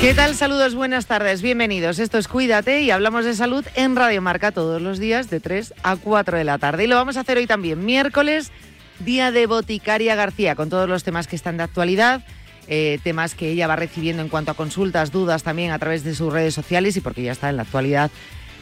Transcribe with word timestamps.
¿Qué 0.00 0.14
tal? 0.14 0.36
Saludos, 0.36 0.76
buenas 0.76 1.06
tardes, 1.06 1.42
bienvenidos. 1.42 1.98
Esto 1.98 2.18
es 2.18 2.28
Cuídate 2.28 2.82
y 2.82 2.92
hablamos 2.92 3.24
de 3.24 3.34
salud 3.34 3.64
en 3.74 3.96
Radio 3.96 4.22
Marca 4.22 4.52
todos 4.52 4.80
los 4.80 5.00
días 5.00 5.28
de 5.28 5.40
3 5.40 5.74
a 5.82 5.96
4 5.96 6.38
de 6.38 6.44
la 6.44 6.56
tarde. 6.56 6.84
Y 6.84 6.86
lo 6.86 6.94
vamos 6.94 7.16
a 7.16 7.20
hacer 7.20 7.36
hoy 7.36 7.48
también, 7.48 7.84
miércoles, 7.84 8.52
día 9.00 9.32
de 9.32 9.46
Boticaria 9.46 10.14
García, 10.14 10.54
con 10.54 10.70
todos 10.70 10.88
los 10.88 11.02
temas 11.02 11.26
que 11.26 11.34
están 11.34 11.56
de 11.56 11.64
actualidad. 11.64 12.24
Eh, 12.68 13.00
temas 13.02 13.34
que 13.34 13.50
ella 13.50 13.66
va 13.66 13.74
recibiendo 13.74 14.22
en 14.22 14.28
cuanto 14.28 14.52
a 14.52 14.54
consultas, 14.54 15.10
dudas 15.10 15.42
también 15.42 15.72
a 15.72 15.80
través 15.80 16.04
de 16.04 16.14
sus 16.14 16.32
redes 16.32 16.54
sociales 16.54 16.96
y 16.96 17.00
porque 17.00 17.22
ya 17.22 17.32
está 17.32 17.50
en 17.50 17.56
la 17.56 17.62
actualidad 17.62 18.12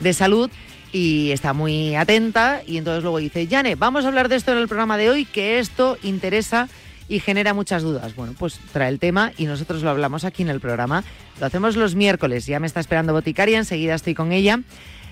de 0.00 0.14
salud 0.14 0.50
y 0.90 1.32
está 1.32 1.52
muy 1.52 1.96
atenta 1.96 2.62
y 2.66 2.78
entonces 2.78 3.02
luego 3.02 3.18
dice, 3.18 3.46
Yane, 3.46 3.74
vamos 3.74 4.06
a 4.06 4.09
hablar 4.09 4.30
de 4.30 4.37
esto 4.37 4.52
en 4.52 4.59
el 4.59 4.68
programa 4.68 4.96
de 4.96 5.10
hoy, 5.10 5.26
que 5.26 5.59
esto 5.59 5.98
interesa 6.02 6.70
y 7.09 7.20
genera 7.20 7.55
muchas 7.55 7.83
dudas. 7.83 8.15
Bueno, 8.16 8.34
pues 8.38 8.59
trae 8.73 8.88
el 8.88 8.98
tema 8.98 9.33
y 9.37 9.46
nosotros 9.46 9.83
lo 9.83 9.91
hablamos 9.91 10.24
aquí 10.24 10.42
en 10.42 10.51
el 10.51 10.60
programa. 10.60 11.05
Lo 11.41 11.46
hacemos 11.46 11.77
los 11.77 11.95
miércoles, 11.95 12.46
ya 12.46 12.60
me 12.60 12.66
está 12.66 12.80
esperando 12.80 13.12
Boticaria, 13.12 13.59
enseguida 13.59 13.95
estoy 13.95 14.15
con 14.15 14.32
ella. 14.32 14.60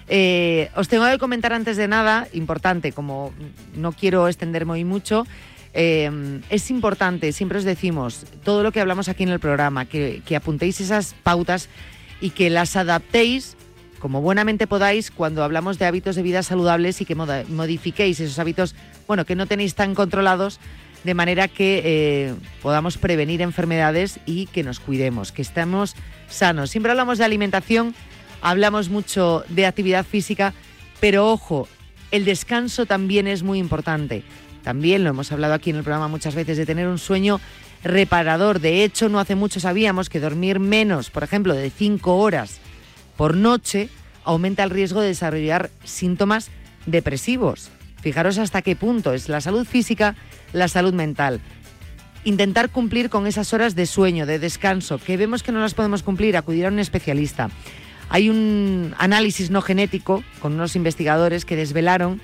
Eh, 0.08 0.70
os 0.76 0.88
tengo 0.88 1.06
que 1.06 1.18
comentar 1.18 1.52
antes 1.52 1.76
de 1.76 1.88
nada, 1.88 2.28
importante, 2.32 2.92
como 2.92 3.32
no 3.74 3.92
quiero 3.92 4.28
extenderme 4.28 4.72
hoy 4.72 4.84
mucho, 4.84 5.24
eh, 5.72 6.40
es 6.50 6.70
importante, 6.70 7.32
siempre 7.32 7.58
os 7.58 7.64
decimos, 7.64 8.26
todo 8.44 8.62
lo 8.62 8.70
que 8.70 8.80
hablamos 8.80 9.08
aquí 9.08 9.24
en 9.24 9.30
el 9.30 9.40
programa, 9.40 9.86
que, 9.86 10.22
apuntéis 10.36 10.80
esas 10.80 11.14
pautas 11.22 11.68
y 12.20 12.30
que 12.30 12.48
las 12.48 12.76
adaptéis 12.76 13.56
como 13.98 14.20
buenamente 14.20 14.66
podáis 14.66 15.10
cuando 15.10 15.42
hablamos 15.42 15.78
de 15.78 15.86
hábitos 15.86 16.14
de 16.14 16.22
vida 16.22 16.42
saludables 16.42 17.00
y 17.00 17.06
que 17.06 17.14
modifiquéis 17.14 18.20
esos 18.20 18.38
hábitos, 18.38 18.74
bueno, 19.08 19.24
que 19.24 19.34
no 19.34 19.46
tenéis 19.46 19.74
tan 19.74 19.94
controlados 19.94 20.60
de 21.04 21.14
manera 21.14 21.48
que 21.48 21.82
eh, 21.84 22.34
podamos 22.62 22.98
prevenir 22.98 23.42
enfermedades 23.42 24.18
y 24.26 24.46
que 24.46 24.62
nos 24.62 24.80
cuidemos, 24.80 25.32
que 25.32 25.42
estemos 25.42 25.94
sanos. 26.28 26.70
Siempre 26.70 26.90
hablamos 26.90 27.18
de 27.18 27.24
alimentación, 27.24 27.94
hablamos 28.40 28.88
mucho 28.88 29.44
de 29.48 29.66
actividad 29.66 30.04
física, 30.04 30.54
pero 31.00 31.30
ojo, 31.30 31.68
el 32.10 32.24
descanso 32.24 32.86
también 32.86 33.26
es 33.26 33.42
muy 33.42 33.58
importante. 33.58 34.24
También 34.62 35.04
lo 35.04 35.10
hemos 35.10 35.30
hablado 35.30 35.54
aquí 35.54 35.70
en 35.70 35.76
el 35.76 35.82
programa 35.82 36.08
muchas 36.08 36.34
veces 36.34 36.56
de 36.56 36.64
tener 36.64 36.88
un 36.88 36.98
sueño 36.98 37.38
reparador. 37.82 38.60
De 38.60 38.82
hecho, 38.82 39.10
no 39.10 39.20
hace 39.20 39.34
mucho 39.34 39.60
sabíamos 39.60 40.08
que 40.08 40.20
dormir 40.20 40.58
menos, 40.58 41.10
por 41.10 41.22
ejemplo, 41.22 41.54
de 41.54 41.68
cinco 41.70 42.16
horas 42.16 42.60
por 43.16 43.36
noche, 43.36 43.90
aumenta 44.24 44.64
el 44.64 44.70
riesgo 44.70 45.00
de 45.00 45.08
desarrollar 45.08 45.70
síntomas 45.84 46.50
depresivos. 46.86 47.70
Fijaros 48.04 48.36
hasta 48.36 48.60
qué 48.60 48.76
punto 48.76 49.14
es 49.14 49.30
la 49.30 49.40
salud 49.40 49.66
física 49.66 50.14
la 50.52 50.68
salud 50.68 50.92
mental. 50.92 51.40
Intentar 52.24 52.68
cumplir 52.68 53.08
con 53.08 53.26
esas 53.26 53.54
horas 53.54 53.74
de 53.74 53.86
sueño, 53.86 54.26
de 54.26 54.38
descanso, 54.38 54.98
que 54.98 55.16
vemos 55.16 55.42
que 55.42 55.52
no 55.52 55.60
las 55.60 55.72
podemos 55.72 56.02
cumplir, 56.02 56.36
acudir 56.36 56.66
a 56.66 56.68
un 56.68 56.78
especialista. 56.78 57.48
Hay 58.10 58.28
un 58.28 58.94
análisis 58.98 59.50
no 59.50 59.62
genético 59.62 60.22
con 60.40 60.52
unos 60.52 60.76
investigadores 60.76 61.46
que 61.46 61.56
desvelaron 61.56 62.20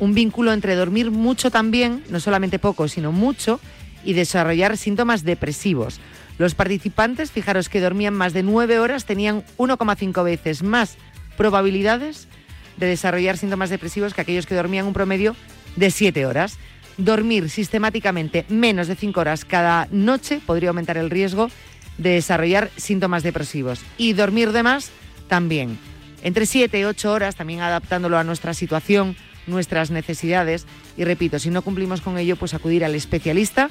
un 0.00 0.12
vínculo 0.12 0.52
entre 0.52 0.74
dormir 0.74 1.10
mucho 1.10 1.50
también, 1.50 2.04
no 2.10 2.20
solamente 2.20 2.58
poco, 2.58 2.86
sino 2.86 3.10
mucho, 3.10 3.58
y 4.04 4.12
desarrollar 4.12 4.76
síntomas 4.76 5.24
depresivos. 5.24 5.98
Los 6.36 6.54
participantes, 6.54 7.32
fijaros 7.32 7.70
que 7.70 7.80
dormían 7.80 8.12
más 8.12 8.34
de 8.34 8.42
nueve 8.42 8.78
horas, 8.80 9.06
tenían 9.06 9.44
1,5 9.56 10.22
veces 10.22 10.62
más 10.62 10.98
probabilidades 11.38 12.28
de 12.76 12.86
desarrollar 12.86 13.36
síntomas 13.36 13.70
depresivos 13.70 14.14
que 14.14 14.20
aquellos 14.20 14.46
que 14.46 14.54
dormían 14.54 14.86
un 14.86 14.92
promedio 14.92 15.36
de 15.76 15.90
siete 15.90 16.26
horas 16.26 16.58
dormir 16.98 17.50
sistemáticamente 17.50 18.44
menos 18.48 18.88
de 18.88 18.96
5 18.96 19.20
horas 19.20 19.44
cada 19.44 19.88
noche 19.90 20.40
podría 20.44 20.70
aumentar 20.70 20.96
el 20.96 21.10
riesgo 21.10 21.50
de 21.98 22.10
desarrollar 22.10 22.70
síntomas 22.76 23.22
depresivos. 23.22 23.80
Y 23.98 24.12
dormir 24.12 24.52
de 24.52 24.62
más 24.62 24.90
también. 25.28 25.78
Entre 26.22 26.46
7 26.46 26.78
y 26.78 26.84
8 26.84 27.12
horas, 27.12 27.36
también 27.36 27.60
adaptándolo 27.60 28.18
a 28.18 28.24
nuestra 28.24 28.54
situación, 28.54 29.16
nuestras 29.46 29.90
necesidades. 29.90 30.66
Y 30.96 31.04
repito, 31.04 31.38
si 31.38 31.50
no 31.50 31.62
cumplimos 31.62 32.00
con 32.00 32.18
ello, 32.18 32.36
pues 32.36 32.54
acudir 32.54 32.84
al 32.84 32.94
especialista 32.94 33.70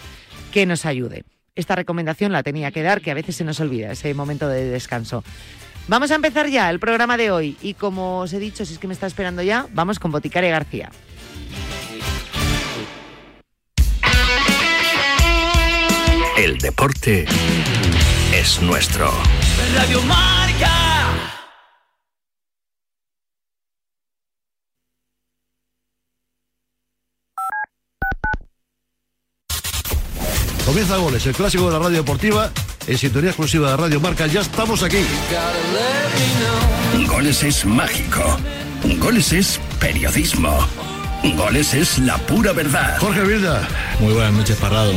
que 0.51 0.65
nos 0.65 0.85
ayude. 0.85 1.23
Esta 1.55 1.75
recomendación 1.75 2.31
la 2.31 2.43
tenía 2.43 2.71
que 2.71 2.83
dar, 2.83 3.01
que 3.01 3.11
a 3.11 3.15
veces 3.15 3.35
se 3.35 3.43
nos 3.43 3.59
olvida 3.59 3.91
ese 3.91 4.13
momento 4.13 4.47
de 4.47 4.65
descanso. 4.65 5.23
Vamos 5.87 6.09
a 6.09 6.15
empezar 6.15 6.47
ya 6.47 6.69
el 6.71 6.79
programa 6.79 7.15
de 7.15 7.29
hoy 7.29 7.57
y 7.61 7.75
como 7.75 8.19
os 8.19 8.33
he 8.33 8.39
dicho, 8.39 8.65
si 8.65 8.73
es 8.73 8.79
que 8.79 8.87
me 8.87 8.93
está 8.93 9.05
esperando 9.05 9.43
ya, 9.43 9.67
vamos 9.71 9.99
con 9.99 10.11
Boticaria 10.11 10.49
García. 10.49 10.89
El 16.37 16.57
deporte 16.57 17.25
es 18.33 18.61
nuestro. 18.61 19.11
Radio 19.75 20.01
Marca. 20.03 20.71
Comienza 30.65 30.97
Goles, 30.97 31.25
el 31.27 31.35
clásico 31.35 31.67
de 31.67 31.73
la 31.73 31.79
radio 31.79 31.97
deportiva, 31.97 32.51
en 32.87 32.97
sintonía 32.97 33.29
exclusiva 33.29 33.71
de 33.71 33.77
Radio 33.77 33.99
Marca. 33.99 34.27
Ya 34.27 34.41
estamos 34.41 34.83
aquí. 34.83 35.03
Goles 37.07 37.43
es 37.43 37.65
mágico. 37.65 38.37
Goles 38.99 39.33
es 39.33 39.59
periodismo. 39.79 40.57
Goles 41.35 41.73
es 41.73 41.97
la 41.99 42.17
pura 42.17 42.53
verdad. 42.53 42.97
Jorge 42.99 43.23
Vilda. 43.23 43.67
Muy 43.99 44.13
buenas 44.13 44.33
noches, 44.33 44.55
Parrado. 44.57 44.93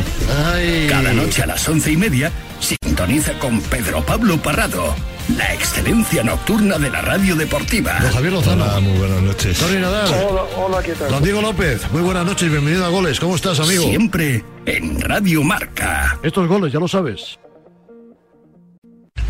Cada 0.87 1.13
noche 1.13 1.43
a 1.43 1.47
las 1.47 1.67
once 1.67 1.91
y 1.91 1.97
media, 1.97 2.31
sintoniza 2.59 3.33
con 3.39 3.59
Pedro 3.61 4.05
Pablo 4.05 4.37
Parrado. 4.37 4.95
La 5.37 5.53
excelencia 5.53 6.23
nocturna 6.23 6.77
de 6.77 6.89
la 6.89 7.01
radio 7.01 7.35
deportiva. 7.35 7.99
Don 7.99 8.11
Javier 8.11 8.33
Lozano. 8.33 8.63
Hola, 8.65 8.79
muy 8.79 8.97
buenas 8.97 9.21
noches. 9.21 9.57
Tony 9.57 9.79
Nadal. 9.79 10.07
Hola, 10.27 10.41
hola, 10.57 10.83
¿qué 10.83 10.93
tal? 10.93 11.09
Don 11.09 11.23
Diego 11.23 11.41
López. 11.41 11.81
Muy 11.91 12.01
buenas 12.01 12.25
noches 12.25 12.47
y 12.47 12.49
bienvenido 12.49 12.85
a 12.85 12.89
Goles. 12.89 13.19
¿Cómo 13.19 13.35
estás, 13.35 13.59
amigo? 13.59 13.83
Siempre 13.83 14.43
en 14.65 14.99
Radio 15.01 15.43
Marca. 15.43 16.17
Estos 16.23 16.47
goles, 16.47 16.73
ya 16.73 16.79
lo 16.79 16.87
sabes. 16.87 17.39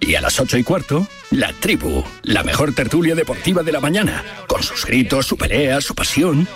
Y 0.00 0.14
a 0.14 0.20
las 0.20 0.40
ocho 0.40 0.56
y 0.56 0.64
cuarto, 0.64 1.06
La 1.30 1.52
Tribu, 1.52 2.02
la 2.22 2.42
mejor 2.42 2.74
tertulia 2.74 3.14
deportiva 3.14 3.62
de 3.62 3.72
la 3.72 3.80
mañana, 3.80 4.24
con 4.46 4.62
sus 4.62 4.86
gritos, 4.86 5.26
su 5.26 5.36
pelea, 5.36 5.80
su 5.80 5.94
pasión. 5.94 6.48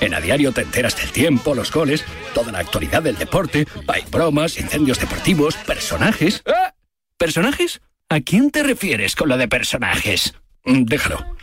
En 0.00 0.14
A 0.14 0.20
Diario 0.20 0.52
te 0.52 0.62
enteras 0.62 0.96
del 0.96 1.10
tiempo, 1.12 1.54
los 1.54 1.70
goles, 1.70 2.04
toda 2.34 2.52
la 2.52 2.58
actualidad 2.60 3.02
del 3.02 3.16
deporte, 3.16 3.66
hay 3.86 4.02
bromas, 4.10 4.58
incendios 4.58 4.98
deportivos, 4.98 5.56
personajes. 5.56 6.42
¡Ah! 6.46 6.74
¿Personajes? 7.18 7.80
¿A 8.08 8.20
quién 8.20 8.50
te 8.50 8.62
refieres 8.62 9.14
con 9.14 9.28
lo 9.28 9.36
de 9.36 9.48
personajes? 9.48 10.34
Mm, 10.64 10.84
Déjalo. 10.84 11.36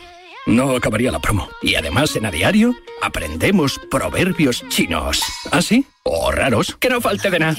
No 0.46 0.76
acabaría 0.76 1.12
la 1.12 1.20
promo. 1.20 1.50
Y 1.62 1.76
además 1.76 2.16
en 2.16 2.26
A 2.26 2.32
Diario 2.32 2.76
aprendemos 3.02 3.80
proverbios 3.90 4.68
chinos. 4.70 5.24
¿Ah, 5.52 5.62
sí? 5.62 5.86
O 6.04 6.32
raros, 6.32 6.76
que 6.80 6.90
no 6.90 7.00
falte 7.00 7.30
de 7.30 7.40
nada. 7.40 7.56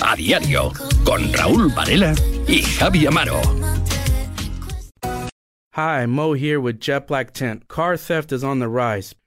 A 0.00 0.14
Diario, 0.16 0.72
con 1.04 1.32
Raúl 1.32 1.72
Varela 1.74 2.14
y 2.48 2.62
Javi 2.62 3.06
Amaro. 3.06 3.40
Hi, 5.74 6.06
Mo 6.06 6.34
here 6.34 6.60
with 6.60 6.80
Jet 6.80 7.06
Black 7.06 7.32
Tent. 7.32 7.66
Car 7.68 7.96
theft 7.96 8.32
is 8.32 8.44
on 8.44 8.58
the 8.58 8.68
rise. 8.68 9.14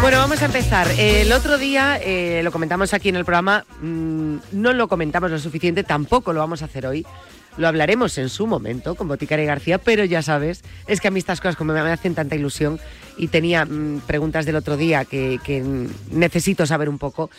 Bueno, 0.00 0.18
vamos 0.18 0.42
a 0.42 0.46
empezar. 0.46 0.88
El 0.98 1.32
otro 1.32 1.56
día, 1.56 2.00
eh, 2.02 2.42
lo 2.42 2.50
comentamos 2.50 2.92
aquí 2.92 3.08
en 3.08 3.16
el 3.16 3.24
programa, 3.24 3.64
mm, 3.80 4.36
no 4.52 4.72
lo 4.72 4.88
comentamos 4.88 5.30
lo 5.30 5.38
suficiente, 5.38 5.84
tampoco 5.84 6.32
lo 6.32 6.40
vamos 6.40 6.62
a 6.62 6.64
hacer 6.64 6.84
hoy. 6.84 7.06
Lo 7.56 7.68
hablaremos 7.68 8.18
en 8.18 8.28
su 8.28 8.46
momento 8.46 8.94
con 8.96 9.08
Boticaria 9.08 9.44
García, 9.44 9.78
pero 9.78 10.04
ya 10.04 10.22
sabes, 10.22 10.62
es 10.86 11.00
que 11.00 11.08
a 11.08 11.10
mí 11.10 11.18
estas 11.18 11.40
cosas 11.40 11.56
como 11.56 11.72
me 11.72 11.80
hacen 11.80 12.14
tanta 12.14 12.34
ilusión 12.34 12.80
y 13.16 13.28
tenía 13.28 13.64
mm, 13.64 14.00
preguntas 14.06 14.44
del 14.44 14.56
otro 14.56 14.76
día 14.76 15.04
que, 15.04 15.38
que 15.44 15.62
necesito 16.10 16.66
saber 16.66 16.88
un 16.88 16.98
poco. 16.98 17.30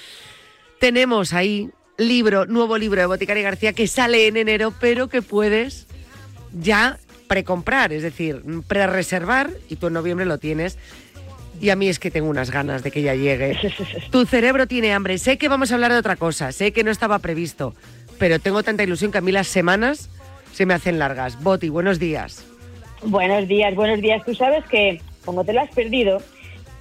Tenemos 0.80 1.34
ahí 1.34 1.70
libro, 1.98 2.46
nuevo 2.46 2.78
libro 2.78 3.02
de 3.02 3.08
Boticaria 3.08 3.44
García 3.44 3.74
que 3.74 3.88
sale 3.88 4.28
en 4.28 4.38
enero, 4.38 4.74
pero 4.80 5.10
que 5.10 5.22
puedes 5.22 5.88
ya 6.54 6.98
precomprar, 7.28 7.92
es 7.92 8.04
decir, 8.04 8.42
pre-reservar 8.68 9.50
y 9.70 9.76
tú 9.78 9.88
en 9.88 9.94
noviembre 9.94 10.26
lo 10.26 10.38
tienes. 10.38 10.78
Y 11.62 11.70
a 11.70 11.76
mí 11.76 11.88
es 11.88 12.00
que 12.00 12.12
tengo 12.12 12.30
unas 12.30 12.52
ganas 12.52 12.84
de 12.84 12.92
que 12.92 13.02
ya 13.02 13.16
llegue. 13.16 13.58
Tu 14.12 14.26
cerebro 14.26 14.68
tiene 14.68 14.94
hambre. 14.94 15.18
Sé 15.18 15.38
que 15.38 15.48
vamos 15.48 15.72
a 15.72 15.76
hablar 15.76 15.94
de 15.94 16.00
otra 16.00 16.18
cosa, 16.18 16.52
sé 16.52 16.74
que 16.74 16.84
no 16.84 16.92
estaba 16.92 17.20
previsto, 17.20 17.74
pero 18.18 18.40
tengo 18.40 18.64
tanta 18.64 18.84
ilusión 18.84 19.12
que 19.12 19.18
a 19.18 19.22
mí 19.22 19.32
las 19.32 19.48
semanas 19.48 20.10
se 20.54 20.66
me 20.66 20.74
hacen 20.74 21.00
largas. 21.00 21.42
Boti, 21.42 21.70
buenos 21.70 22.00
días. 22.00 22.46
Buenos 23.04 23.48
días, 23.48 23.76
buenos 23.76 24.02
días. 24.02 24.24
Tú 24.26 24.34
sabes 24.36 24.64
que, 24.66 25.02
como 25.26 25.44
te 25.44 25.54
lo 25.54 25.62
has 25.62 25.70
perdido, 25.72 26.22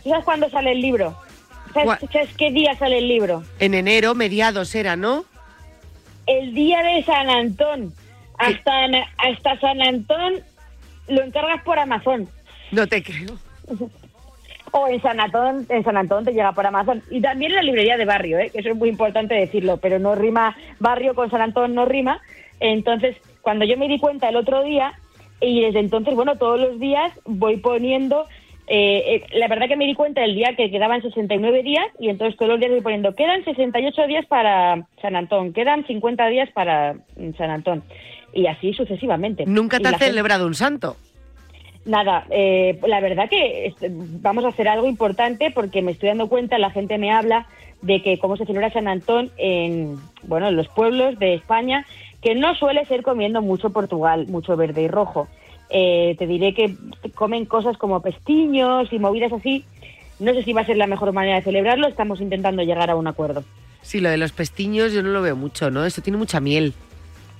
¿tú 0.02 0.10
sabes 0.10 0.24
cuándo 0.24 0.48
sale 0.50 0.72
el 0.72 0.80
libro? 0.80 1.16
¿Sabes, 1.72 1.86
¿Cuá- 1.86 1.98
sabes 2.12 2.30
qué 2.36 2.50
día 2.52 2.76
sale 2.78 2.98
el 2.98 3.08
libro? 3.08 3.42
En 3.58 3.74
enero, 3.74 4.14
mediados 4.14 4.74
era, 4.74 4.96
¿no? 4.96 5.24
El 6.26 6.54
día 6.54 6.82
de 6.82 7.02
San 7.04 7.28
Antón. 7.28 7.92
Hasta, 8.38 8.72
hasta 9.18 9.60
San 9.60 9.80
Antón 9.82 10.34
lo 11.08 11.22
encargas 11.22 11.62
por 11.64 11.78
Amazon. 11.78 12.28
No 12.70 12.86
te 12.86 13.02
creo. 13.02 13.36
O 14.76 14.88
en 14.88 15.00
San 15.02 15.20
Antón, 15.20 15.66
en 15.68 15.84
San 15.84 15.96
Antón 15.96 16.24
te 16.24 16.32
llega 16.32 16.50
por 16.50 16.66
Amazon. 16.66 17.00
Y 17.08 17.20
también 17.20 17.52
en 17.52 17.56
la 17.56 17.62
librería 17.62 17.96
de 17.96 18.04
barrio, 18.04 18.38
¿eh? 18.40 18.50
que 18.50 18.58
eso 18.58 18.70
es 18.70 18.76
muy 18.76 18.88
importante 18.88 19.32
decirlo, 19.34 19.76
pero 19.76 20.00
no 20.00 20.16
rima, 20.16 20.56
barrio 20.80 21.14
con 21.14 21.30
San 21.30 21.42
Antón 21.42 21.74
no 21.74 21.84
rima. 21.84 22.20
Entonces, 22.58 23.16
cuando 23.40 23.64
yo 23.64 23.76
me 23.76 23.86
di 23.86 24.00
cuenta 24.00 24.28
el 24.28 24.36
otro 24.36 24.64
día, 24.64 24.92
y 25.40 25.60
desde 25.60 25.78
entonces, 25.78 26.14
bueno, 26.16 26.34
todos 26.36 26.58
los 26.60 26.80
días 26.80 27.12
voy 27.24 27.58
poniendo, 27.58 28.24
eh, 28.66 29.22
eh, 29.22 29.38
la 29.38 29.46
verdad 29.46 29.68
que 29.68 29.76
me 29.76 29.86
di 29.86 29.94
cuenta 29.94 30.24
el 30.24 30.34
día 30.34 30.56
que 30.56 30.70
quedaban 30.72 31.02
69 31.02 31.62
días, 31.62 31.86
y 32.00 32.08
entonces 32.08 32.36
todos 32.36 32.50
los 32.50 32.58
días 32.58 32.72
voy 32.72 32.80
poniendo, 32.80 33.14
quedan 33.14 33.44
68 33.44 34.06
días 34.08 34.26
para 34.26 34.88
San 35.00 35.14
Antón, 35.14 35.52
quedan 35.52 35.86
50 35.86 36.26
días 36.28 36.48
para 36.52 36.96
San 37.38 37.50
Antón. 37.50 37.84
Y 38.32 38.48
así 38.48 38.72
sucesivamente. 38.72 39.44
Nunca 39.46 39.78
te 39.78 39.86
has 39.86 39.92
gente- 39.92 40.06
celebrado 40.06 40.48
un 40.48 40.54
santo. 40.54 40.96
Nada, 41.84 42.26
eh, 42.30 42.78
la 42.86 43.00
verdad 43.00 43.28
que 43.28 43.74
vamos 44.20 44.44
a 44.44 44.48
hacer 44.48 44.68
algo 44.68 44.86
importante 44.86 45.50
porque 45.50 45.82
me 45.82 45.92
estoy 45.92 46.08
dando 46.08 46.28
cuenta, 46.28 46.58
la 46.58 46.70
gente 46.70 46.96
me 46.96 47.12
habla 47.12 47.46
de 47.82 48.02
que 48.02 48.18
cómo 48.18 48.36
se 48.36 48.46
celebra 48.46 48.72
San 48.72 48.88
Antón 48.88 49.30
en, 49.36 49.98
bueno, 50.22 50.48
en 50.48 50.56
los 50.56 50.68
pueblos 50.68 51.18
de 51.18 51.34
España, 51.34 51.84
que 52.22 52.34
no 52.34 52.54
suele 52.54 52.86
ser 52.86 53.02
comiendo 53.02 53.42
mucho 53.42 53.70
Portugal, 53.70 54.26
mucho 54.28 54.56
verde 54.56 54.82
y 54.82 54.88
rojo. 54.88 55.28
Eh, 55.68 56.16
te 56.18 56.26
diré 56.26 56.54
que 56.54 56.74
comen 57.14 57.44
cosas 57.44 57.76
como 57.76 58.00
pestiños 58.00 58.90
y 58.90 58.98
movidas 58.98 59.32
así. 59.32 59.64
No 60.18 60.32
sé 60.32 60.42
si 60.42 60.54
va 60.54 60.62
a 60.62 60.66
ser 60.66 60.78
la 60.78 60.86
mejor 60.86 61.12
manera 61.12 61.36
de 61.36 61.42
celebrarlo, 61.42 61.86
estamos 61.86 62.20
intentando 62.22 62.62
llegar 62.62 62.90
a 62.90 62.96
un 62.96 63.06
acuerdo. 63.06 63.44
Sí, 63.82 64.00
lo 64.00 64.08
de 64.08 64.16
los 64.16 64.32
pestiños 64.32 64.94
yo 64.94 65.02
no 65.02 65.10
lo 65.10 65.20
veo 65.20 65.36
mucho, 65.36 65.70
¿no? 65.70 65.84
Eso 65.84 66.00
tiene 66.00 66.16
mucha 66.16 66.40
miel. 66.40 66.72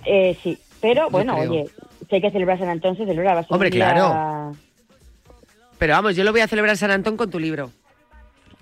Eh, 0.05 0.37
sí, 0.43 0.59
pero 0.83 1.09
bueno, 1.09 1.37
oye, 1.39 1.65
si 2.09 2.17
hay 2.17 2.21
que 2.21 2.31
celebrar 2.31 2.59
San 2.59 2.69
Antón, 2.69 2.97
se 2.97 3.05
celebra. 3.05 3.35
Va 3.35 3.47
Hombre, 3.49 3.71
claro. 3.71 4.55
Pero 5.79 5.93
vamos, 5.93 6.17
yo 6.17 6.25
lo 6.25 6.33
voy 6.33 6.41
a 6.41 6.49
celebrar 6.49 6.77
San 6.77 6.91
Antón 6.91 7.17
con 7.17 7.31
tu 7.31 7.39
libro. 7.39 7.71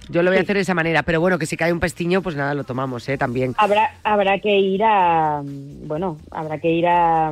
Yo 0.09 0.23
lo 0.23 0.31
voy 0.31 0.39
a 0.39 0.43
hacer 0.43 0.57
de 0.57 0.63
esa 0.63 0.75
manera, 0.75 1.03
pero 1.05 1.21
bueno, 1.21 1.39
que 1.39 1.47
si 1.47 1.57
cae 1.57 1.73
un 1.73 1.81
pestiño, 1.81 2.23
pues 2.23 2.35
nada, 2.35 2.55
lo 2.55 2.65
tomamos, 2.65 3.09
¿eh? 3.09 3.17
También. 3.17 3.55
Habrá, 3.57 3.95
habrá 4.03 4.39
que 4.41 4.59
ir 4.59 4.83
a, 4.83 5.43
bueno, 5.45 6.19
habrá 6.31 6.59
que 6.59 6.71
ir 6.71 6.87
a, 6.87 7.31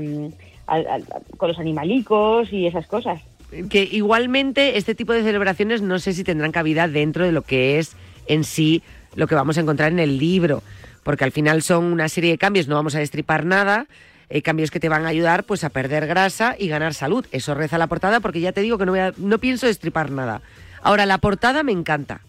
con 1.36 1.48
los 1.48 1.58
animalicos 1.58 2.52
y 2.52 2.66
esas 2.66 2.86
cosas. 2.86 3.20
Que 3.68 3.82
igualmente 3.82 4.78
este 4.78 4.94
tipo 4.94 5.12
de 5.12 5.24
celebraciones 5.24 5.82
no 5.82 5.98
sé 5.98 6.12
si 6.12 6.22
tendrán 6.22 6.52
cabida 6.52 6.86
dentro 6.86 7.24
de 7.24 7.32
lo 7.32 7.42
que 7.42 7.80
es 7.80 7.96
en 8.26 8.44
sí 8.44 8.82
lo 9.16 9.26
que 9.26 9.34
vamos 9.34 9.58
a 9.58 9.60
encontrar 9.62 9.90
en 9.90 9.98
el 9.98 10.18
libro, 10.18 10.62
porque 11.02 11.24
al 11.24 11.32
final 11.32 11.62
son 11.62 11.86
una 11.86 12.08
serie 12.08 12.30
de 12.30 12.38
cambios, 12.38 12.68
no 12.68 12.76
vamos 12.76 12.94
a 12.94 13.00
destripar 13.00 13.44
nada, 13.44 13.86
eh, 14.30 14.42
cambios 14.42 14.70
que 14.70 14.80
te 14.80 14.88
van 14.88 15.04
a 15.04 15.08
ayudar 15.08 15.44
pues 15.44 15.64
a 15.64 15.70
perder 15.70 16.06
grasa 16.06 16.54
y 16.58 16.68
ganar 16.68 16.94
salud. 16.94 17.26
Eso 17.32 17.54
reza 17.54 17.76
la 17.78 17.88
portada 17.88 18.20
porque 18.20 18.40
ya 18.40 18.52
te 18.52 18.60
digo 18.62 18.78
que 18.78 18.86
no, 18.86 18.92
voy 18.92 19.00
a- 19.00 19.12
no 19.18 19.38
pienso 19.38 19.66
destripar 19.66 20.10
nada. 20.10 20.40
Ahora, 20.82 21.04
la 21.04 21.18
portada 21.18 21.62
me 21.62 21.72
encanta. 21.72 22.20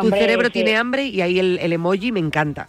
Tu 0.00 0.08
cerebro 0.10 0.46
ese- 0.46 0.52
tiene 0.52 0.76
hambre 0.76 1.04
y 1.06 1.20
ahí 1.20 1.38
el, 1.38 1.58
el 1.58 1.72
emoji 1.72 2.12
me 2.12 2.20
encanta. 2.20 2.68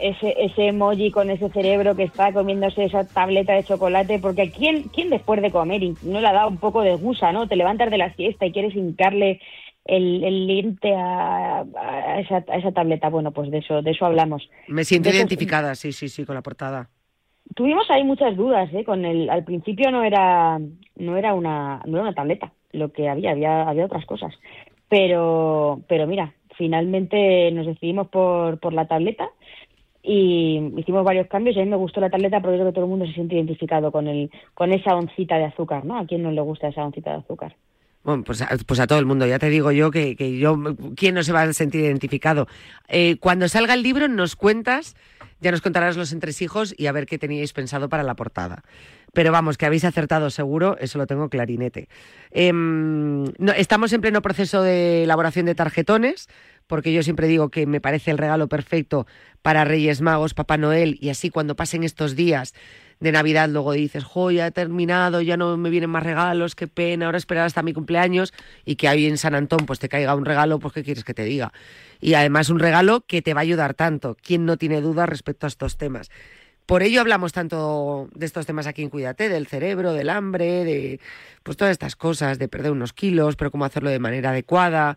Ese, 0.00 0.34
ese 0.38 0.68
emoji 0.68 1.10
con 1.12 1.30
ese 1.30 1.48
cerebro 1.50 1.94
que 1.94 2.02
está 2.02 2.32
comiéndose 2.32 2.84
esa 2.84 3.04
tableta 3.04 3.52
de 3.52 3.62
chocolate, 3.64 4.18
porque 4.18 4.50
¿quién, 4.50 4.84
quién 4.84 5.10
después 5.10 5.40
de 5.40 5.50
comer 5.52 5.82
y 5.82 5.94
no 6.02 6.20
le 6.20 6.26
ha 6.26 6.32
dado 6.32 6.48
un 6.48 6.56
poco 6.58 6.82
de 6.82 6.94
gusa, 6.96 7.30
¿no? 7.32 7.46
Te 7.46 7.56
levantas 7.56 7.90
de 7.90 7.98
la 7.98 8.12
siesta 8.14 8.46
y 8.46 8.52
quieres 8.52 8.74
hincarle 8.74 9.40
el, 9.84 10.24
el 10.24 10.46
lente 10.48 10.92
a, 10.94 11.60
a 11.60 12.20
esa, 12.20 12.44
a 12.48 12.56
esa 12.56 12.72
tableta. 12.72 13.08
Bueno, 13.10 13.30
pues 13.30 13.50
de 13.50 13.58
eso, 13.58 13.80
de 13.80 13.92
eso 13.92 14.04
hablamos. 14.06 14.50
Me 14.66 14.84
siento 14.84 15.06
De 15.08 15.10
eso- 15.10 15.18
identificada, 15.18 15.74
sí, 15.76 15.92
sí, 15.92 16.08
sí, 16.08 16.24
con 16.24 16.34
la 16.34 16.42
portada. 16.42 16.88
Tuvimos 17.56 17.90
ahí 17.90 18.04
muchas 18.04 18.36
dudas, 18.36 18.68
¿eh? 18.74 18.84
Con 18.84 19.06
el, 19.06 19.30
al 19.30 19.42
principio 19.42 19.90
no 19.90 20.04
era, 20.04 20.60
no 20.96 21.16
era 21.16 21.32
una, 21.32 21.80
no 21.86 21.96
era 21.96 22.02
una 22.02 22.14
tableta, 22.14 22.52
lo 22.72 22.92
que 22.92 23.08
había, 23.08 23.30
había, 23.30 23.66
había 23.66 23.86
otras 23.86 24.04
cosas. 24.04 24.34
Pero, 24.90 25.80
pero 25.88 26.06
mira, 26.06 26.34
finalmente 26.54 27.50
nos 27.52 27.64
decidimos 27.64 28.08
por, 28.08 28.60
por 28.60 28.74
la 28.74 28.86
tableta 28.86 29.30
y 30.02 30.70
hicimos 30.76 31.02
varios 31.02 31.28
cambios 31.28 31.56
y 31.56 31.60
a 31.60 31.64
mí 31.64 31.70
me 31.70 31.78
gustó 31.78 32.02
la 32.02 32.10
tableta 32.10 32.40
porque 32.42 32.56
creo 32.58 32.66
que 32.66 32.74
todo 32.74 32.84
el 32.84 32.90
mundo 32.90 33.06
se 33.06 33.14
siente 33.14 33.36
identificado 33.36 33.90
con 33.90 34.06
el, 34.06 34.30
con 34.52 34.74
esa 34.74 34.94
oncita 34.94 35.38
de 35.38 35.44
azúcar, 35.44 35.86
¿no? 35.86 35.98
¿A 35.98 36.04
quién 36.04 36.22
no 36.22 36.32
le 36.32 36.42
gusta 36.42 36.68
esa 36.68 36.84
oncita 36.84 37.12
de 37.12 37.20
azúcar? 37.20 37.56
Bueno, 38.06 38.22
pues 38.22 38.40
a, 38.40 38.48
pues 38.64 38.78
a 38.78 38.86
todo 38.86 39.00
el 39.00 39.04
mundo, 39.04 39.26
ya 39.26 39.40
te 39.40 39.50
digo 39.50 39.72
yo 39.72 39.90
que, 39.90 40.14
que 40.14 40.38
yo, 40.38 40.56
¿quién 40.94 41.16
no 41.16 41.24
se 41.24 41.32
va 41.32 41.42
a 41.42 41.52
sentir 41.52 41.80
identificado? 41.80 42.46
Eh, 42.86 43.16
cuando 43.18 43.48
salga 43.48 43.74
el 43.74 43.82
libro 43.82 44.06
nos 44.06 44.36
cuentas, 44.36 44.94
ya 45.40 45.50
nos 45.50 45.60
contarás 45.60 45.96
los 45.96 46.12
entresijos 46.12 46.72
y 46.78 46.86
a 46.86 46.92
ver 46.92 47.06
qué 47.06 47.18
teníais 47.18 47.52
pensado 47.52 47.88
para 47.88 48.04
la 48.04 48.14
portada. 48.14 48.62
Pero 49.12 49.32
vamos, 49.32 49.58
que 49.58 49.66
habéis 49.66 49.84
acertado 49.84 50.30
seguro, 50.30 50.76
eso 50.78 50.98
lo 50.98 51.08
tengo 51.08 51.28
clarinete. 51.28 51.88
Em, 52.30 53.24
no, 53.38 53.50
estamos 53.56 53.92
en 53.92 54.00
pleno 54.00 54.22
proceso 54.22 54.62
de 54.62 55.02
elaboración 55.02 55.46
de 55.46 55.56
tarjetones, 55.56 56.28
porque 56.68 56.92
yo 56.92 57.02
siempre 57.02 57.26
digo 57.26 57.48
que 57.48 57.66
me 57.66 57.80
parece 57.80 58.12
el 58.12 58.18
regalo 58.18 58.48
perfecto 58.48 59.08
para 59.42 59.64
Reyes 59.64 60.00
Magos, 60.00 60.32
Papá 60.32 60.58
Noel, 60.58 60.96
y 61.00 61.08
así 61.08 61.30
cuando 61.30 61.56
pasen 61.56 61.82
estos 61.82 62.14
días 62.14 62.54
de 63.00 63.12
Navidad 63.12 63.48
luego 63.50 63.72
dices, 63.72 64.04
jo, 64.04 64.30
ya 64.30 64.46
he 64.46 64.50
terminado, 64.50 65.20
ya 65.20 65.36
no 65.36 65.56
me 65.56 65.68
vienen 65.70 65.90
más 65.90 66.02
regalos, 66.02 66.54
qué 66.54 66.66
pena, 66.66 67.06
ahora 67.06 67.18
esperar 67.18 67.44
hasta 67.44 67.62
mi 67.62 67.72
cumpleaños 67.72 68.32
y 68.64 68.76
que 68.76 68.88
ahí 68.88 69.06
en 69.06 69.18
San 69.18 69.34
Antón 69.34 69.66
pues 69.66 69.78
te 69.78 69.88
caiga 69.88 70.14
un 70.14 70.24
regalo, 70.24 70.58
pues 70.58 70.72
qué 70.72 70.82
quieres 70.82 71.04
que 71.04 71.12
te 71.14 71.24
diga. 71.24 71.52
Y 72.00 72.14
además 72.14 72.48
un 72.48 72.58
regalo 72.58 73.02
que 73.06 73.20
te 73.22 73.34
va 73.34 73.40
a 73.40 73.42
ayudar 73.42 73.74
tanto, 73.74 74.16
¿quién 74.22 74.46
no 74.46 74.56
tiene 74.56 74.80
duda 74.80 75.04
respecto 75.06 75.46
a 75.46 75.48
estos 75.48 75.76
temas? 75.76 76.10
Por 76.64 76.82
ello 76.82 77.00
hablamos 77.00 77.32
tanto 77.32 78.08
de 78.14 78.26
estos 78.26 78.44
temas 78.46 78.66
aquí 78.66 78.82
en 78.82 78.90
Cuídate, 78.90 79.28
del 79.28 79.46
cerebro, 79.46 79.92
del 79.92 80.08
hambre, 80.10 80.64
de 80.64 80.98
pues 81.44 81.56
todas 81.56 81.70
estas 81.72 81.94
cosas, 81.94 82.38
de 82.40 82.48
perder 82.48 82.72
unos 82.72 82.92
kilos, 82.92 83.36
pero 83.36 83.50
cómo 83.52 83.64
hacerlo 83.64 83.88
de 83.90 84.00
manera 84.00 84.30
adecuada, 84.30 84.96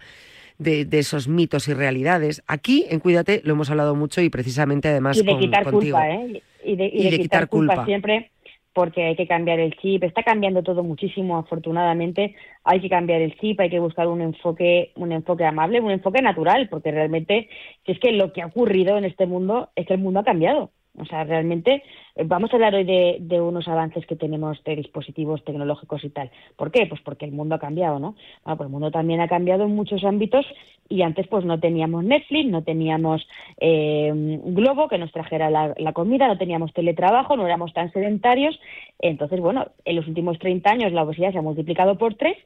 de, 0.58 0.86
de 0.86 1.00
esos 1.00 1.28
mitos 1.28 1.68
y 1.68 1.74
realidades. 1.74 2.42
Aquí 2.48 2.88
en 2.90 3.00
Cuídate 3.00 3.42
lo 3.44 3.54
hemos 3.54 3.70
hablado 3.70 3.94
mucho 3.94 4.20
y 4.22 4.30
precisamente 4.30 4.88
además 4.88 5.18
y 5.18 5.24
de 5.24 5.32
con- 5.32 5.40
quitar 5.40 5.64
contigo. 5.64 5.98
culpa, 5.98 6.10
¿eh? 6.10 6.42
Y 6.64 6.76
de, 6.76 6.86
y 6.86 7.04
de 7.04 7.12
de 7.12 7.18
quitar, 7.18 7.22
quitar 7.22 7.50
culpa, 7.50 7.76
culpa. 7.76 7.86
siempre, 7.86 8.32
porque 8.74 9.04
hay 9.04 9.16
que 9.16 9.28
cambiar 9.28 9.60
el 9.60 9.76
chip. 9.78 10.04
Está 10.04 10.24
cambiando 10.24 10.64
todo 10.64 10.84
muchísimo, 10.84 11.38
afortunadamente. 11.38 12.36
Hay 12.64 12.80
que 12.82 12.90
cambiar 12.90 13.22
el 13.22 13.36
chip, 13.38 13.60
hay 13.60 13.70
que 13.70 13.80
buscar 13.80 14.08
un 14.08 14.22
enfoque, 14.22 14.92
un 14.96 15.12
enfoque 15.12 15.46
amable, 15.46 15.82
un 15.82 15.92
enfoque 15.92 16.22
natural, 16.22 16.70
porque 16.70 16.92
realmente, 16.92 17.50
si 17.86 17.94
es 17.94 18.00
que 18.00 18.12
lo 18.12 18.32
que 18.34 18.42
ha 18.42 18.48
ocurrido 18.48 18.98
en 18.98 19.06
este 19.06 19.26
mundo 19.26 19.70
es 19.76 19.88
que 19.88 19.94
el 19.94 20.00
mundo 20.00 20.20
ha 20.20 20.24
cambiado. 20.24 20.72
O 20.98 21.06
sea, 21.06 21.24
realmente 21.24 21.84
eh, 22.16 22.24
vamos 22.26 22.52
a 22.52 22.56
hablar 22.56 22.76
hoy 22.76 22.84
de, 22.84 23.42
unos 23.42 23.68
avances 23.68 24.06
que 24.06 24.16
tenemos 24.16 24.62
de 24.64 24.76
dispositivos 24.76 25.44
tecnológicos 25.46 26.04
y 26.04 26.10
tal. 26.10 26.32
¿Por 26.56 26.72
qué? 26.72 26.86
Pues 26.88 27.02
porque 27.02 27.26
el 27.26 27.32
mundo 27.32 27.56
ha 27.56 27.60
cambiado, 27.60 28.00
¿no? 28.00 28.16
Bueno, 28.44 28.58
pues 28.58 28.68
el 28.68 28.72
mundo 28.72 28.92
también 28.92 29.22
ha 29.22 29.28
cambiado 29.28 29.64
en 29.64 29.76
muchos 29.76 30.04
ámbitos 30.04 30.46
y 30.90 31.04
antes 31.04 31.28
pues 31.28 31.46
no 31.46 31.60
teníamos 31.60 32.04
Netflix, 32.04 32.50
no 32.50 32.64
teníamos 32.64 33.28
eh, 33.58 34.12
Globo 34.46 34.88
que 34.88 34.98
nos 34.98 35.12
trajera 35.12 35.50
la, 35.50 35.94
comida, 35.94 36.28
no 36.28 36.38
teníamos 36.38 36.74
teletrabajo, 36.74 37.38
no 37.38 37.46
éramos 37.46 37.74
tan 37.74 37.92
sedentarios. 37.94 38.60
Entonces, 39.00 39.40
bueno, 39.40 39.68
en 39.86 39.96
los 39.96 40.08
últimos 40.08 40.40
30 40.40 40.70
años 40.70 40.92
la 40.92 41.04
obesidad 41.04 41.32
se 41.32 41.38
ha 41.38 41.44
multiplicado 41.44 41.98
por 41.98 42.16
tres 42.16 42.38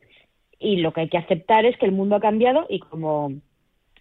y 0.59 0.77
lo 0.77 0.93
que 0.93 1.01
hay 1.01 1.09
que 1.09 1.17
aceptar 1.17 1.65
es 1.65 1.77
que 1.77 1.85
el 1.85 1.91
mundo 1.91 2.15
ha 2.15 2.19
cambiado 2.19 2.65
y 2.69 2.79
como 2.79 3.31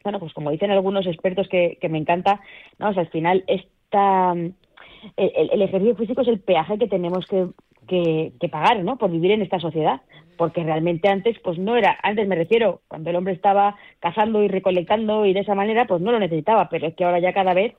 bueno, 0.03 0.19
pues 0.19 0.33
como 0.33 0.51
dicen 0.51 0.71
algunos 0.71 1.07
expertos 1.07 1.49
que, 1.49 1.79
me 1.89 1.99
encanta, 1.99 2.41
¿no? 2.79 2.91
O 2.91 2.93
sea, 2.93 3.03
al 3.03 3.11
final 3.11 3.45
el, 3.93 5.63
ejercicio 5.63 5.97
físico 5.97 6.23
es 6.23 6.29
el 6.29 6.41
peaje 6.41 6.79
que 6.79 6.89
tenemos 6.89 7.27
que, 7.27 7.49
que, 7.87 8.49
pagar, 8.49 8.83
¿no? 8.83 8.97
Por 8.97 9.11
vivir 9.11 9.33
en 9.33 9.43
esta 9.43 9.61
sociedad. 9.61 10.01
Porque 10.37 10.65
realmente 10.65 11.09
antes, 11.09 11.39
pues 11.41 11.59
no 11.59 11.77
era, 11.77 11.99
antes 12.03 12.27
me 12.27 12.35
refiero, 12.35 12.81
cuando 12.89 13.11
el 13.11 13.17
hombre 13.17 13.35
estaba 13.35 13.77
cazando 14.01 14.43
y 14.43 14.49
recolectando 14.49 15.27
y 15.27 15.35
de 15.35 15.41
esa 15.41 15.55
manera, 15.55 15.87
pues 15.87 16.01
no 16.01 16.11
lo 16.11 16.19
necesitaba, 16.19 16.69
pero 16.69 16.87
es 16.87 16.95
que 16.95 17.05
ahora 17.05 17.21
ya 17.21 17.35
cada 17.35 17.53
vez 17.53 17.75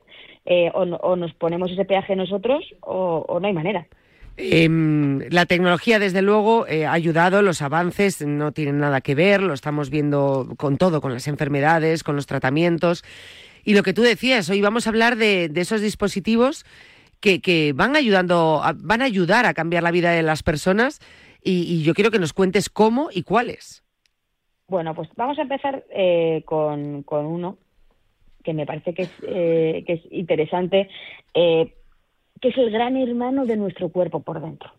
eh, 0.46 0.70
o, 0.72 0.82
o 0.82 1.16
nos 1.16 1.34
ponemos 1.34 1.70
ese 1.72 1.84
peaje 1.84 2.14
nosotros 2.14 2.64
o, 2.80 3.24
o 3.28 3.40
no 3.40 3.48
hay 3.48 3.52
manera. 3.52 3.86
Em, 4.36 5.20
la 5.30 5.46
tecnología, 5.46 6.00
desde 6.00 6.20
luego, 6.20 6.66
eh, 6.66 6.86
ha 6.86 6.92
ayudado, 6.92 7.40
los 7.40 7.62
avances 7.62 8.20
no 8.26 8.50
tienen 8.50 8.78
nada 8.78 9.00
que 9.00 9.14
ver, 9.14 9.40
lo 9.40 9.54
estamos 9.54 9.90
viendo 9.90 10.48
con 10.56 10.76
todo, 10.76 11.00
con 11.00 11.12
las 11.12 11.28
enfermedades, 11.28 12.02
con 12.02 12.16
los 12.16 12.26
tratamientos. 12.26 13.04
Y 13.64 13.74
lo 13.74 13.82
que 13.82 13.92
tú 13.92 14.02
decías, 14.02 14.48
hoy 14.50 14.60
vamos 14.60 14.86
a 14.86 14.90
hablar 14.90 15.16
de, 15.16 15.50
esos 15.54 15.80
dispositivos 15.80 16.64
que, 17.20 17.40
que 17.40 17.72
van 17.72 17.96
ayudando, 17.96 18.62
van 18.76 19.02
a 19.02 19.06
ayudar 19.06 19.46
a 19.46 19.54
cambiar 19.54 19.82
la 19.82 19.90
vida 19.90 20.10
de 20.10 20.22
las 20.22 20.42
personas 20.42 21.00
y, 21.42 21.62
y 21.62 21.82
yo 21.82 21.94
quiero 21.94 22.10
que 22.10 22.18
nos 22.18 22.32
cuentes 22.32 22.68
cómo 22.68 23.08
y 23.12 23.22
cuáles. 23.22 23.84
Bueno, 24.66 24.94
pues 24.94 25.08
vamos 25.16 25.38
a 25.38 25.42
empezar 25.42 25.84
eh, 25.90 26.42
con, 26.46 27.02
con 27.02 27.26
uno 27.26 27.58
que 28.42 28.54
me 28.54 28.66
parece 28.66 28.94
que 28.94 29.02
es, 29.02 29.12
eh, 29.26 29.84
que 29.86 29.94
es 29.94 30.02
interesante, 30.10 30.88
eh, 31.32 31.74
que 32.40 32.48
es 32.48 32.58
el 32.58 32.70
gran 32.70 32.96
hermano 32.96 33.46
de 33.46 33.56
nuestro 33.56 33.88
cuerpo 33.88 34.20
por 34.20 34.40
dentro. 34.40 34.70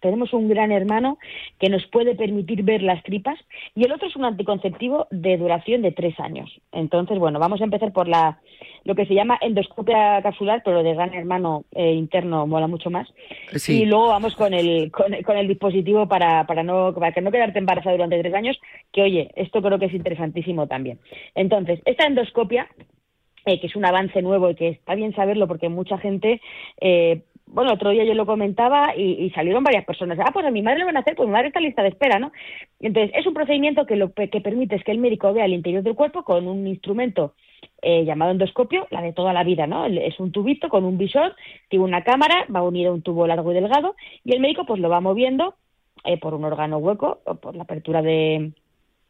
Tenemos 0.00 0.32
un 0.32 0.48
gran 0.48 0.72
hermano 0.72 1.18
que 1.58 1.68
nos 1.68 1.86
puede 1.86 2.14
permitir 2.14 2.62
ver 2.62 2.82
las 2.82 3.02
tripas 3.02 3.38
y 3.74 3.84
el 3.84 3.92
otro 3.92 4.08
es 4.08 4.16
un 4.16 4.24
anticonceptivo 4.24 5.06
de 5.10 5.36
duración 5.36 5.82
de 5.82 5.92
tres 5.92 6.18
años. 6.18 6.50
Entonces, 6.72 7.18
bueno, 7.18 7.38
vamos 7.38 7.60
a 7.60 7.64
empezar 7.64 7.92
por 7.92 8.08
la 8.08 8.38
lo 8.84 8.94
que 8.94 9.06
se 9.06 9.14
llama 9.14 9.38
endoscopia 9.40 10.22
capsular, 10.22 10.62
pero 10.64 10.82
de 10.82 10.94
gran 10.94 11.12
hermano 11.14 11.64
eh, 11.72 11.92
interno 11.92 12.46
mola 12.46 12.66
mucho 12.66 12.90
más. 12.90 13.08
Sí. 13.54 13.82
Y 13.82 13.86
luego 13.86 14.08
vamos 14.08 14.34
con 14.36 14.54
el, 14.54 14.90
con, 14.90 15.14
con 15.22 15.36
el 15.36 15.48
dispositivo 15.48 16.08
para, 16.08 16.46
para, 16.46 16.62
no, 16.62 16.94
para 16.94 17.12
que 17.12 17.20
no 17.20 17.30
quedarte 17.30 17.58
embarazada 17.58 17.96
durante 17.96 18.18
tres 18.20 18.34
años, 18.34 18.58
que 18.92 19.02
oye, 19.02 19.30
esto 19.36 19.60
creo 19.62 19.78
que 19.78 19.86
es 19.86 19.94
interesantísimo 19.94 20.66
también. 20.66 20.98
Entonces, 21.34 21.80
esta 21.84 22.06
endoscopia, 22.06 22.68
eh, 23.46 23.60
que 23.60 23.66
es 23.66 23.76
un 23.76 23.84
avance 23.84 24.22
nuevo 24.22 24.50
y 24.50 24.54
que 24.54 24.68
está 24.68 24.94
bien 24.94 25.14
saberlo 25.14 25.46
porque 25.46 25.68
mucha 25.68 25.98
gente, 25.98 26.40
eh, 26.80 27.22
bueno, 27.52 27.72
otro 27.72 27.90
día 27.90 28.04
yo 28.04 28.14
lo 28.14 28.26
comentaba 28.26 28.94
y, 28.96 29.30
salieron 29.30 29.64
varias 29.64 29.84
personas. 29.84 30.18
Ah, 30.20 30.30
pues 30.32 30.46
a 30.46 30.50
mi 30.50 30.62
madre 30.62 30.80
le 30.80 30.84
van 30.84 30.96
a 30.96 31.00
hacer, 31.00 31.14
pues 31.16 31.28
mi 31.28 31.32
madre 31.32 31.48
está 31.48 31.60
lista 31.60 31.82
de 31.82 31.88
espera, 31.88 32.18
¿no? 32.18 32.32
Entonces, 32.78 33.12
es 33.14 33.26
un 33.26 33.34
procedimiento 33.34 33.86
que 33.86 33.96
lo 33.96 34.12
que 34.12 34.40
permite 34.40 34.76
es 34.76 34.84
que 34.84 34.92
el 34.92 34.98
médico 34.98 35.32
vea 35.32 35.44
el 35.44 35.52
interior 35.52 35.82
del 35.82 35.94
cuerpo 35.94 36.22
con 36.22 36.46
un 36.46 36.66
instrumento 36.66 37.34
eh, 37.82 38.04
llamado 38.04 38.30
endoscopio, 38.30 38.86
la 38.90 39.02
de 39.02 39.12
toda 39.12 39.32
la 39.32 39.44
vida, 39.44 39.66
¿no? 39.66 39.86
Es 39.86 40.20
un 40.20 40.32
tubito 40.32 40.68
con 40.68 40.84
un 40.84 40.98
visor, 40.98 41.34
tiene 41.68 41.84
una 41.84 42.04
cámara, 42.04 42.46
va 42.54 42.62
unido 42.62 42.90
a 42.90 42.94
un 42.94 43.02
tubo 43.02 43.26
largo 43.26 43.50
y 43.50 43.54
delgado, 43.54 43.96
y 44.24 44.32
el 44.32 44.40
médico 44.40 44.64
pues 44.64 44.80
lo 44.80 44.88
va 44.88 45.00
moviendo 45.00 45.54
eh, 46.04 46.18
por 46.18 46.34
un 46.34 46.44
órgano 46.44 46.78
hueco 46.78 47.20
o 47.24 47.34
por 47.36 47.56
la 47.56 47.64
apertura 47.64 48.02
de, 48.02 48.52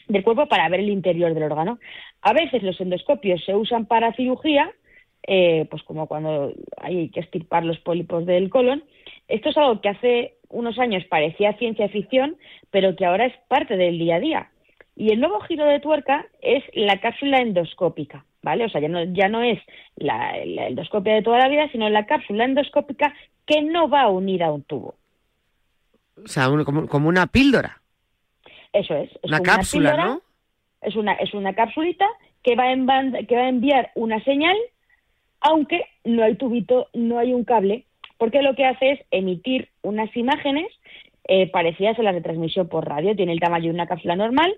del 0.08 0.24
cuerpo 0.24 0.46
para 0.46 0.68
ver 0.68 0.80
el 0.80 0.88
interior 0.88 1.34
del 1.34 1.44
órgano. 1.44 1.78
A 2.22 2.32
veces 2.32 2.62
los 2.62 2.80
endoscopios 2.80 3.44
se 3.44 3.54
usan 3.54 3.86
para 3.86 4.12
cirugía, 4.14 4.72
eh, 5.26 5.66
pues 5.70 5.82
como 5.84 6.06
cuando 6.06 6.52
hay 6.78 7.08
que 7.10 7.20
extirpar 7.20 7.64
los 7.64 7.78
pólipos 7.80 8.26
del 8.26 8.48
colon. 8.50 8.82
Esto 9.28 9.50
es 9.50 9.56
algo 9.56 9.80
que 9.80 9.88
hace 9.90 10.34
unos 10.48 10.78
años 10.78 11.04
parecía 11.04 11.56
ciencia 11.58 11.88
ficción, 11.88 12.36
pero 12.70 12.96
que 12.96 13.04
ahora 13.06 13.26
es 13.26 13.34
parte 13.48 13.76
del 13.76 13.98
día 13.98 14.16
a 14.16 14.20
día. 14.20 14.50
Y 14.96 15.12
el 15.12 15.20
nuevo 15.20 15.40
giro 15.40 15.64
de 15.64 15.80
tuerca 15.80 16.26
es 16.42 16.64
la 16.74 17.00
cápsula 17.00 17.38
endoscópica, 17.38 18.24
¿vale? 18.42 18.64
O 18.64 18.68
sea, 18.68 18.80
ya 18.80 18.88
no, 18.88 19.04
ya 19.04 19.28
no 19.28 19.42
es 19.42 19.58
la, 19.96 20.32
la 20.44 20.66
endoscopia 20.66 21.14
de 21.14 21.22
toda 21.22 21.38
la 21.38 21.48
vida, 21.48 21.68
sino 21.70 21.88
la 21.88 22.06
cápsula 22.06 22.44
endoscópica 22.44 23.14
que 23.46 23.62
no 23.62 23.88
va 23.88 24.08
unida 24.08 24.46
a 24.46 24.52
un 24.52 24.62
tubo. 24.64 24.94
O 26.22 26.28
sea, 26.28 26.50
un- 26.50 26.64
como, 26.64 26.86
como 26.86 27.08
una 27.08 27.26
píldora, 27.28 27.80
Eso 28.72 28.94
es. 28.94 29.10
es 29.22 29.30
una 29.30 29.40
cápsula, 29.40 29.90
píldora, 29.92 30.04
¿no? 30.08 30.22
Es 30.82 30.96
una, 30.96 31.12
es 31.14 31.32
una 31.34 31.54
capsulita 31.54 32.06
que 32.42 32.56
va, 32.56 32.72
en 32.72 32.86
que 33.26 33.36
va 33.36 33.42
a 33.42 33.48
enviar 33.48 33.90
una 33.94 34.22
señal, 34.24 34.56
aunque 35.40 35.84
no 36.04 36.22
hay 36.22 36.36
tubito, 36.36 36.88
no 36.94 37.18
hay 37.18 37.32
un 37.32 37.44
cable, 37.44 37.84
porque 38.18 38.42
lo 38.42 38.54
que 38.54 38.66
hace 38.66 38.92
es 38.92 39.00
emitir 39.10 39.68
unas 39.82 40.14
imágenes 40.16 40.66
eh, 41.24 41.50
parecidas 41.50 41.98
a 41.98 42.02
las 42.02 42.14
de 42.14 42.20
transmisión 42.20 42.68
por 42.68 42.86
radio. 42.86 43.16
Tiene 43.16 43.32
el 43.32 43.40
tamaño 43.40 43.66
de 43.66 43.74
una 43.74 43.86
cápsula 43.86 44.16
normal, 44.16 44.54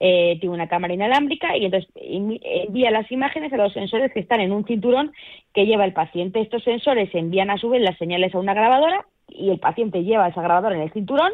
eh, 0.00 0.38
tiene 0.40 0.54
una 0.54 0.68
cámara 0.68 0.94
inalámbrica 0.94 1.56
y 1.56 1.66
entonces 1.66 1.90
envía 1.94 2.90
las 2.90 3.10
imágenes 3.12 3.52
a 3.52 3.56
los 3.56 3.72
sensores 3.72 4.12
que 4.12 4.20
están 4.20 4.40
en 4.40 4.52
un 4.52 4.64
cinturón 4.64 5.12
que 5.52 5.66
lleva 5.66 5.84
el 5.84 5.92
paciente. 5.92 6.40
Estos 6.40 6.64
sensores 6.64 7.14
envían 7.14 7.50
a 7.50 7.58
su 7.58 7.68
vez 7.68 7.82
las 7.82 7.98
señales 7.98 8.34
a 8.34 8.38
una 8.38 8.54
grabadora 8.54 9.06
y 9.28 9.50
el 9.50 9.58
paciente 9.58 10.02
lleva 10.02 10.28
esa 10.28 10.42
grabadora 10.42 10.76
en 10.76 10.82
el 10.82 10.92
cinturón, 10.92 11.32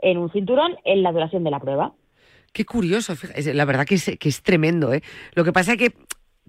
en 0.00 0.18
un 0.18 0.30
cinturón, 0.32 0.76
en 0.84 1.02
la 1.02 1.12
duración 1.12 1.44
de 1.44 1.50
la 1.50 1.60
prueba. 1.60 1.92
Qué 2.52 2.64
curioso, 2.64 3.14
la 3.52 3.64
verdad 3.66 3.86
que 3.86 3.96
es, 3.96 4.16
que 4.18 4.28
es 4.28 4.42
tremendo, 4.42 4.92
¿eh? 4.94 5.02
Lo 5.34 5.44
que 5.44 5.52
pasa 5.52 5.72
es 5.72 5.78
que 5.78 5.92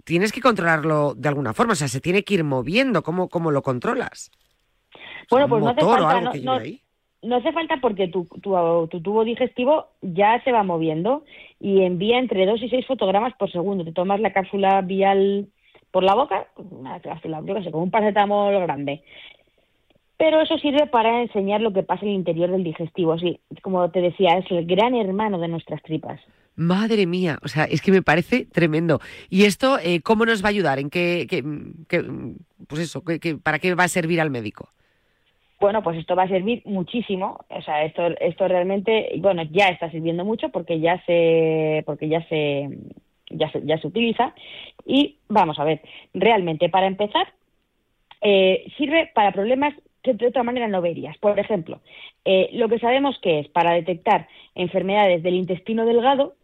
tienes 0.03 0.31
que 0.31 0.41
controlarlo 0.41 1.13
de 1.15 1.29
alguna 1.29 1.53
forma, 1.53 1.73
o 1.73 1.75
sea, 1.75 1.87
se 1.87 2.01
tiene 2.01 2.23
que 2.23 2.35
ir 2.35 2.43
moviendo, 2.43 3.03
¿cómo, 3.03 3.29
cómo 3.29 3.51
lo 3.51 3.61
controlas? 3.61 4.31
Bueno, 5.29 5.45
¿Un 5.45 5.49
pues 5.51 5.63
no 5.63 5.69
hace 5.69 5.81
falta, 5.81 6.21
no, 6.21 6.59
no- 7.21 7.35
hace 7.35 7.51
falta 7.51 7.77
porque 7.81 8.07
tu, 8.07 8.25
tu, 8.41 8.87
tu 8.89 9.01
tubo 9.01 9.23
digestivo 9.23 9.87
ya 10.01 10.41
se 10.43 10.51
va 10.51 10.63
moviendo 10.63 11.23
y 11.59 11.81
envía 11.81 12.17
entre 12.17 12.45
2 12.45 12.61
y 12.61 12.69
6 12.69 12.85
fotogramas 12.87 13.33
por 13.35 13.51
segundo. 13.51 13.83
Te 13.83 13.91
tomas 13.91 14.19
la 14.21 14.31
cápsula 14.33 14.81
vial 14.81 15.47
por 15.91 16.03
la 16.03 16.15
boca, 16.15 16.47
una 16.55 16.99
cápsula, 17.01 17.41
yo 17.45 17.55
qué 17.55 17.63
sé, 17.63 17.71
como 17.71 17.83
un 17.83 17.91
paracetamol 17.91 18.59
grande. 18.61 19.03
Pero 20.17 20.41
eso 20.41 20.57
sirve 20.57 20.85
para 20.87 21.21
enseñar 21.21 21.61
lo 21.61 21.71
que 21.73 21.83
pasa 21.83 22.03
en 22.03 22.09
el 22.09 22.15
interior 22.15 22.51
del 22.51 22.63
digestivo. 22.63 23.17
Sí, 23.17 23.39
como 23.61 23.89
te 23.89 24.01
decía, 24.01 24.37
es 24.37 24.49
el 24.51 24.65
gran 24.65 24.93
hermano 24.95 25.39
de 25.39 25.47
nuestras 25.47 25.81
tripas. 25.81 26.19
Madre 26.59 27.05
mía, 27.05 27.39
o 27.41 27.47
sea, 27.47 27.63
es 27.63 27.81
que 27.81 27.89
me 27.91 28.01
parece 28.01 28.45
tremendo. 28.45 28.99
¿Y 29.29 29.45
esto 29.45 29.79
eh, 29.79 30.01
cómo 30.01 30.25
nos 30.25 30.43
va 30.43 30.47
a 30.47 30.49
ayudar? 30.49 30.77
¿En 30.77 30.89
qué, 30.89 31.25
qué- 31.29 31.41
pues 32.67 32.81
eso, 32.81 33.01
para 33.41 33.59
qué 33.59 33.75
va 33.75 33.85
a 33.85 33.87
servir 33.87 34.19
al 34.19 34.29
médico? 34.29 34.69
Bueno, 35.61 35.81
pues 35.81 35.97
esto 35.97 36.17
va 36.17 36.23
a 36.23 36.27
servir 36.27 36.61
muchísimo. 36.65 37.39
O 37.49 37.61
sea, 37.61 37.85
esto, 37.85 38.07
esto 38.19 38.45
realmente, 38.47 39.09
bueno, 39.19 39.43
ya 39.51 39.69
está 39.69 39.89
sirviendo 39.89 40.25
mucho 40.25 40.49
porque 40.49 40.81
ya 40.81 41.01
se, 41.05 41.81
porque 41.85 42.09
ya 42.09 42.27
se, 42.27 42.69
ya 43.29 43.49
se, 43.51 43.65
ya 43.65 43.77
se 43.77 43.87
utiliza. 43.87 44.33
Y 44.85 45.15
vamos 45.29 45.59
a 45.59 45.63
ver, 45.63 45.81
realmente 46.13 46.67
para 46.67 46.87
empezar, 46.87 47.27
eh, 48.21 48.65
sirve 48.77 49.09
para 49.15 49.31
problemas 49.31 49.73
que 50.03 50.13
de 50.13 50.27
otra 50.27 50.43
manera 50.43 50.67
no 50.67 50.81
verías. 50.81 51.17
Por 51.19 51.39
ejemplo, 51.39 51.79
eh, 52.25 52.49
lo 52.53 52.67
que 52.67 52.79
sabemos 52.79 53.17
que 53.21 53.39
es 53.39 53.47
para 53.47 53.71
detectar 53.73 54.27
enfermedades 54.55 55.23
del 55.23 55.35
intestino 55.35 55.85
delgado 55.85 56.35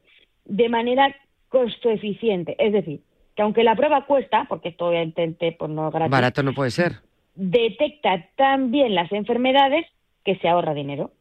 de 0.45 0.69
manera 0.69 1.15
costo 1.49 1.89
eficiente. 1.89 2.55
Es 2.59 2.73
decir, 2.73 3.01
que 3.35 3.41
aunque 3.41 3.63
la 3.63 3.75
prueba 3.75 4.05
cuesta, 4.05 4.45
porque 4.47 4.69
esto 4.69 4.87
obviamente 4.87 5.55
pues 5.57 5.71
no 5.71 5.87
es 5.87 5.93
gratis, 5.93 6.11
Barato 6.11 6.43
no 6.43 6.53
puede 6.53 6.71
ser. 6.71 7.01
detecta 7.35 8.25
tan 8.35 8.71
bien 8.71 8.95
las 8.95 9.11
enfermedades 9.11 9.85
que 10.23 10.37
se 10.37 10.47
ahorra 10.47 10.73
dinero. 10.73 11.11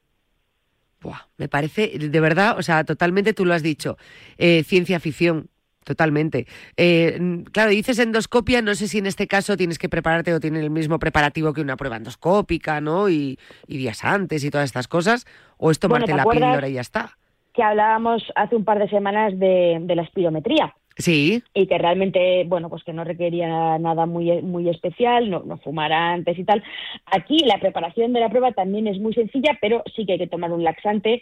Buah, 1.00 1.26
me 1.36 1.48
parece, 1.48 1.98
de 1.98 2.20
verdad, 2.20 2.58
o 2.58 2.62
sea, 2.62 2.84
totalmente 2.84 3.34
tú 3.34 3.44
lo 3.44 3.52
has 3.52 3.62
dicho, 3.62 3.98
eh, 4.38 4.62
ciencia 4.64 5.00
ficción. 5.00 5.48
Totalmente. 5.84 6.46
Eh, 6.78 7.44
claro, 7.52 7.70
dices 7.70 7.98
endoscopia, 7.98 8.62
no 8.62 8.74
sé 8.74 8.88
si 8.88 8.96
en 8.96 9.06
este 9.06 9.26
caso 9.26 9.54
tienes 9.54 9.78
que 9.78 9.90
prepararte 9.90 10.32
o 10.32 10.40
tiene 10.40 10.60
el 10.60 10.70
mismo 10.70 10.98
preparativo 10.98 11.52
que 11.52 11.60
una 11.60 11.76
prueba 11.76 11.98
endoscópica, 11.98 12.80
¿no? 12.80 13.10
Y, 13.10 13.38
y 13.66 13.76
días 13.76 14.02
antes 14.02 14.42
y 14.44 14.50
todas 14.50 14.64
estas 14.64 14.88
cosas, 14.88 15.26
o 15.58 15.70
es 15.70 15.78
tomarte 15.78 16.12
Bueno, 16.12 16.24
¿te 16.32 16.40
la 16.40 16.46
píldora 16.46 16.68
y 16.70 16.72
ya 16.72 16.80
está. 16.80 17.18
Que 17.54 17.62
hablábamos 17.62 18.22
hace 18.34 18.56
un 18.56 18.64
par 18.64 18.78
de 18.78 18.88
semanas 18.88 19.38
de, 19.38 19.78
de 19.80 19.94
la 19.96 20.02
espirometría. 20.02 20.74
Sí, 20.96 21.42
y 21.52 21.66
que 21.66 21.76
realmente, 21.76 22.44
bueno, 22.46 22.68
pues 22.68 22.84
que 22.84 22.92
no 22.92 23.02
requería 23.02 23.78
nada 23.78 24.06
muy, 24.06 24.42
muy 24.42 24.68
especial, 24.68 25.28
no, 25.28 25.42
no 25.44 25.56
fumar 25.56 25.92
antes 25.92 26.38
y 26.38 26.44
tal. 26.44 26.62
Aquí 27.06 27.40
la 27.40 27.58
preparación 27.58 28.12
de 28.12 28.20
la 28.20 28.28
prueba 28.28 28.52
también 28.52 28.86
es 28.86 29.00
muy 29.00 29.12
sencilla, 29.12 29.58
pero 29.60 29.82
sí 29.96 30.06
que 30.06 30.12
hay 30.12 30.18
que 30.18 30.28
tomar 30.28 30.52
un 30.52 30.62
laxante 30.62 31.20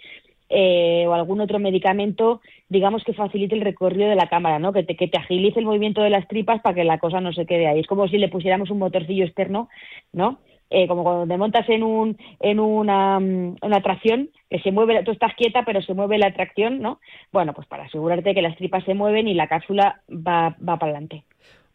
eh, 0.51 1.07
o 1.09 1.15
algún 1.15 1.41
otro 1.41 1.59
medicamento, 1.59 2.43
digamos, 2.69 3.03
que 3.05 3.15
facilite 3.15 3.55
el 3.55 3.63
recorrido 3.63 4.11
de 4.11 4.17
la 4.17 4.29
cámara, 4.29 4.59
¿no? 4.59 4.75
Que 4.75 4.83
te, 4.83 4.95
que 4.95 5.09
te 5.09 5.17
agilice 5.17 5.61
el 5.61 5.65
movimiento 5.65 6.03
de 6.03 6.11
las 6.11 6.29
tripas 6.29 6.61
para 6.61 6.75
que 6.75 6.85
la 6.85 6.99
cosa 6.99 7.23
no 7.23 7.33
se 7.33 7.47
quede 7.47 7.67
ahí. 7.67 7.81
Es 7.81 7.87
como 7.87 8.07
si 8.09 8.19
le 8.19 8.29
pusiéramos 8.29 8.69
un 8.69 8.79
motorcillo 8.79 9.25
externo, 9.25 9.71
¿no? 10.13 10.41
Eh, 10.75 10.89
como 10.89 11.05
cuando 11.05 11.27
te 11.27 11.37
montas 11.37 11.69
en 11.69 11.83
un 11.83 12.17
en 12.41 12.59
una, 12.59 13.21
mm, 13.21 13.57
una 13.61 13.83
tracción 13.83 14.31
que 14.49 14.59
se 14.61 14.73
mueve, 14.73 15.03
tú 15.05 15.11
estás 15.11 15.35
quieta 15.37 15.65
pero 15.67 15.83
se 15.83 15.93
mueve 15.93 16.17
la 16.17 16.33
tracción, 16.33 16.81
¿no? 16.81 16.99
Bueno, 17.31 17.53
pues 17.53 17.67
para 17.67 17.85
asegurarte 17.85 18.35
que 18.35 18.41
las 18.41 18.57
tripas 18.57 18.83
se 18.85 18.95
mueven 18.95 19.29
y 19.29 19.35
la 19.35 19.49
cápsula 19.49 20.01
va, 20.09 20.57
va 20.67 20.79
para 20.79 20.93
adelante. 20.93 21.25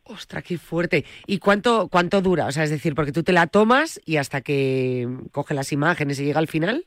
Ostras, 0.03 0.43
qué 0.43 0.57
fuerte. 0.57 1.05
¿Y 1.27 1.37
cuánto, 1.37 1.89
cuánto 1.89 2.21
dura? 2.21 2.47
O 2.47 2.51
sea, 2.51 2.63
es 2.63 2.71
decir, 2.71 2.95
porque 2.95 3.11
tú 3.11 3.23
te 3.23 3.33
la 3.33 3.45
tomas 3.45 4.01
y 4.05 4.17
hasta 4.17 4.41
que 4.41 5.07
coge 5.31 5.53
las 5.53 5.71
imágenes 5.71 6.19
y 6.19 6.25
llega 6.25 6.39
al 6.39 6.47
final. 6.47 6.85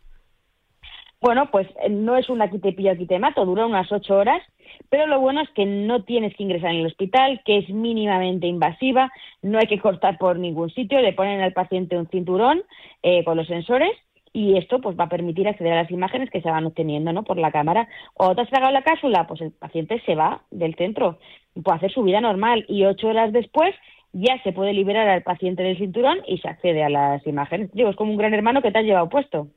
Bueno, 1.21 1.51
pues 1.51 1.69
eh, 1.85 1.91
no 1.91 2.17
es 2.17 2.29
una 2.31 2.51
quite 2.51 2.73
pillo 2.73 2.97
quite 2.97 3.19
mato, 3.19 3.45
dura 3.45 3.67
unas 3.67 3.93
ocho 3.93 4.17
horas, 4.17 4.43
pero 4.89 5.07
lo 5.07 5.21
bueno 5.21 5.41
es 5.41 5.51
que 5.51 5.67
no 5.67 6.05
tienes 6.05 6.35
que 6.37 6.43
ingresar 6.43 6.71
en 6.71 6.81
el 6.81 6.87
hospital, 6.87 7.41
que 7.45 7.59
es 7.59 7.69
mínimamente 7.71 8.47
invasiva, 8.47 9.11
no 9.43 9.59
hay 9.59 9.67
que 9.67 9.79
cortar 9.79 10.19
por 10.19 10.39
ningún 10.39 10.71
sitio, 10.71 11.01
le 11.01 11.13
ponen 11.13 11.41
al 11.41 11.53
paciente 11.53 11.97
un 11.97 12.09
cinturón 12.09 12.63
eh, 13.03 13.25
con 13.25 13.37
los 13.37 13.47
sensores 13.47 13.93
y 14.33 14.57
esto 14.57 14.81
pues 14.81 14.99
va 14.99 15.05
a 15.05 15.09
permitir 15.09 15.49
acceder 15.49 15.73
a 15.73 15.83
las 15.83 15.91
imágenes 15.91 16.31
que 16.31 16.41
se 16.41 16.51
van 16.51 16.67
obteniendo 16.67 17.13
¿no? 17.13 17.25
por 17.25 17.37
la 17.37 17.51
cámara. 17.51 17.89
Cuando 18.15 18.37
te 18.37 18.43
has 18.43 18.51
tragado 18.51 18.73
la 18.73 18.83
cápsula, 18.83 19.27
pues 19.27 19.41
el 19.41 19.53
paciente 19.53 20.01
se 20.07 20.15
va 20.15 20.43
del 20.51 20.75
centro, 20.77 21.19
puede 21.63 21.77
hacer 21.77 21.93
su 21.93 22.03
vida 22.03 22.21
normal 22.21 22.65
y 22.69 22.85
ocho 22.85 23.09
horas 23.09 23.33
después 23.33 23.75
ya 24.13 24.43
se 24.43 24.53
puede 24.53 24.73
liberar 24.73 25.09
al 25.09 25.23
paciente 25.23 25.63
del 25.63 25.79
cinturón 25.79 26.19
y 26.27 26.39
se 26.39 26.49
accede 26.49 26.83
a 26.83 26.89
las 26.89 27.25
imágenes. 27.27 27.71
Digo, 27.73 27.91
es 27.91 27.97
como 27.97 28.11
un 28.11 28.19
gran 28.19 28.35
hermano 28.35 28.63
que 28.63 28.73
te 28.73 28.79
has 28.79 28.85
llevado 28.85 29.09
puesto. 29.09 29.49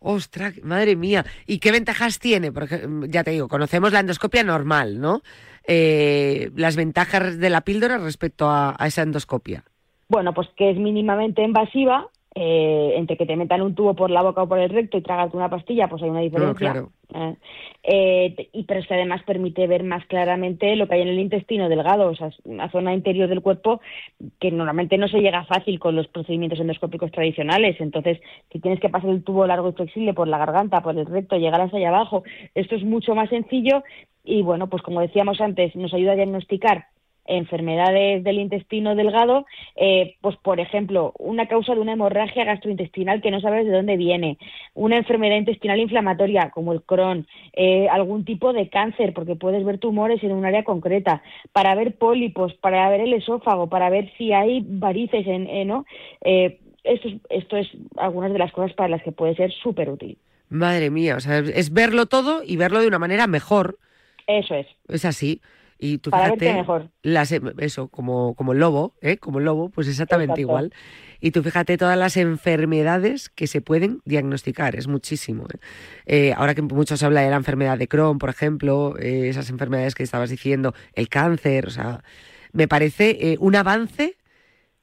Ostras, 0.00 0.54
madre 0.62 0.96
mía. 0.96 1.24
¿Y 1.46 1.58
qué 1.58 1.72
ventajas 1.72 2.18
tiene? 2.18 2.52
Porque 2.52 2.86
mm, 2.86 3.04
ya 3.06 3.24
te 3.24 3.32
digo, 3.32 3.48
conocemos 3.48 3.92
la 3.92 4.00
endoscopia 4.00 4.44
normal, 4.44 5.00
¿no? 5.00 5.22
Eh, 5.66 6.50
las 6.56 6.76
ventajas 6.76 7.38
de 7.38 7.50
la 7.50 7.60
píldora 7.62 7.98
respecto 7.98 8.48
a, 8.48 8.74
a 8.78 8.86
esa 8.86 9.02
endoscopia. 9.02 9.64
Bueno, 10.08 10.32
pues 10.32 10.48
que 10.56 10.70
es 10.70 10.78
mínimamente 10.78 11.42
invasiva, 11.42 12.08
eh, 12.40 12.92
entre 12.94 13.16
que 13.16 13.26
te 13.26 13.34
metan 13.34 13.62
un 13.62 13.74
tubo 13.74 13.94
por 13.94 14.10
la 14.10 14.22
boca 14.22 14.44
o 14.44 14.48
por 14.48 14.60
el 14.60 14.70
recto 14.70 14.96
y 14.96 15.02
tragarte 15.02 15.36
una 15.36 15.50
pastilla, 15.50 15.88
pues 15.88 16.04
hay 16.04 16.10
una 16.10 16.20
diferencia. 16.20 16.54
claro. 16.72 16.92
Eh, 17.12 17.34
eh, 17.82 18.48
y 18.52 18.62
pero 18.62 18.78
es 18.78 18.86
que 18.86 18.94
además 18.94 19.24
permite 19.24 19.66
ver 19.66 19.82
más 19.82 20.06
claramente 20.06 20.76
lo 20.76 20.86
que 20.86 20.94
hay 20.94 21.02
en 21.02 21.08
el 21.08 21.18
intestino 21.18 21.68
delgado, 21.68 22.10
o 22.10 22.14
sea, 22.14 22.30
una 22.44 22.70
zona 22.70 22.94
interior 22.94 23.28
del 23.28 23.40
cuerpo 23.40 23.80
que 24.38 24.52
normalmente 24.52 24.98
no 24.98 25.08
se 25.08 25.18
llega 25.18 25.46
fácil 25.46 25.80
con 25.80 25.96
los 25.96 26.06
procedimientos 26.06 26.60
endoscópicos 26.60 27.10
tradicionales. 27.10 27.80
Entonces, 27.80 28.20
si 28.52 28.60
tienes 28.60 28.78
que 28.78 28.88
pasar 28.88 29.10
el 29.10 29.24
tubo 29.24 29.44
largo 29.44 29.70
y 29.70 29.72
flexible 29.72 30.14
por 30.14 30.28
la 30.28 30.38
garganta, 30.38 30.80
por 30.80 30.96
el 30.96 31.06
recto, 31.06 31.38
llegar 31.38 31.60
hasta 31.60 31.78
allá 31.78 31.88
abajo, 31.88 32.22
esto 32.54 32.76
es 32.76 32.84
mucho 32.84 33.16
más 33.16 33.30
sencillo 33.30 33.82
y 34.22 34.42
bueno, 34.42 34.68
pues 34.68 34.82
como 34.82 35.00
decíamos 35.00 35.40
antes, 35.40 35.74
nos 35.74 35.92
ayuda 35.92 36.12
a 36.12 36.16
diagnosticar 36.16 36.84
enfermedades 37.28 38.24
del 38.24 38.38
intestino 38.38 38.94
delgado, 38.96 39.46
eh, 39.76 40.16
pues 40.20 40.36
por 40.36 40.58
ejemplo, 40.60 41.12
una 41.18 41.46
causa 41.46 41.74
de 41.74 41.80
una 41.80 41.92
hemorragia 41.92 42.44
gastrointestinal 42.44 43.20
que 43.20 43.30
no 43.30 43.40
sabes 43.40 43.66
de 43.66 43.72
dónde 43.72 43.96
viene, 43.96 44.38
una 44.74 44.96
enfermedad 44.96 45.36
intestinal 45.36 45.78
inflamatoria 45.78 46.50
como 46.50 46.72
el 46.72 46.82
Crohn, 46.82 47.26
eh, 47.52 47.88
algún 47.88 48.24
tipo 48.24 48.52
de 48.52 48.68
cáncer, 48.68 49.12
porque 49.12 49.36
puedes 49.36 49.64
ver 49.64 49.78
tumores 49.78 50.22
en 50.24 50.32
un 50.32 50.44
área 50.44 50.64
concreta, 50.64 51.22
para 51.52 51.74
ver 51.74 51.96
pólipos, 51.96 52.54
para 52.54 52.88
ver 52.88 53.02
el 53.02 53.12
esófago, 53.12 53.68
para 53.68 53.90
ver 53.90 54.10
si 54.16 54.32
hay 54.32 54.64
varices 54.66 55.26
en, 55.26 55.46
eh, 55.46 55.64
¿no? 55.64 55.84
Eh, 56.24 56.58
esto, 56.84 57.08
es, 57.08 57.14
esto 57.28 57.56
es 57.56 57.68
algunas 57.96 58.32
de 58.32 58.38
las 58.38 58.52
cosas 58.52 58.72
para 58.74 58.88
las 58.88 59.02
que 59.02 59.12
puede 59.12 59.34
ser 59.34 59.52
súper 59.52 59.90
útil. 59.90 60.16
Madre 60.48 60.90
mía, 60.90 61.16
o 61.16 61.20
sea, 61.20 61.38
es 61.38 61.72
verlo 61.72 62.06
todo 62.06 62.42
y 62.42 62.56
verlo 62.56 62.80
de 62.80 62.86
una 62.86 62.98
manera 62.98 63.26
mejor. 63.26 63.78
Eso 64.26 64.54
es. 64.54 64.66
Es 64.88 65.04
así. 65.04 65.40
Y 65.78 65.98
tú 65.98 66.10
Para 66.10 66.24
fíjate, 66.24 66.52
mejor. 66.54 66.90
las, 67.02 67.30
em- 67.30 67.52
eso, 67.58 67.88
como, 67.88 68.34
como 68.34 68.52
el 68.52 68.58
lobo, 68.58 68.94
¿eh? 69.00 69.16
Como 69.18 69.38
el 69.38 69.44
lobo, 69.44 69.68
pues 69.70 69.86
exactamente 69.86 70.32
Exacto. 70.32 70.40
igual. 70.40 70.72
Y 71.20 71.30
tú 71.30 71.42
fíjate 71.42 71.76
todas 71.78 71.96
las 71.96 72.16
enfermedades 72.16 73.28
que 73.28 73.46
se 73.46 73.60
pueden 73.60 74.00
diagnosticar, 74.04 74.74
es 74.74 74.88
muchísimo. 74.88 75.44
¿eh? 75.44 75.58
Eh, 76.06 76.34
ahora 76.36 76.54
que 76.56 76.62
mucho 76.62 76.96
se 76.96 77.06
habla 77.06 77.20
de 77.20 77.30
la 77.30 77.36
enfermedad 77.36 77.78
de 77.78 77.86
Crohn, 77.86 78.18
por 78.18 78.28
ejemplo, 78.28 78.96
eh, 78.98 79.28
esas 79.28 79.50
enfermedades 79.50 79.94
que 79.94 80.02
estabas 80.02 80.30
diciendo, 80.30 80.74
el 80.94 81.08
cáncer, 81.08 81.66
o 81.66 81.70
sea, 81.70 82.02
me 82.52 82.66
parece 82.66 83.32
eh, 83.32 83.36
un 83.38 83.54
avance 83.54 84.16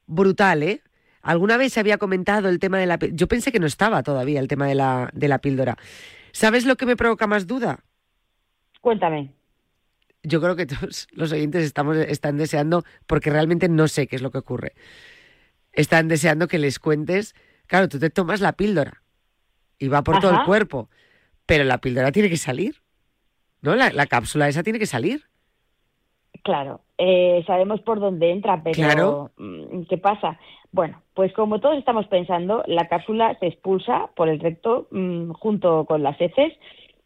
brutal, 0.07 0.63
¿eh? 0.63 0.81
Alguna 1.21 1.57
vez 1.57 1.73
se 1.73 1.79
había 1.79 1.97
comentado 1.97 2.47
el 2.49 2.59
tema 2.59 2.77
de 2.77 2.85
la... 2.85 2.99
Yo 3.11 3.27
pensé 3.27 3.51
que 3.51 3.59
no 3.59 3.65
estaba 3.65 4.03
todavía 4.03 4.39
el 4.39 4.47
tema 4.47 4.67
de 4.67 4.75
la, 4.75 5.09
de 5.13 5.27
la 5.27 5.39
píldora. 5.39 5.75
¿Sabes 6.31 6.65
lo 6.65 6.75
que 6.75 6.85
me 6.85 6.95
provoca 6.95 7.25
más 7.27 7.47
duda? 7.47 7.79
Cuéntame. 8.79 9.34
Yo 10.25 10.41
creo 10.41 10.55
que 10.55 10.65
todos 10.65 11.07
los 11.11 11.31
oyentes 11.31 11.63
estamos, 11.63 11.97
están 11.97 12.37
deseando, 12.37 12.83
porque 13.07 13.29
realmente 13.29 13.69
no 13.69 13.87
sé 13.87 14.07
qué 14.07 14.15
es 14.15 14.21
lo 14.21 14.31
que 14.31 14.39
ocurre. 14.39 14.73
Están 15.73 16.07
deseando 16.07 16.47
que 16.47 16.57
les 16.59 16.79
cuentes, 16.79 17.35
claro, 17.67 17.89
tú 17.89 17.99
te 17.99 18.09
tomas 18.09 18.41
la 18.41 18.53
píldora 18.53 19.01
y 19.77 19.87
va 19.87 20.03
por 20.03 20.19
todo 20.19 20.31
el 20.31 20.43
cuerpo, 20.45 20.89
pero 21.45 21.63
la 21.63 21.79
píldora 21.79 22.11
tiene 22.11 22.29
que 22.29 22.37
salir, 22.37 22.81
¿no? 23.61 23.75
La, 23.75 23.91
la 23.91 24.05
cápsula 24.05 24.47
esa 24.47 24.63
tiene 24.63 24.79
que 24.79 24.85
salir. 24.85 25.23
Claro, 26.43 26.81
eh, 26.97 27.43
sabemos 27.47 27.81
por 27.81 27.99
dónde 27.99 28.31
entra, 28.31 28.61
pero 28.63 28.75
Claro. 28.75 29.31
mm, 29.37 29.83
¿qué 29.89 29.97
pasa? 29.97 30.39
Bueno, 30.71 31.01
pues 31.13 31.33
como 31.33 31.59
todos 31.59 31.77
estamos 31.77 32.07
pensando, 32.07 32.63
la 32.67 32.87
cápsula 32.87 33.37
se 33.39 33.47
expulsa 33.47 34.09
por 34.15 34.29
el 34.29 34.39
recto 34.39 34.87
mm, 34.91 35.31
junto 35.31 35.85
con 35.85 36.03
las 36.03 36.19
heces, 36.19 36.53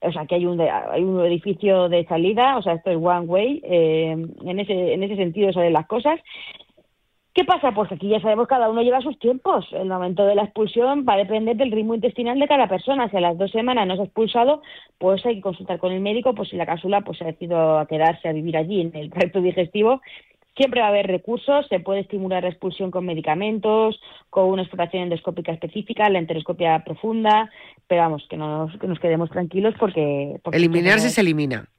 o 0.02 0.12
sea 0.12 0.26
que 0.26 0.36
hay 0.36 0.46
un, 0.46 0.60
hay 0.62 1.04
un 1.04 1.26
edificio 1.26 1.90
de 1.90 2.06
salida, 2.06 2.58
o 2.58 2.62
sea 2.62 2.74
esto 2.74 2.92
es 2.92 2.98
one 2.98 3.28
way, 3.28 3.62
eh, 3.64 4.12
en 4.12 4.60
ese 4.60 4.94
en 4.94 5.04
ese 5.04 5.16
sentido 5.16 5.52
salen 5.52 5.74
las 5.74 5.88
cosas. 5.88 6.20
¿Qué 7.34 7.46
pasa? 7.46 7.72
Pues 7.72 7.92
aquí 7.92 8.10
ya 8.10 8.20
sabemos 8.20 8.48
cada 8.48 8.70
uno 8.70 8.82
lleva 8.82 9.02
sus 9.02 9.18
tiempos. 9.20 9.66
El 9.72 9.88
momento 9.88 10.26
de 10.26 10.36
la 10.36 10.44
expulsión 10.44 11.06
va 11.08 11.14
a 11.14 11.18
depender 11.18 11.56
del 11.56 11.72
ritmo 11.72 11.94
intestinal 11.94 12.40
de 12.40 12.48
cada 12.48 12.68
persona. 12.68 13.08
Si 13.10 13.16
a 13.16 13.22
las 13.22 13.38
dos 13.38 13.52
semanas 13.52 13.88
no 13.88 13.96
se 13.96 14.02
ha 14.02 14.06
expulsado, 14.06 14.62
pues 14.98 15.26
hay 15.26 15.36
que 15.36 15.42
consultar 15.42 15.80
con 15.80 15.92
el 15.92 16.02
médico, 16.02 16.34
pues 16.34 16.50
si 16.50 16.58
la 16.58 16.66
cápsula 16.66 17.02
pues 17.02 17.18
se 17.18 17.24
ha 17.24 17.28
decidido 17.28 17.78
a 17.78 17.86
quedarse 17.86 18.28
a 18.28 18.34
vivir 18.34 18.58
allí 18.58 18.82
en 18.82 18.96
el 18.96 19.10
tracto 19.14 19.42
digestivo, 19.42 20.02
siempre 20.56 20.82
va 20.82 20.88
a 20.88 20.90
haber 20.90 21.08
recursos, 21.08 21.68
se 21.68 21.80
puede 21.80 22.02
estimular 22.02 22.44
la 22.44 22.50
expulsión 22.50 22.92
con 22.92 23.06
medicamentos, 23.06 24.00
con 24.30 24.46
una 24.46 24.64
exploración 24.64 25.04
endoscópica 25.04 25.52
específica, 25.52 26.10
la 26.10 26.20
enteroscopia 26.20 26.84
profunda, 26.84 27.50
pero 27.88 28.02
vamos, 28.02 28.26
que, 28.30 28.38
no 28.38 28.68
nos, 28.68 28.80
que 28.80 28.88
nos 28.88 29.00
quedemos 29.00 29.30
tranquilos 29.30 29.74
porque... 29.80 30.40
porque 30.44 30.58
Eliminarse 30.58 31.10
se 31.10 31.22
elimina. 31.22 31.70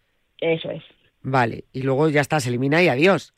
Eso 0.40 0.70
es. 0.70 0.82
Vale, 1.22 1.64
y 1.72 1.82
luego 1.82 2.08
ya 2.08 2.20
está, 2.20 2.40
se 2.40 2.48
elimina 2.48 2.82
y 2.82 2.88
adiós. 2.88 3.34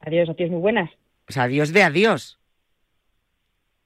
Adiós, 0.00 0.28
adiós, 0.28 0.50
muy 0.50 0.60
buenas. 0.60 0.90
O 1.28 1.32
sea, 1.32 1.44
adiós 1.44 1.72
de 1.72 1.82
adiós. 1.82 2.38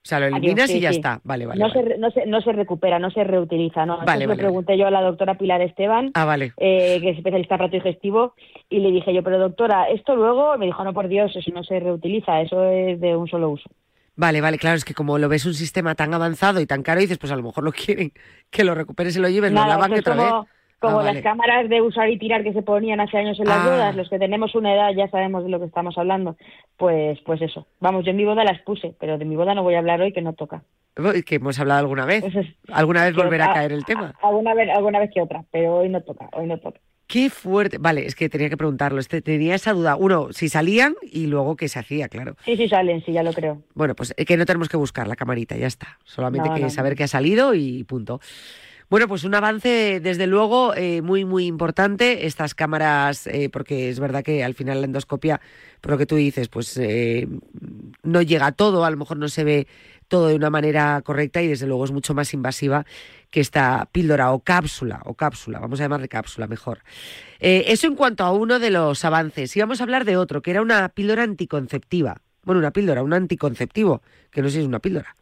O 0.06 0.08
sea, 0.08 0.20
lo 0.20 0.26
eliminas 0.26 0.70
sí, 0.70 0.78
y 0.78 0.80
ya 0.80 0.90
sí. 0.90 0.98
está. 0.98 1.20
Vale, 1.24 1.46
vale. 1.46 1.58
no, 1.58 1.66
vale. 1.68 1.82
Se, 1.94 1.98
no, 1.98 2.10
se, 2.12 2.26
no 2.26 2.40
se 2.40 2.52
recupera, 2.52 3.00
no 3.00 3.10
se 3.10 3.24
reutiliza. 3.24 3.84
¿no? 3.84 3.96
Vale, 3.98 4.06
vale, 4.06 4.26
le 4.28 4.36
pregunté 4.36 4.78
yo 4.78 4.86
a 4.86 4.90
la 4.92 5.02
doctora 5.02 5.34
Pilar 5.36 5.60
Esteban, 5.62 6.12
Ah, 6.14 6.24
vale. 6.24 6.52
eh, 6.58 7.00
que 7.00 7.10
es 7.10 7.16
especialista 7.18 7.56
en 7.56 7.58
plato 7.58 7.74
digestivo, 7.74 8.34
y 8.70 8.78
le 8.78 8.92
dije 8.92 9.12
yo, 9.12 9.24
pero 9.24 9.40
doctora, 9.40 9.88
esto 9.88 10.14
luego, 10.14 10.56
me 10.58 10.66
dijo, 10.66 10.84
no, 10.84 10.94
por 10.94 11.08
Dios, 11.08 11.34
eso 11.34 11.50
no 11.52 11.64
se 11.64 11.80
reutiliza, 11.80 12.40
eso 12.40 12.64
es 12.70 13.00
de 13.00 13.16
un 13.16 13.26
solo 13.26 13.50
uso. 13.50 13.68
Vale, 14.14 14.40
vale, 14.40 14.58
claro, 14.58 14.76
es 14.76 14.84
que 14.84 14.94
como 14.94 15.18
lo 15.18 15.28
ves 15.28 15.44
un 15.44 15.54
sistema 15.54 15.96
tan 15.96 16.14
avanzado 16.14 16.60
y 16.60 16.66
tan 16.66 16.84
caro, 16.84 17.00
dices, 17.00 17.18
pues 17.18 17.32
a 17.32 17.36
lo 17.36 17.42
mejor 17.42 17.64
lo 17.64 17.72
quieren 17.72 18.12
que 18.50 18.62
lo 18.62 18.76
recuperes 18.76 19.16
y 19.16 19.20
lo 19.20 19.28
lleves, 19.28 19.50
lo 19.50 19.56
Nada, 19.60 19.70
lavan 19.74 19.92
esto 19.92 19.96
y 19.96 20.00
otra 20.12 20.16
como, 20.24 20.42
vez. 20.42 20.50
Como 20.86 21.00
Ah, 21.00 21.04
las 21.04 21.12
vale. 21.14 21.22
cámaras 21.22 21.68
de 21.68 21.82
usar 21.82 22.08
y 22.10 22.18
tirar 22.18 22.42
que 22.42 22.52
se 22.52 22.62
ponían 22.62 23.00
hace 23.00 23.18
años 23.18 23.38
en 23.38 23.46
las 23.46 23.58
Ah. 23.58 23.70
bodas, 23.70 23.96
los 23.96 24.08
que 24.08 24.18
tenemos 24.18 24.54
una 24.54 24.74
edad 24.74 24.90
ya 24.96 25.08
sabemos 25.08 25.44
de 25.44 25.50
lo 25.50 25.58
que 25.60 25.66
estamos 25.66 25.96
hablando. 25.98 26.36
Pues, 26.76 27.18
pues 27.24 27.40
eso. 27.42 27.66
Vamos, 27.80 28.04
yo 28.04 28.10
en 28.10 28.16
mi 28.16 28.24
boda 28.24 28.44
las 28.44 28.60
puse, 28.62 28.94
pero 29.00 29.18
de 29.18 29.24
mi 29.24 29.36
boda 29.36 29.54
no 29.54 29.62
voy 29.62 29.74
a 29.74 29.78
hablar 29.78 30.00
hoy 30.00 30.12
que 30.12 30.22
no 30.22 30.32
toca. 30.32 30.62
Que 31.26 31.34
hemos 31.34 31.58
hablado 31.60 31.80
alguna 31.80 32.06
vez. 32.06 32.24
Eso 32.24 32.40
es- 32.40 32.54
¿Alguna 32.72 33.04
vez 33.04 33.14
volverá 33.14 33.46
a 33.46 33.50
a- 33.50 33.54
caer 33.54 33.72
el 33.72 33.84
tema? 33.84 34.14
a- 34.22 34.28
Alguna 34.28 34.54
vez, 34.54 34.70
alguna 34.70 34.98
vez 34.98 35.10
que 35.12 35.20
otra, 35.20 35.44
pero 35.50 35.76
hoy 35.76 35.88
no 35.90 36.00
toca, 36.02 36.28
hoy 36.32 36.46
no 36.46 36.58
toca. 36.58 36.80
Qué 37.06 37.30
fuerte. 37.30 37.78
Vale, 37.78 38.04
es 38.04 38.16
que 38.16 38.28
tenía 38.28 38.48
que 38.48 38.56
preguntarlo. 38.56 38.98
Este, 38.98 39.22
tenía 39.22 39.54
esa 39.54 39.72
duda. 39.72 39.94
Uno, 39.94 40.32
si 40.32 40.48
salían 40.48 40.96
y 41.02 41.26
luego 41.28 41.54
qué 41.54 41.68
se 41.68 41.78
hacía, 41.78 42.08
claro. 42.08 42.34
Sí, 42.44 42.56
sí 42.56 42.68
salen, 42.68 43.04
sí, 43.04 43.12
ya 43.12 43.22
lo 43.22 43.32
creo. 43.32 43.62
Bueno, 43.74 43.94
pues 43.94 44.12
eh, 44.16 44.24
que 44.24 44.36
no 44.36 44.44
tenemos 44.44 44.68
que 44.68 44.76
buscar 44.76 45.06
la 45.06 45.14
camarita, 45.14 45.54
ya 45.56 45.68
está. 45.68 45.98
Solamente 46.04 46.48
No, 46.48 46.54
que 46.56 46.62
no, 46.62 46.66
no. 46.66 46.70
saber 46.70 46.96
que 46.96 47.04
ha 47.04 47.08
salido 47.08 47.54
y 47.54 47.84
punto. 47.84 48.18
Bueno, 48.88 49.08
pues 49.08 49.24
un 49.24 49.34
avance, 49.34 50.00
desde 50.00 50.26
luego, 50.26 50.74
eh, 50.74 51.02
muy, 51.02 51.24
muy 51.24 51.46
importante. 51.46 52.26
Estas 52.26 52.54
cámaras, 52.54 53.26
eh, 53.26 53.48
porque 53.50 53.88
es 53.88 53.98
verdad 53.98 54.22
que 54.22 54.44
al 54.44 54.54
final 54.54 54.80
la 54.80 54.86
endoscopia, 54.86 55.40
por 55.80 55.92
lo 55.92 55.98
que 55.98 56.06
tú 56.06 56.14
dices, 56.16 56.48
pues 56.48 56.76
eh, 56.78 57.26
no 58.02 58.22
llega 58.22 58.46
a 58.46 58.52
todo, 58.52 58.84
a 58.84 58.90
lo 58.90 58.96
mejor 58.96 59.16
no 59.16 59.28
se 59.28 59.44
ve 59.44 59.66
todo 60.08 60.28
de 60.28 60.34
una 60.36 60.50
manera 60.50 61.00
correcta 61.02 61.42
y 61.42 61.48
desde 61.48 61.66
luego 61.66 61.84
es 61.84 61.92
mucho 61.92 62.14
más 62.14 62.32
invasiva 62.32 62.84
que 63.30 63.40
esta 63.40 63.88
píldora 63.90 64.32
o 64.32 64.40
cápsula, 64.40 65.02
o 65.04 65.14
cápsula, 65.14 65.58
vamos 65.58 65.80
a 65.80 65.84
llamarle 65.84 66.08
cápsula 66.08 66.46
mejor. 66.46 66.80
Eh, 67.40 67.64
eso 67.68 67.86
en 67.86 67.96
cuanto 67.96 68.24
a 68.24 68.32
uno 68.32 68.58
de 68.58 68.70
los 68.70 69.04
avances. 69.04 69.56
Y 69.56 69.60
vamos 69.60 69.80
a 69.80 69.84
hablar 69.84 70.04
de 70.04 70.16
otro, 70.16 70.42
que 70.42 70.52
era 70.52 70.62
una 70.62 70.88
píldora 70.90 71.22
anticonceptiva. 71.22 72.22
Bueno, 72.44 72.60
una 72.60 72.70
píldora, 72.70 73.02
un 73.02 73.12
anticonceptivo, 73.12 74.02
que 74.30 74.42
no 74.42 74.48
sé 74.48 74.54
si 74.54 74.60
es 74.60 74.66
una 74.66 74.78
píldora. 74.78 75.14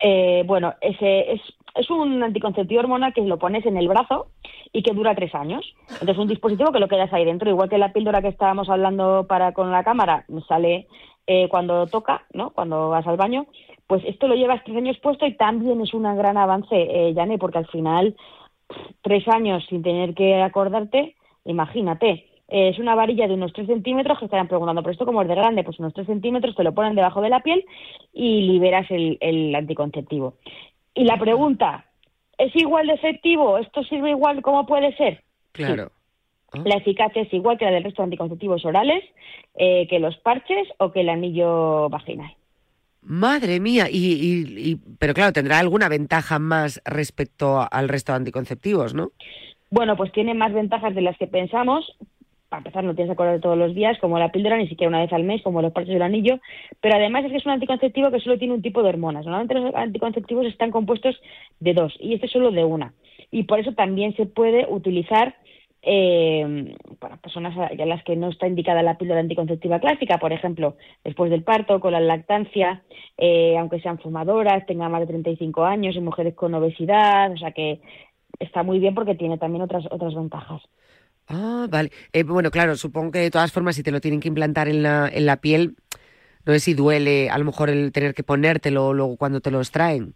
Eh, 0.00 0.42
bueno, 0.46 0.74
ese 0.80 1.32
es, 1.32 1.40
es 1.76 1.90
un 1.90 2.22
anticonceptivo 2.22 2.80
hormonal 2.80 3.12
que 3.12 3.20
lo 3.22 3.38
pones 3.38 3.64
en 3.66 3.76
el 3.76 3.88
brazo 3.88 4.28
y 4.72 4.82
que 4.82 4.92
dura 4.92 5.14
tres 5.14 5.34
años. 5.34 5.64
Entonces, 5.88 6.18
un 6.18 6.28
dispositivo 6.28 6.72
que 6.72 6.80
lo 6.80 6.88
quedas 6.88 7.12
ahí 7.12 7.24
dentro, 7.24 7.50
igual 7.50 7.68
que 7.68 7.78
la 7.78 7.92
píldora 7.92 8.22
que 8.22 8.28
estábamos 8.28 8.68
hablando 8.68 9.26
para 9.28 9.52
con 9.52 9.70
la 9.70 9.84
cámara, 9.84 10.24
sale 10.48 10.86
eh, 11.26 11.48
cuando 11.48 11.86
toca, 11.86 12.24
¿no? 12.32 12.50
Cuando 12.50 12.88
vas 12.88 13.06
al 13.06 13.16
baño, 13.16 13.46
pues 13.86 14.02
esto 14.04 14.26
lo 14.26 14.34
llevas 14.34 14.64
tres 14.64 14.76
años 14.76 14.98
puesto 14.98 15.26
y 15.26 15.36
también 15.36 15.80
es 15.80 15.92
un 15.92 16.02
gran 16.16 16.36
avance, 16.36 16.74
eh, 16.74 17.12
Yane, 17.14 17.38
porque 17.38 17.58
al 17.58 17.66
final, 17.66 18.16
tres 19.02 19.26
años 19.28 19.64
sin 19.68 19.82
tener 19.82 20.14
que 20.14 20.40
acordarte, 20.42 21.14
imagínate. 21.44 22.26
eh, 22.48 22.68
es 22.68 22.78
una 22.78 22.94
varilla 22.94 23.26
de 23.26 23.34
unos 23.34 23.52
3 23.52 23.66
centímetros 23.66 24.18
que 24.18 24.26
estarán 24.26 24.46
preguntando, 24.46 24.82
¿pero 24.82 24.92
esto 24.92 25.04
cómo 25.04 25.20
es 25.20 25.28
de 25.28 25.34
grande? 25.34 25.64
Pues 25.64 25.80
unos 25.80 25.94
3 25.94 26.06
centímetros 26.06 26.54
te 26.54 26.62
lo 26.62 26.74
ponen 26.74 26.94
debajo 26.94 27.20
de 27.20 27.28
la 27.28 27.40
piel 27.40 27.64
y 28.12 28.42
liberas 28.42 28.86
el 28.90 29.54
anticonceptivo. 29.54 30.34
Y 30.96 31.04
la 31.04 31.18
pregunta, 31.18 31.84
¿es 32.38 32.54
igual 32.56 32.88
de 32.88 32.94
efectivo? 32.94 33.58
¿Esto 33.58 33.84
sirve 33.84 34.10
igual 34.10 34.42
como 34.42 34.66
puede 34.66 34.96
ser? 34.96 35.22
Claro. 35.52 35.92
La 36.64 36.76
eficacia 36.76 37.22
es 37.22 37.32
igual 37.34 37.58
que 37.58 37.66
la 37.66 37.70
del 37.72 37.84
resto 37.84 38.02
de 38.02 38.06
anticonceptivos 38.06 38.64
orales, 38.64 39.04
eh, 39.56 39.86
que 39.88 39.98
los 39.98 40.16
parches 40.18 40.66
o 40.78 40.90
que 40.90 41.00
el 41.02 41.10
anillo 41.10 41.88
vaginal. 41.90 42.32
Madre 43.02 43.60
mía, 43.60 43.86
y, 43.90 43.98
y- 44.14 44.70
y- 44.70 44.80
pero 44.98 45.12
claro, 45.14 45.32
tendrá 45.32 45.58
alguna 45.58 45.88
ventaja 45.88 46.38
más 46.38 46.80
respecto 46.84 47.66
al 47.70 47.88
resto 47.88 48.12
de 48.12 48.16
anticonceptivos, 48.16 48.94
¿no? 48.94 49.12
Bueno, 49.70 49.96
pues 49.96 50.10
tiene 50.12 50.32
más 50.34 50.52
ventajas 50.52 50.94
de 50.94 51.02
las 51.02 51.16
que 51.18 51.26
pensamos. 51.26 51.96
Para 52.56 52.68
empezar, 52.68 52.84
no 52.84 52.94
tienes 52.94 53.10
que 53.10 53.12
acordar 53.12 53.40
todos 53.40 53.58
los 53.58 53.74
días, 53.74 53.98
como 53.98 54.18
la 54.18 54.32
píldora, 54.32 54.56
ni 54.56 54.66
siquiera 54.66 54.88
una 54.88 55.02
vez 55.02 55.12
al 55.12 55.24
mes, 55.24 55.42
como 55.42 55.60
los 55.60 55.74
parches 55.74 55.92
del 55.92 56.00
anillo. 56.00 56.40
Pero 56.80 56.96
además 56.96 57.26
es 57.26 57.30
que 57.30 57.36
es 57.36 57.44
un 57.44 57.52
anticonceptivo 57.52 58.10
que 58.10 58.20
solo 58.20 58.38
tiene 58.38 58.54
un 58.54 58.62
tipo 58.62 58.82
de 58.82 58.88
hormonas. 58.88 59.26
Normalmente 59.26 59.56
los 59.56 59.74
anticonceptivos 59.74 60.46
están 60.46 60.70
compuestos 60.70 61.20
de 61.60 61.74
dos 61.74 61.94
y 62.00 62.14
este 62.14 62.28
solo 62.28 62.50
de 62.52 62.64
una. 62.64 62.94
Y 63.30 63.42
por 63.42 63.60
eso 63.60 63.72
también 63.74 64.16
se 64.16 64.24
puede 64.24 64.64
utilizar 64.70 65.34
eh, 65.82 66.74
para 66.98 67.18
personas 67.18 67.54
a 67.58 67.84
las 67.84 68.02
que 68.04 68.16
no 68.16 68.30
está 68.30 68.46
indicada 68.46 68.82
la 68.82 68.96
píldora 68.96 69.20
anticonceptiva 69.20 69.78
clásica, 69.78 70.16
por 70.16 70.32
ejemplo, 70.32 70.76
después 71.04 71.30
del 71.30 71.42
parto, 71.42 71.78
con 71.78 71.92
la 71.92 72.00
lactancia, 72.00 72.84
eh, 73.18 73.58
aunque 73.58 73.80
sean 73.80 73.98
fumadoras, 73.98 74.64
tengan 74.64 74.92
más 74.92 75.02
de 75.02 75.08
35 75.08 75.62
años 75.62 75.94
y 75.94 76.00
mujeres 76.00 76.34
con 76.34 76.54
obesidad, 76.54 77.32
o 77.32 77.36
sea 77.36 77.50
que 77.52 77.80
está 78.38 78.62
muy 78.62 78.78
bien 78.78 78.94
porque 78.94 79.14
tiene 79.14 79.36
también 79.36 79.62
otras 79.62 79.84
otras 79.90 80.14
ventajas. 80.14 80.62
Ah, 81.28 81.66
vale. 81.68 81.90
Eh, 82.12 82.22
bueno, 82.22 82.50
claro, 82.50 82.76
supongo 82.76 83.12
que 83.12 83.18
de 83.18 83.30
todas 83.30 83.52
formas, 83.52 83.76
si 83.76 83.82
te 83.82 83.90
lo 83.90 84.00
tienen 84.00 84.20
que 84.20 84.28
implantar 84.28 84.68
en 84.68 84.82
la, 84.82 85.08
en 85.12 85.26
la 85.26 85.38
piel, 85.38 85.76
no 86.44 86.52
sé 86.52 86.60
si 86.60 86.74
duele 86.74 87.28
a 87.30 87.38
lo 87.38 87.44
mejor 87.44 87.70
el 87.70 87.90
tener 87.92 88.14
que 88.14 88.22
ponértelo 88.22 88.92
luego 88.92 89.16
cuando 89.16 89.40
te 89.40 89.50
lo 89.50 89.58
extraen. 89.58 90.14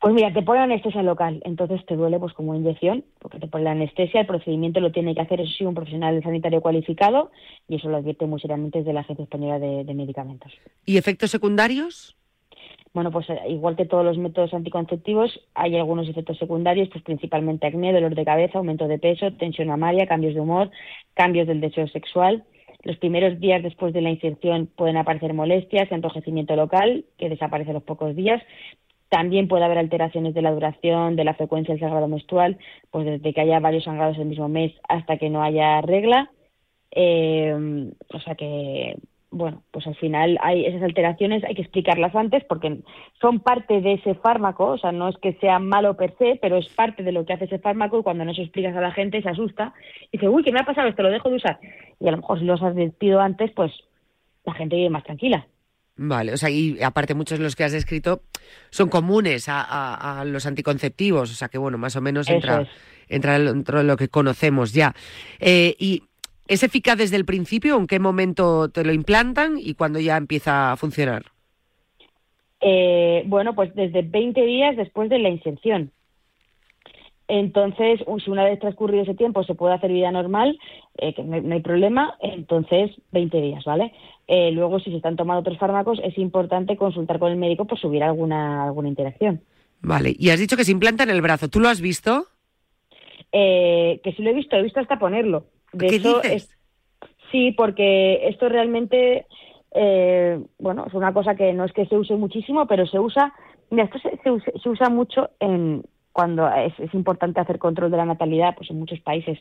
Pues 0.00 0.14
mira, 0.14 0.32
te 0.32 0.42
ponen 0.42 0.64
anestesia 0.64 1.02
local, 1.04 1.40
entonces 1.44 1.84
te 1.86 1.94
duele 1.94 2.18
pues 2.18 2.32
como 2.32 2.56
inyección, 2.56 3.04
porque 3.20 3.38
te 3.38 3.46
ponen 3.46 3.66
la 3.66 3.70
anestesia, 3.70 4.22
el 4.22 4.26
procedimiento 4.26 4.80
lo 4.80 4.90
tiene 4.90 5.14
que 5.14 5.20
hacer, 5.20 5.40
eso 5.40 5.52
sí, 5.56 5.64
un 5.64 5.76
profesional 5.76 6.20
sanitario 6.24 6.60
cualificado, 6.60 7.30
y 7.68 7.76
eso 7.76 7.88
lo 7.88 7.98
advierte 7.98 8.26
muy 8.26 8.40
seriamente 8.40 8.78
desde 8.78 8.92
la 8.92 9.00
Agencia 9.00 9.22
Española 9.22 9.60
de, 9.60 9.84
de 9.84 9.94
Medicamentos. 9.94 10.52
¿Y 10.84 10.96
efectos 10.96 11.30
secundarios? 11.30 12.16
Bueno, 12.94 13.10
pues 13.10 13.28
eh, 13.30 13.40
igual 13.48 13.74
que 13.76 13.86
todos 13.86 14.04
los 14.04 14.18
métodos 14.18 14.52
anticonceptivos, 14.52 15.40
hay 15.54 15.76
algunos 15.76 16.08
efectos 16.08 16.36
secundarios, 16.38 16.90
pues 16.90 17.02
principalmente 17.02 17.66
acné, 17.66 17.92
dolor 17.92 18.14
de 18.14 18.24
cabeza, 18.24 18.58
aumento 18.58 18.86
de 18.86 18.98
peso, 18.98 19.32
tensión 19.32 19.68
mamaria, 19.68 20.06
cambios 20.06 20.34
de 20.34 20.40
humor, 20.40 20.70
cambios 21.14 21.46
del 21.46 21.60
deseo 21.60 21.88
sexual. 21.88 22.44
Los 22.84 22.98
primeros 22.98 23.40
días 23.40 23.62
después 23.62 23.94
de 23.94 24.02
la 24.02 24.10
inserción 24.10 24.66
pueden 24.66 24.96
aparecer 24.98 25.32
molestias, 25.32 25.90
enrojecimiento 25.90 26.54
local, 26.54 27.04
que 27.16 27.30
desaparece 27.30 27.70
a 27.70 27.74
los 27.74 27.82
pocos 27.82 28.14
días. 28.14 28.42
También 29.08 29.48
puede 29.48 29.64
haber 29.64 29.78
alteraciones 29.78 30.34
de 30.34 30.42
la 30.42 30.52
duración, 30.52 31.16
de 31.16 31.24
la 31.24 31.34
frecuencia 31.34 31.72
del 31.72 31.80
sangrado 31.80 32.08
menstrual, 32.08 32.58
pues 32.90 33.06
desde 33.06 33.32
que 33.32 33.40
haya 33.40 33.60
varios 33.60 33.84
sangrados 33.84 34.18
el 34.18 34.26
mismo 34.26 34.48
mes 34.48 34.72
hasta 34.88 35.16
que 35.16 35.30
no 35.30 35.42
haya 35.42 35.80
regla. 35.80 36.30
Eh, 36.90 37.90
o 38.12 38.20
sea 38.20 38.34
que, 38.34 38.96
bueno, 39.32 39.62
pues 39.70 39.86
al 39.86 39.96
final 39.96 40.38
hay 40.42 40.66
esas 40.66 40.82
alteraciones, 40.82 41.42
hay 41.44 41.54
que 41.54 41.62
explicarlas 41.62 42.14
antes 42.14 42.44
porque 42.48 42.80
son 43.20 43.40
parte 43.40 43.80
de 43.80 43.94
ese 43.94 44.14
fármaco, 44.14 44.66
o 44.66 44.78
sea, 44.78 44.92
no 44.92 45.08
es 45.08 45.16
que 45.18 45.32
sea 45.40 45.58
malo 45.58 45.96
per 45.96 46.14
se, 46.18 46.38
pero 46.40 46.58
es 46.58 46.68
parte 46.68 47.02
de 47.02 47.12
lo 47.12 47.24
que 47.24 47.32
hace 47.32 47.46
ese 47.46 47.58
fármaco 47.58 47.98
y 47.98 48.02
cuando 48.02 48.24
no 48.24 48.34
se 48.34 48.42
explicas 48.42 48.76
a 48.76 48.80
la 48.80 48.92
gente 48.92 49.22
se 49.22 49.28
asusta 49.30 49.72
y 50.10 50.18
dice, 50.18 50.28
uy, 50.28 50.44
¿qué 50.44 50.52
me 50.52 50.60
ha 50.60 50.64
pasado 50.66 50.86
esto? 50.88 51.02
Lo 51.02 51.10
dejo 51.10 51.30
de 51.30 51.36
usar. 51.36 51.58
Y 51.98 52.06
a 52.08 52.10
lo 52.12 52.18
mejor 52.18 52.38
si 52.38 52.44
lo 52.44 52.54
has 52.54 52.62
advertido 52.62 53.20
antes, 53.20 53.50
pues 53.52 53.72
la 54.44 54.54
gente 54.54 54.76
vive 54.76 54.90
más 54.90 55.04
tranquila. 55.04 55.46
Vale, 55.96 56.32
o 56.32 56.36
sea, 56.36 56.48
y 56.50 56.82
aparte 56.82 57.14
muchos 57.14 57.38
de 57.38 57.44
los 57.44 57.54
que 57.54 57.64
has 57.64 57.72
descrito 57.72 58.22
son 58.70 58.88
comunes 58.88 59.48
a, 59.48 59.60
a- 59.62 60.20
a 60.20 60.24
los 60.24 60.46
anticonceptivos, 60.46 61.30
o 61.30 61.34
sea 61.34 61.48
que 61.48 61.58
bueno, 61.58 61.76
más 61.78 61.96
o 61.96 62.00
menos 62.00 62.28
entra, 62.36 62.56
entra 63.08 63.38
dentro 63.38 63.78
de 63.78 63.84
lo 63.84 63.96
que 63.96 64.08
conocemos 64.08 64.72
ya. 64.72 64.94
Eh, 65.38 65.76
¿Y 65.78 66.02
es 66.52 66.62
eficaz 66.62 66.98
desde 66.98 67.16
el 67.16 67.24
principio? 67.24 67.76
¿En 67.76 67.86
qué 67.86 67.98
momento 67.98 68.68
te 68.70 68.84
lo 68.84 68.92
implantan 68.92 69.56
y 69.58 69.74
cuándo 69.74 69.98
ya 70.00 70.16
empieza 70.16 70.72
a 70.72 70.76
funcionar? 70.76 71.24
Eh, 72.60 73.24
bueno, 73.26 73.54
pues 73.54 73.74
desde 73.74 74.02
20 74.02 74.40
días 74.44 74.76
después 74.76 75.10
de 75.10 75.18
la 75.18 75.28
inserción. 75.28 75.90
Entonces, 77.28 78.00
si 78.22 78.30
una 78.30 78.44
vez 78.44 78.58
transcurrido 78.58 79.04
ese 79.04 79.14
tiempo 79.14 79.42
se 79.44 79.54
puede 79.54 79.74
hacer 79.74 79.90
vida 79.90 80.10
normal, 80.10 80.58
eh, 80.98 81.14
que 81.14 81.22
no, 81.22 81.34
hay- 81.36 81.40
no 81.40 81.54
hay 81.54 81.62
problema, 81.62 82.16
entonces 82.20 82.90
20 83.10 83.40
días, 83.40 83.64
¿vale? 83.64 83.92
Eh, 84.26 84.50
luego, 84.52 84.80
si 84.80 84.90
se 84.90 84.96
están 84.96 85.16
tomando 85.16 85.40
otros 85.40 85.58
fármacos, 85.58 85.98
es 86.04 86.16
importante 86.18 86.76
consultar 86.76 87.18
con 87.18 87.32
el 87.32 87.38
médico 87.38 87.64
por 87.64 87.80
si 87.80 87.86
hubiera 87.86 88.06
alguna, 88.06 88.64
alguna 88.64 88.88
interacción. 88.88 89.40
Vale, 89.80 90.14
y 90.18 90.30
has 90.30 90.38
dicho 90.38 90.56
que 90.56 90.64
se 90.64 90.72
implanta 90.72 91.04
en 91.04 91.10
el 91.10 91.22
brazo. 91.22 91.48
¿Tú 91.48 91.58
lo 91.58 91.68
has 91.68 91.80
visto? 91.80 92.26
Eh, 93.32 94.00
que 94.04 94.12
sí 94.12 94.22
lo 94.22 94.30
he 94.30 94.34
visto, 94.34 94.56
he 94.56 94.62
visto 94.62 94.80
hasta 94.80 94.98
ponerlo. 94.98 95.46
De 95.72 95.88
¿Qué 95.88 95.96
hecho, 95.96 96.22
dices? 96.22 96.32
es- 96.32 96.56
sí, 97.30 97.52
porque 97.52 98.28
esto 98.28 98.48
realmente, 98.48 99.26
eh, 99.74 100.40
bueno, 100.58 100.84
es 100.86 100.94
una 100.94 101.12
cosa 101.12 101.34
que 101.34 101.52
no 101.52 101.64
es 101.64 101.72
que 101.72 101.86
se 101.86 101.96
use 101.96 102.14
muchísimo, 102.14 102.66
pero 102.66 102.86
se 102.86 102.98
usa, 102.98 103.32
mira, 103.70 103.84
esto 103.84 103.98
se, 103.98 104.10
se 104.22 104.58
se 104.60 104.68
usa 104.68 104.88
mucho 104.90 105.30
en 105.40 105.84
cuando 106.12 106.46
es, 106.48 106.78
es 106.78 106.92
importante 106.94 107.40
hacer 107.40 107.58
control 107.58 107.90
de 107.90 107.96
la 107.96 108.04
natalidad, 108.04 108.54
pues 108.56 108.70
en 108.70 108.78
muchos 108.78 109.00
países 109.00 109.38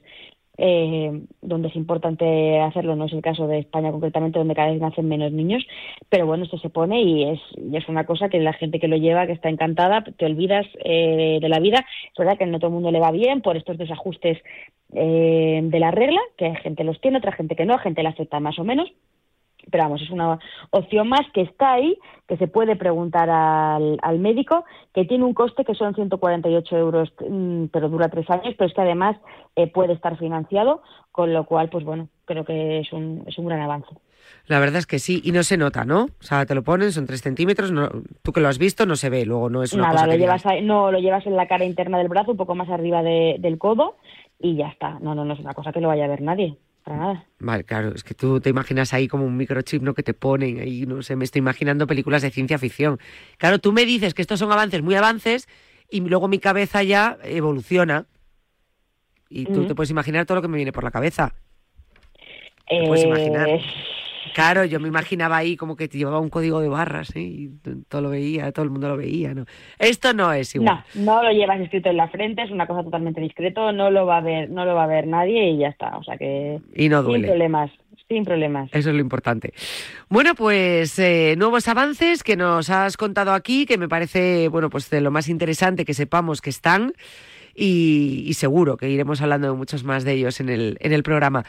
eh, 0.58 1.22
donde 1.42 1.70
es 1.70 1.76
importante 1.76 2.60
hacerlo, 2.60 2.96
no 2.96 3.06
es 3.06 3.14
el 3.14 3.22
caso 3.22 3.48
de 3.48 3.60
España 3.60 3.92
concretamente, 3.92 4.40
donde 4.40 4.56
cada 4.56 4.72
vez 4.72 4.82
nacen 4.82 5.08
menos 5.08 5.32
niños, 5.32 5.66
pero 6.10 6.26
bueno, 6.26 6.44
esto 6.44 6.58
se 6.58 6.70
pone 6.70 7.02
y 7.02 7.24
es, 7.24 7.40
y 7.58 7.76
es 7.76 7.88
una 7.88 8.06
cosa 8.06 8.30
que 8.30 8.40
la 8.40 8.54
gente 8.54 8.80
que 8.80 8.88
lo 8.88 8.98
lleva, 8.98 9.26
que 9.26 9.34
está 9.34 9.50
encantada, 9.50 10.04
te 10.04 10.26
olvidas 10.26 10.66
eh, 10.84 11.40
de 11.42 11.50
la 11.50 11.60
vida. 11.60 11.86
Es 12.12 12.18
verdad 12.18 12.38
que 12.38 12.46
no 12.46 12.60
todo 12.60 12.68
el 12.68 12.76
mundo 12.76 12.92
le 12.92 13.00
va 13.00 13.12
bien 13.12 13.42
por 13.42 13.58
estos 13.58 13.78
desajustes 13.78 14.38
eh, 14.94 15.62
de 15.64 15.80
la 15.80 15.92
regla, 15.92 16.20
que 16.38 16.46
hay 16.46 16.56
gente 16.58 16.84
los 16.84 17.00
tiene, 17.00 17.20
otra 17.20 17.32
gente 17.32 17.56
que 17.56 17.66
no, 17.66 17.78
gente 17.78 18.04
la 18.04 18.10
acepta 18.10 18.40
más 18.40 18.60
o 18.60 18.64
menos, 18.64 18.92
pero 19.72 19.86
vamos, 19.86 20.02
es 20.02 20.10
una 20.10 20.38
opción 20.72 21.08
más 21.10 21.22
que 21.34 21.42
está 21.42 21.74
ahí, 21.74 21.98
que 22.28 22.38
se 22.38 22.48
puede 22.48 22.76
preguntar 22.76 23.30
al, 23.30 23.98
al 24.02 24.20
médico, 24.20 24.66
que 24.94 25.06
tiene 25.06 25.24
un 25.24 25.34
coste 25.34 25.64
que 25.66 25.74
son 25.76 25.96
148 25.96 26.78
euros, 26.78 27.12
mm, 27.28 27.66
pero 27.72 27.90
dura 27.90 28.10
tres 28.10 28.30
años, 28.30 28.54
pero 28.58 28.68
es 28.68 28.74
que 28.74 28.82
además 28.82 29.18
eh, 29.56 29.68
puede 29.68 29.94
estar 29.94 30.18
financiado, 30.18 30.82
con 31.12 31.34
lo 31.34 31.46
cual, 31.46 31.70
pues 31.70 31.84
bueno, 31.84 32.08
creo 32.26 32.46
que 32.46 32.80
es 32.80 32.92
un, 32.94 33.24
es 33.28 33.38
un 33.38 33.48
gran 33.48 33.62
avance. 33.62 33.90
La 34.48 34.60
verdad 34.60 34.78
es 34.78 34.86
que 34.88 35.00
sí, 35.00 35.22
y 35.24 35.32
no 35.32 35.44
se 35.44 35.58
nota, 35.58 35.84
¿no? 35.86 36.04
O 36.06 36.24
sea, 36.24 36.46
te 36.46 36.56
lo 36.56 36.64
ponen, 36.64 36.92
son 36.92 37.06
tres 37.06 37.22
centímetros, 37.22 37.72
no- 37.72 37.90
tú 38.22 38.32
que 38.32 38.40
lo 38.42 38.48
has 38.48 38.58
visto 38.60 38.86
no 38.86 38.96
se 38.96 39.10
ve, 39.10 39.26
luego 39.26 39.50
no 39.50 39.64
es 39.64 39.74
una 39.74 39.84
Nada, 39.84 39.94
cosa 39.94 40.06
lo 40.08 40.12
que 40.14 40.18
llevas 40.20 40.46
ahí- 40.46 40.62
no, 40.62 40.92
lo 40.92 41.00
llevas 41.00 41.26
en 41.26 41.36
la 41.36 41.48
cara 41.48 41.66
interna 41.66 41.98
del 41.98 42.08
brazo, 42.08 42.32
un 42.32 42.38
poco 42.38 42.56
más 42.56 42.70
arriba 42.70 43.04
de- 43.04 43.38
del 43.40 43.58
codo, 43.58 43.98
y 44.40 44.56
ya 44.56 44.68
está. 44.68 45.00
No, 45.00 45.16
no, 45.16 45.26
no 45.26 45.34
es 45.34 45.40
una 45.40 45.54
cosa 45.54 45.72
que 45.72 45.82
lo 45.82 45.90
vaya 45.90 46.06
a 46.06 46.10
ver 46.10 46.22
nadie, 46.22 46.58
para 46.84 46.98
nada. 46.98 47.26
Vale, 47.40 47.64
claro, 47.64 47.94
es 47.96 48.04
que 48.04 48.14
tú 48.14 48.40
te 48.40 48.50
imaginas 48.50 48.94
ahí 48.94 49.08
como 49.08 49.26
un 49.26 49.36
microchip, 49.36 49.82
¿no? 49.82 49.94
Que 49.94 50.04
te 50.04 50.14
ponen 50.14 50.60
ahí, 50.60 50.86
no 50.86 51.02
sé, 51.02 51.16
me 51.16 51.26
estoy 51.26 51.40
imaginando 51.40 51.88
películas 51.88 52.22
de 52.22 52.30
ciencia 52.30 52.60
ficción. 52.60 53.00
Claro, 53.38 53.58
tú 53.60 53.72
me 53.72 53.86
dices 53.86 54.14
que 54.14 54.22
estos 54.22 54.40
son 54.40 54.52
avances 54.52 54.82
muy 54.84 54.96
avances 54.96 55.48
y 55.90 56.02
luego 56.02 56.28
mi 56.28 56.38
cabeza 56.40 56.84
ya 56.84 57.18
evoluciona. 57.24 58.06
Y 59.30 59.46
tú 59.46 59.62
Ujú. 59.62 59.68
te 59.68 59.76
puedes 59.76 59.90
imaginar 59.90 60.26
todo 60.26 60.36
lo 60.36 60.42
que 60.42 60.48
me 60.50 60.58
viene 60.58 60.72
por 60.72 60.84
la 60.84 60.92
cabeza. 60.92 61.34
Te 62.68 62.84
puedes 62.86 63.04
Eh, 63.04 63.08
imaginar. 63.08 63.50
Claro, 64.34 64.66
yo 64.66 64.80
me 64.80 64.88
imaginaba 64.88 65.38
ahí 65.38 65.56
como 65.58 65.76
que 65.76 65.88
te 65.88 65.98
llevaba 65.98 66.20
un 66.20 66.30
código 66.30 66.60
de 66.60 66.70
barras 66.70 67.16
¿eh? 67.16 67.22
y 67.22 67.50
todo 67.88 68.02
lo 68.02 68.10
veía, 68.10 68.52
todo 68.52 68.64
el 68.66 68.72
mundo 68.72 68.88
lo 68.90 68.98
veía. 68.98 69.34
¿no? 69.34 69.46
Esto 69.80 70.14
no 70.14 70.32
es 70.34 70.54
igual. 70.56 70.84
No, 70.96 71.04
no 71.16 71.24
lo 71.24 71.32
llevas 71.32 71.60
escrito 71.62 71.90
en 71.90 71.98
la 71.98 72.08
frente, 72.10 72.42
es 72.44 72.52
una 72.52 72.68
cosa 72.68 72.84
totalmente 72.84 73.22
discreto, 73.22 73.72
no 73.72 73.92
lo 73.92 74.06
va 74.06 74.18
a 74.18 74.22
ver, 74.22 74.50
no 74.50 74.66
lo 74.66 74.76
va 74.76 74.84
a 74.86 74.88
ver 74.88 75.08
nadie 75.08 75.52
y 75.52 75.58
ya 75.60 75.68
está. 75.68 75.98
O 75.98 76.04
sea 76.04 76.18
que 76.18 76.60
Y 76.76 76.90
no 76.90 77.02
sin 77.02 77.08
duele. 77.10 77.28
problemas, 77.28 77.72
sin 78.08 78.24
problemas. 78.26 78.70
Eso 78.74 78.90
es 78.90 78.96
lo 78.96 79.02
importante. 79.02 79.54
Bueno, 80.10 80.36
pues 80.36 80.98
eh, 81.00 81.36
nuevos 81.38 81.68
avances 81.68 82.24
que 82.24 82.36
nos 82.36 82.70
has 82.70 82.98
contado 82.98 83.34
aquí, 83.34 83.66
que 83.66 83.78
me 83.78 83.88
parece, 83.88 84.48
bueno, 84.50 84.70
pues 84.70 84.90
de 84.90 85.02
lo 85.02 85.12
más 85.12 85.30
interesante 85.30 85.86
que 85.86 85.94
sepamos 85.94 86.42
que 86.42 86.50
están. 86.50 86.94
Y, 87.56 88.24
y 88.28 88.34
seguro 88.36 88.78
que 88.78 88.90
iremos 88.90 89.22
hablando 89.22 89.48
de 89.52 89.54
muchos 89.58 89.84
más 89.84 90.04
de 90.04 90.14
ellos 90.14 90.40
en 90.40 90.50
el, 90.50 90.78
en 90.80 90.94
el 90.94 91.04
programa. 91.04 91.44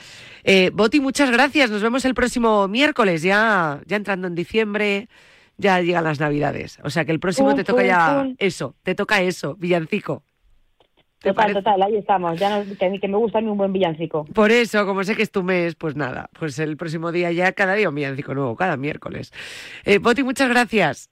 Eh, 0.44 0.70
Boti, 0.74 1.00
muchas 1.00 1.30
gracias. 1.30 1.70
Nos 1.70 1.82
vemos 1.82 2.04
el 2.04 2.14
próximo 2.14 2.68
miércoles, 2.68 3.22
ya, 3.22 3.80
ya 3.86 3.96
entrando 3.96 4.26
en 4.26 4.34
diciembre, 4.34 5.08
ya 5.56 5.80
llegan 5.80 6.04
las 6.04 6.18
navidades. 6.20 6.78
O 6.82 6.90
sea 6.90 7.04
que 7.04 7.12
el 7.12 7.20
próximo 7.20 7.54
te 7.54 7.64
toca 7.64 7.84
ya 7.84 8.26
eso, 8.38 8.74
te 8.82 8.94
toca 8.94 9.22
eso, 9.22 9.54
villancico. 9.56 10.24
¿Te 11.20 11.28
Total, 11.28 11.34
parece? 11.52 11.60
total, 11.60 11.82
ahí 11.82 11.96
estamos. 11.96 12.36
Ya 12.40 12.58
no, 12.58 12.64
que 12.76 13.08
me 13.08 13.16
gusta 13.16 13.38
a 13.38 13.40
mí 13.40 13.46
un 13.46 13.56
buen 13.56 13.72
villancico. 13.72 14.24
Por 14.24 14.50
eso, 14.50 14.84
como 14.84 15.04
sé 15.04 15.14
que 15.14 15.22
es 15.22 15.30
tu 15.30 15.44
mes, 15.44 15.76
pues 15.76 15.94
nada, 15.94 16.28
pues 16.36 16.58
el 16.58 16.76
próximo 16.76 17.12
día 17.12 17.30
ya 17.30 17.52
cada 17.52 17.74
día 17.74 17.90
un 17.90 17.94
villancico 17.94 18.34
nuevo, 18.34 18.56
cada 18.56 18.76
miércoles. 18.76 19.32
Eh, 19.84 19.98
Boti, 19.98 20.24
muchas 20.24 20.48
gracias. 20.48 21.11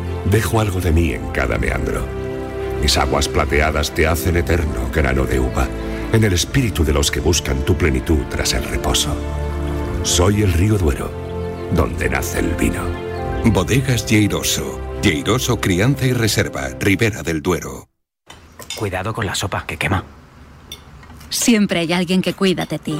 dejo 0.25 0.59
algo 0.59 0.79
de 0.79 0.91
mí 0.91 1.13
en 1.13 1.27
cada 1.31 1.57
meandro. 1.57 2.05
Mis 2.81 2.97
aguas 2.97 3.27
plateadas 3.27 3.91
te 3.91 4.07
hacen 4.07 4.37
eterno 4.37 4.89
grano 4.93 5.25
de 5.25 5.39
uva, 5.39 5.67
en 6.13 6.23
el 6.23 6.33
espíritu 6.33 6.83
de 6.83 6.93
los 6.93 7.11
que 7.11 7.19
buscan 7.19 7.63
tu 7.63 7.75
plenitud 7.75 8.19
tras 8.29 8.53
el 8.53 8.63
reposo. 8.63 9.15
Soy 10.03 10.41
el 10.41 10.51
río 10.53 10.77
Duero, 10.77 11.11
donde 11.73 12.09
nace 12.09 12.39
el 12.39 12.55
vino. 12.55 12.83
Bodegas 13.45 14.05
Lleiroso. 14.05 14.79
Lleiroso 15.01 15.59
Crianza 15.59 16.05
y 16.05 16.13
Reserva, 16.13 16.69
Ribera 16.79 17.23
del 17.23 17.41
Duero. 17.41 17.89
Cuidado 18.75 19.13
con 19.13 19.25
la 19.25 19.35
sopa, 19.35 19.65
que 19.65 19.77
quema. 19.77 20.03
Siempre 21.29 21.79
hay 21.79 21.93
alguien 21.93 22.21
que 22.21 22.33
cuida 22.33 22.65
de 22.65 22.77
ti. 22.77 22.99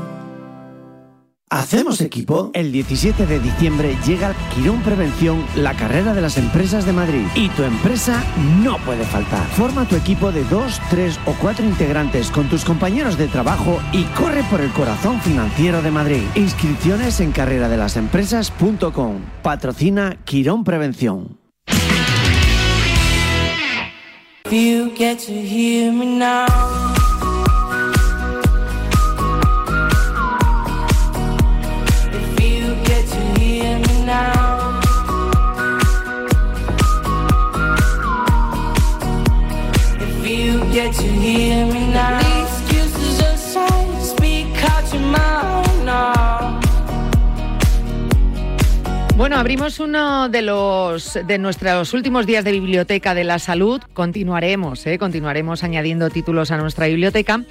¿Hacemos 1.61 2.01
equipo? 2.01 2.49
El 2.55 2.71
17 2.71 3.27
de 3.27 3.39
diciembre 3.39 3.95
llega 4.03 4.33
Quirón 4.55 4.81
Prevención, 4.81 5.45
la 5.55 5.75
carrera 5.75 6.15
de 6.15 6.21
las 6.21 6.39
empresas 6.39 6.87
de 6.87 6.91
Madrid. 6.91 7.21
Y 7.35 7.49
tu 7.49 7.61
empresa 7.61 8.23
no 8.63 8.79
puede 8.79 9.03
faltar. 9.03 9.45
Forma 9.49 9.87
tu 9.87 9.95
equipo 9.95 10.31
de 10.31 10.43
dos, 10.45 10.81
tres 10.89 11.19
o 11.27 11.35
cuatro 11.39 11.63
integrantes 11.63 12.31
con 12.31 12.49
tus 12.49 12.65
compañeros 12.65 13.15
de 13.15 13.27
trabajo 13.27 13.79
y 13.93 14.05
corre 14.05 14.41
por 14.49 14.59
el 14.59 14.71
corazón 14.71 15.21
financiero 15.21 15.83
de 15.83 15.91
Madrid. 15.91 16.23
Inscripciones 16.33 17.19
en 17.19 17.31
carreradelasempresas.com. 17.31 19.19
Patrocina 19.43 20.17
Quirón 20.25 20.63
Prevención. 20.63 21.37
If 24.47 24.51
you 24.51 24.91
get 24.97 25.19
to 25.27 25.31
hear 25.31 25.93
me 25.93 26.17
now. 26.17 27.00
Bueno, 49.21 49.37
abrimos 49.37 49.79
uno 49.79 50.29
de 50.29 50.41
los 50.41 51.13
de 51.27 51.37
nuestros 51.37 51.93
últimos 51.93 52.25
días 52.25 52.43
de 52.43 52.53
biblioteca 52.53 53.13
de 53.13 53.23
la 53.23 53.37
salud. 53.37 53.79
Continuaremos, 53.93 54.87
¿eh? 54.87 54.97
continuaremos 54.97 55.63
añadiendo 55.63 56.09
títulos 56.09 56.49
a 56.49 56.57
nuestra 56.57 56.87
biblioteca. 56.87 57.45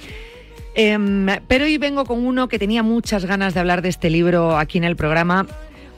Em, 0.75 1.27
pero 1.47 1.63
hoy 1.63 1.77
vengo 1.77 2.03
con 2.03 2.25
uno 2.25 2.49
que 2.49 2.59
tenía 2.59 2.83
muchas 2.83 3.23
ganas 3.23 3.53
de 3.53 3.61
hablar 3.61 3.81
de 3.81 3.87
este 3.87 4.09
libro 4.09 4.57
aquí 4.57 4.79
en 4.79 4.83
el 4.83 4.97
programa, 4.97 5.47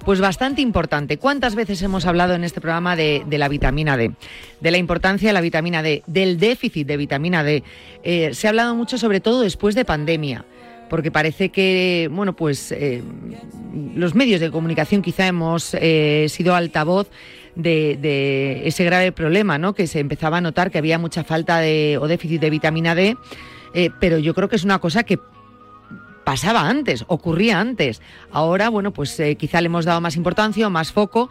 pues 0.06 0.20
bastante 0.20 0.62
importante. 0.62 1.18
¿Cuántas 1.18 1.56
veces 1.56 1.82
hemos 1.82 2.06
hablado 2.06 2.36
en 2.36 2.44
este 2.44 2.62
programa 2.62 2.96
de, 2.96 3.26
la 3.28 3.50
vitamina 3.50 3.98
D? 3.98 4.12
De 4.62 4.70
la 4.70 4.78
importancia 4.78 5.30
de 5.30 5.34
la 5.34 5.42
vitamina 5.42 5.82
D, 5.82 6.04
del 6.06 6.38
déficit 6.38 6.86
de 6.86 6.98
vitamina 6.98 7.44
D. 7.44 7.64
Eh, 8.04 8.36
se 8.36 8.46
ha 8.46 8.52
hablado 8.52 8.76
mucho 8.76 9.00
sobre 9.00 9.22
todo 9.22 9.42
después 9.42 9.74
de 9.74 9.86
pandemia 9.86 10.46
porque 10.94 11.10
parece 11.10 11.50
que, 11.50 12.08
bueno, 12.12 12.34
pues 12.36 12.72
eh, 12.72 13.02
los 13.96 14.14
medios 14.14 14.40
de 14.40 14.52
comunicación 14.52 15.02
quizá 15.02 15.26
hemos 15.26 15.74
eh, 15.74 16.28
sido 16.30 16.54
altavoz 16.54 17.10
de, 17.56 18.62
ese 18.66 18.84
grave 18.84 19.12
problema, 19.12 19.58
¿no? 19.58 19.74
Que 19.74 19.88
se 19.88 20.00
empezaba 20.00 20.38
a 20.38 20.42
notar 20.42 20.70
que 20.70 20.78
había 20.78 21.00
mucha 21.00 21.24
falta 21.24 21.58
de 21.58 21.98
o 22.00 22.06
déficit 22.06 22.40
de 22.40 22.52
vitamina 22.52 22.94
D, 22.94 23.18
eh, 23.74 23.90
pero 24.00 24.20
yo 24.20 24.36
creo 24.36 24.50
que 24.50 24.56
es 24.56 24.66
una 24.66 24.78
cosa 24.78 25.02
que 25.02 25.18
pasaba 26.26 26.70
antes, 26.70 27.06
ocurría 27.08 27.60
antes. 27.60 28.00
Ahora, 28.30 28.70
bueno, 28.70 28.94
pues 28.94 29.20
quizá 29.40 29.62
le 29.62 29.74
hemos 29.74 29.86
dado 29.86 30.00
más 30.00 30.16
importancia 30.16 30.68
o 30.68 30.70
más 30.70 30.92
foco, 30.92 31.28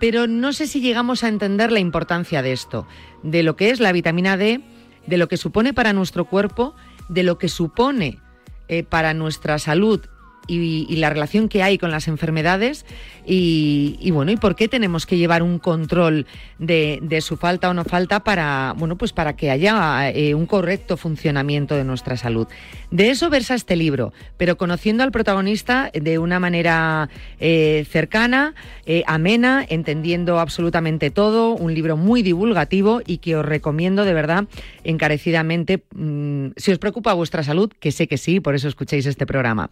pero 0.00 0.26
no 0.26 0.52
sé 0.52 0.66
si 0.66 0.80
llegamos 0.80 1.22
a 1.22 1.28
entender 1.28 1.70
la 1.70 1.78
importancia 1.78 2.42
de 2.42 2.50
esto, 2.50 2.88
de 3.22 3.44
lo 3.44 3.54
que 3.54 3.70
es 3.70 3.78
la 3.78 3.92
vitamina 3.92 4.36
D, 4.36 4.62
de 5.06 5.16
lo 5.16 5.28
que 5.28 5.36
supone 5.36 5.72
para 5.72 5.92
nuestro 5.92 6.24
cuerpo, 6.24 6.74
de 7.08 7.22
lo 7.22 7.38
que 7.38 7.48
supone 7.48 8.25
eh, 8.68 8.82
para 8.82 9.14
nuestra 9.14 9.58
salud 9.58 10.00
y, 10.46 10.96
la 10.96 11.10
relación 11.10 11.48
que 11.48 11.62
hay 11.62 11.78
con 11.78 11.90
las 11.90 12.08
enfermedades 12.08 12.86
y, 13.26 14.10
bueno 14.12 14.30
y 14.30 14.36
por 14.36 14.54
qué 14.54 14.68
tenemos 14.68 15.04
que 15.06 15.18
llevar 15.18 15.42
un 15.42 15.58
control 15.58 16.26
de, 16.58 17.20
su 17.20 17.36
falta 17.36 17.70
o 17.70 17.74
no 17.74 17.84
falta 17.84 18.20
para 18.20 18.74
bueno 18.76 18.96
pues 18.96 19.12
para 19.12 19.34
que 19.36 19.50
haya 19.50 20.10
eh, 20.10 20.34
un 20.34 20.46
correcto 20.46 20.96
funcionamiento 20.96 21.74
de 21.74 21.84
nuestra 21.84 22.16
salud 22.16 22.46
de 22.90 23.10
eso 23.10 23.30
versa 23.30 23.54
este 23.54 23.74
libro 23.74 24.12
pero 24.36 24.56
conociendo 24.56 25.02
al 25.02 25.10
protagonista 25.10 25.90
de 25.92 26.18
una 26.18 26.38
manera 26.38 27.08
eh, 27.40 27.84
cercana 27.90 28.54
eh, 28.86 29.02
amena 29.06 29.64
entendiendo 29.68 30.38
absolutamente 30.38 31.10
todo 31.10 31.52
un 31.52 31.74
libro 31.74 31.96
muy 31.96 32.22
divulgativo 32.22 33.02
y 33.04 33.18
que 33.18 33.36
os 33.36 33.44
recomiendo 33.44 34.04
de 34.04 34.14
verdad 34.14 34.44
encarecidamente 34.84 35.82
mmm, 35.94 36.48
si 36.56 36.72
os 36.72 36.78
preocupa 36.78 37.12
vuestra 37.14 37.42
salud 37.42 37.72
que 37.80 37.90
sé 37.90 38.06
que 38.06 38.18
sí 38.18 38.40
por 38.40 38.54
eso 38.54 38.68
escuchéis 38.68 39.06
este 39.06 39.26
programa 39.26 39.70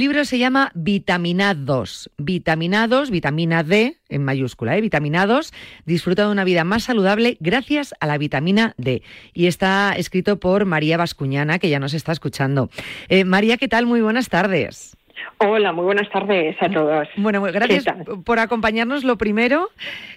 libro 0.00 0.24
se 0.24 0.38
llama 0.38 0.72
Vitaminados. 0.74 2.10
Vitaminados, 2.18 3.10
vitamina 3.10 3.62
D 3.62 3.98
en 4.08 4.24
mayúscula, 4.24 4.76
¿eh? 4.76 4.80
Vitaminados. 4.80 5.52
Disfruta 5.84 6.24
de 6.24 6.32
una 6.32 6.42
vida 6.42 6.64
más 6.64 6.84
saludable 6.84 7.36
gracias 7.38 7.94
a 8.00 8.06
la 8.06 8.18
vitamina 8.18 8.74
D. 8.78 9.02
Y 9.32 9.46
está 9.46 9.92
escrito 9.96 10.40
por 10.40 10.64
María 10.64 10.96
Vascuñana, 10.96 11.58
que 11.58 11.68
ya 11.68 11.78
nos 11.78 11.94
está 11.94 12.12
escuchando. 12.12 12.70
Eh, 13.08 13.24
María, 13.24 13.58
¿qué 13.58 13.68
tal? 13.68 13.86
Muy 13.86 14.00
buenas 14.00 14.28
tardes. 14.28 14.96
Hola, 15.38 15.72
muy 15.72 15.84
buenas 15.84 16.08
tardes 16.10 16.56
a 16.60 16.68
todos. 16.68 17.08
Bueno, 17.16 17.40
gracias 17.42 17.84
por 18.24 18.38
acompañarnos 18.38 19.04
lo 19.04 19.16
primero 19.16 19.70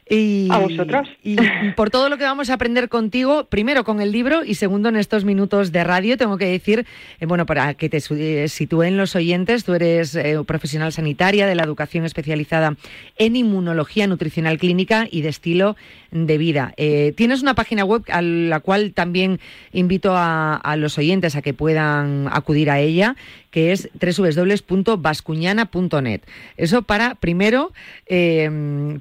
y, 0.09 0.49
a 0.51 0.59
vosotros. 0.59 1.07
y 1.23 1.37
por 1.75 1.89
todo 1.89 2.09
lo 2.09 2.17
que 2.17 2.25
vamos 2.25 2.49
a 2.49 2.55
aprender 2.55 2.89
contigo, 2.89 3.45
primero 3.45 3.83
con 3.83 4.01
el 4.01 4.11
libro 4.11 4.43
y 4.43 4.55
segundo 4.55 4.89
en 4.89 4.97
estos 4.97 5.23
minutos 5.23 5.71
de 5.71 5.83
radio. 5.83 6.17
Tengo 6.17 6.37
que 6.37 6.45
decir, 6.45 6.85
eh, 7.19 7.25
bueno, 7.25 7.45
para 7.45 7.73
que 7.73 7.89
te 7.89 7.97
eh, 7.97 8.47
sitúen 8.49 8.97
los 8.97 9.15
oyentes, 9.15 9.63
tú 9.63 9.73
eres 9.73 10.15
eh, 10.15 10.37
profesional 10.45 10.91
sanitaria 10.91 11.47
de 11.47 11.55
la 11.55 11.63
educación 11.63 12.05
especializada 12.05 12.75
en 13.17 13.35
inmunología 13.35 14.07
nutricional 14.07 14.57
clínica 14.57 15.07
y 15.09 15.21
de 15.21 15.29
estilo 15.29 15.75
de 16.11 16.37
vida. 16.37 16.73
Eh, 16.77 17.13
tienes 17.15 17.41
una 17.41 17.55
página 17.55 17.85
web 17.85 18.03
a 18.09 18.21
la 18.21 18.59
cual 18.59 18.93
también 18.93 19.39
invito 19.71 20.15
a, 20.15 20.55
a 20.55 20.75
los 20.75 20.97
oyentes 20.97 21.35
a 21.35 21.41
que 21.41 21.53
puedan 21.53 22.27
acudir 22.31 22.69
a 22.69 22.79
ella, 22.79 23.15
que 23.53 23.71
es 23.71 23.89
www 24.01 24.63
www.bascuñana.net. 24.73 26.21
Eso 26.57 26.81
para 26.81 27.15
primero 27.15 27.71
eh, 28.07 28.49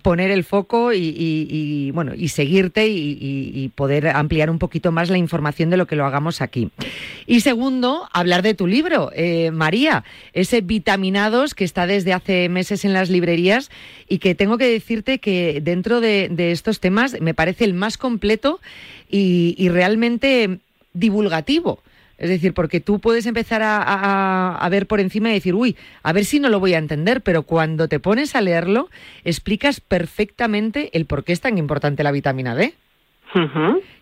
poner 0.03 0.31
el 0.31 0.45
foco 0.45 0.93
y, 0.93 1.91
bueno 1.93 2.13
y 2.15 2.29
seguirte 2.29 2.89
y, 2.89 3.71
poder 3.75 4.09
ampliar 4.09 4.51
un 4.51 4.59
poquito 4.59 4.93
más 4.93 5.09
la 5.09 5.17
información 5.17 5.71
de 5.71 5.77
lo 5.77 5.87
que 5.87 5.97
lo 5.97 6.05
hagamos 6.05 6.43
aquí. 6.43 6.71
Y 7.27 7.41
segundo, 7.41 8.09
hablar 8.13 8.43
de 8.43 8.55
tu 8.55 8.67
libro, 8.67 9.11
eh, 9.15 9.51
María, 9.51 10.05
ese 10.35 10.61
Vitaminados 10.61 11.55
que 11.55 11.65
está 11.65 11.87
desde 11.87 12.13
hace 12.13 12.49
meses 12.49 12.85
en 12.85 12.93
las 12.93 13.09
librerías 13.09 13.71
y 14.09 14.19
que 14.19 14.35
tengo 14.35 14.59
que 14.59 14.69
decirte 14.69 15.19
que 15.19 15.61
dentro 15.63 16.01
de, 16.01 16.31
estos 16.53 16.81
temas 16.81 17.19
me 17.21 17.35
parece 17.35 17.65
el 17.65 17.73
más 17.75 17.97
completo 17.97 18.61
y 19.09 19.69
realmente 19.69 20.59
divulgativo. 20.93 21.83
Es 22.23 22.29
decir, 22.29 22.55
porque 22.55 22.79
tú 22.79 23.01
puedes 23.01 23.27
empezar 23.27 23.63
a, 23.65 24.69
ver 24.71 24.87
por 24.87 25.01
encima 25.01 25.31
y 25.31 25.35
decir, 25.35 25.57
uy, 25.57 25.77
a 26.05 26.13
ver 26.13 26.25
si 26.25 26.39
no 26.39 26.49
lo 26.51 26.61
voy 26.61 26.73
a 26.75 26.79
entender, 26.79 27.21
pero 27.21 27.43
cuando 27.43 27.89
te 27.89 27.99
pones 27.99 28.37
a 28.37 28.41
leerlo, 28.41 28.89
explicas 29.25 29.81
perfectamente 29.81 30.97
el 30.97 31.05
por 31.07 31.25
qué 31.25 31.33
es 31.33 31.41
tan 31.41 31.59
importante 31.59 32.05
la 32.05 32.13
vitamina 32.13 32.55
D. 32.55 32.75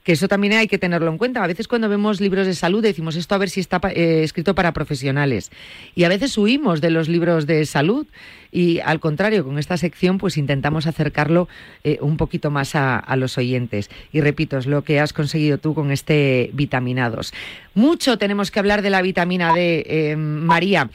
Que 0.05 0.13
eso 0.13 0.29
también 0.29 0.55
hay 0.55 0.67
que 0.67 0.79
tenerlo 0.79 1.11
en 1.11 1.19
cuenta. 1.19 1.45
A 1.45 1.47
veces 1.47 1.69
cuando 1.69 1.89
vemos 1.89 2.21
libros 2.21 2.47
de 2.47 2.55
salud 2.55 2.83
decimos 2.83 3.17
esto 3.17 3.35
a 3.35 3.39
ver 3.39 3.51
si 3.51 3.61
está 3.61 3.81
eh, 3.91 4.23
escrito 4.23 4.55
para 4.55 4.73
profesionales. 4.73 5.51
Y 5.95 6.05
a 6.05 6.09
veces 6.09 6.37
huimos 6.39 6.81
de 6.81 6.91
los 6.91 7.09
libros 7.09 7.47
de 7.47 7.67
salud 7.67 8.07
y 8.53 8.81
al 8.81 8.99
contrario, 8.99 9.45
con 9.45 9.59
esta 9.59 9.77
sección 9.77 10.19
pues 10.19 10.37
intentamos 10.37 10.87
acercarlo 10.87 11.49
eh, 11.85 11.99
un 12.01 12.17
poquito 12.17 12.51
más 12.51 12.75
a, 12.75 13.05
los 13.17 13.37
oyentes. 13.37 13.91
Y 14.13 14.21
repito, 14.21 14.57
es 14.57 14.67
lo 14.67 14.83
que 14.83 15.01
has 15.01 15.13
conseguido 15.13 15.59
tú 15.59 15.75
con 15.75 15.91
este 15.91 16.51
vitaminados. 16.55 17.35
Mucho 17.75 18.17
tenemos 18.17 18.51
que 18.51 18.59
hablar 18.59 18.83
de 18.83 18.91
la 18.91 19.03
vitamina 19.03 19.53
D, 19.53 19.85
eh, 19.87 20.17
María. 20.17 20.91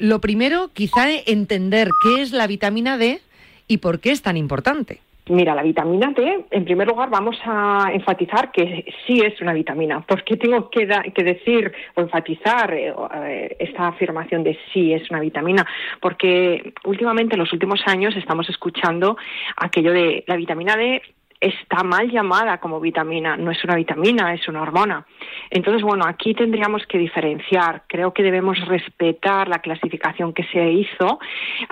Lo 0.00 0.20
primero, 0.20 0.70
quizá 0.72 1.10
entender 1.10 1.90
qué 2.02 2.22
es 2.22 2.32
la 2.32 2.46
vitamina 2.46 2.96
D 2.96 3.20
y 3.68 3.78
por 3.78 4.00
qué 4.00 4.12
es 4.12 4.22
tan 4.22 4.36
importante. 4.36 5.00
Mira, 5.26 5.54
la 5.54 5.62
vitamina 5.62 6.12
D, 6.14 6.44
en 6.50 6.64
primer 6.66 6.86
lugar, 6.86 7.08
vamos 7.08 7.38
a 7.46 7.88
enfatizar 7.94 8.52
que 8.52 8.84
sí 9.06 9.20
es 9.20 9.40
una 9.40 9.54
vitamina. 9.54 10.02
¿Por 10.02 10.22
qué 10.22 10.36
tengo 10.36 10.68
que, 10.68 10.86
que 10.86 11.24
decir 11.24 11.72
o 11.94 12.02
enfatizar 12.02 12.74
eh, 12.74 12.92
eh, 13.14 13.56
esta 13.58 13.88
afirmación 13.88 14.44
de 14.44 14.58
sí 14.70 14.92
es 14.92 15.10
una 15.10 15.20
vitamina? 15.20 15.66
Porque 15.98 16.74
últimamente, 16.84 17.36
en 17.36 17.40
los 17.40 17.52
últimos 17.54 17.80
años, 17.86 18.14
estamos 18.16 18.50
escuchando 18.50 19.16
aquello 19.56 19.92
de 19.92 20.24
la 20.26 20.36
vitamina 20.36 20.76
D 20.76 21.00
está 21.44 21.82
mal 21.84 22.10
llamada 22.10 22.58
como 22.58 22.80
vitamina, 22.80 23.36
no 23.36 23.50
es 23.50 23.62
una 23.64 23.74
vitamina, 23.76 24.32
es 24.34 24.46
una 24.48 24.62
hormona. 24.62 25.04
Entonces, 25.50 25.82
bueno, 25.82 26.04
aquí 26.06 26.34
tendríamos 26.34 26.86
que 26.86 26.98
diferenciar. 26.98 27.82
Creo 27.86 28.12
que 28.12 28.22
debemos 28.22 28.58
respetar 28.66 29.48
la 29.48 29.58
clasificación 29.60 30.32
que 30.32 30.44
se 30.44 30.72
hizo 30.72 31.18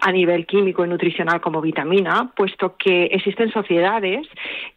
a 0.01 0.13
nivel 0.13 0.47
químico 0.47 0.85
y 0.85 0.89
nutricional 0.89 1.41
como 1.41 1.61
vitamina, 1.61 2.31
puesto 2.37 2.77
que 2.77 3.05
existen 3.07 3.51
sociedades 3.53 4.27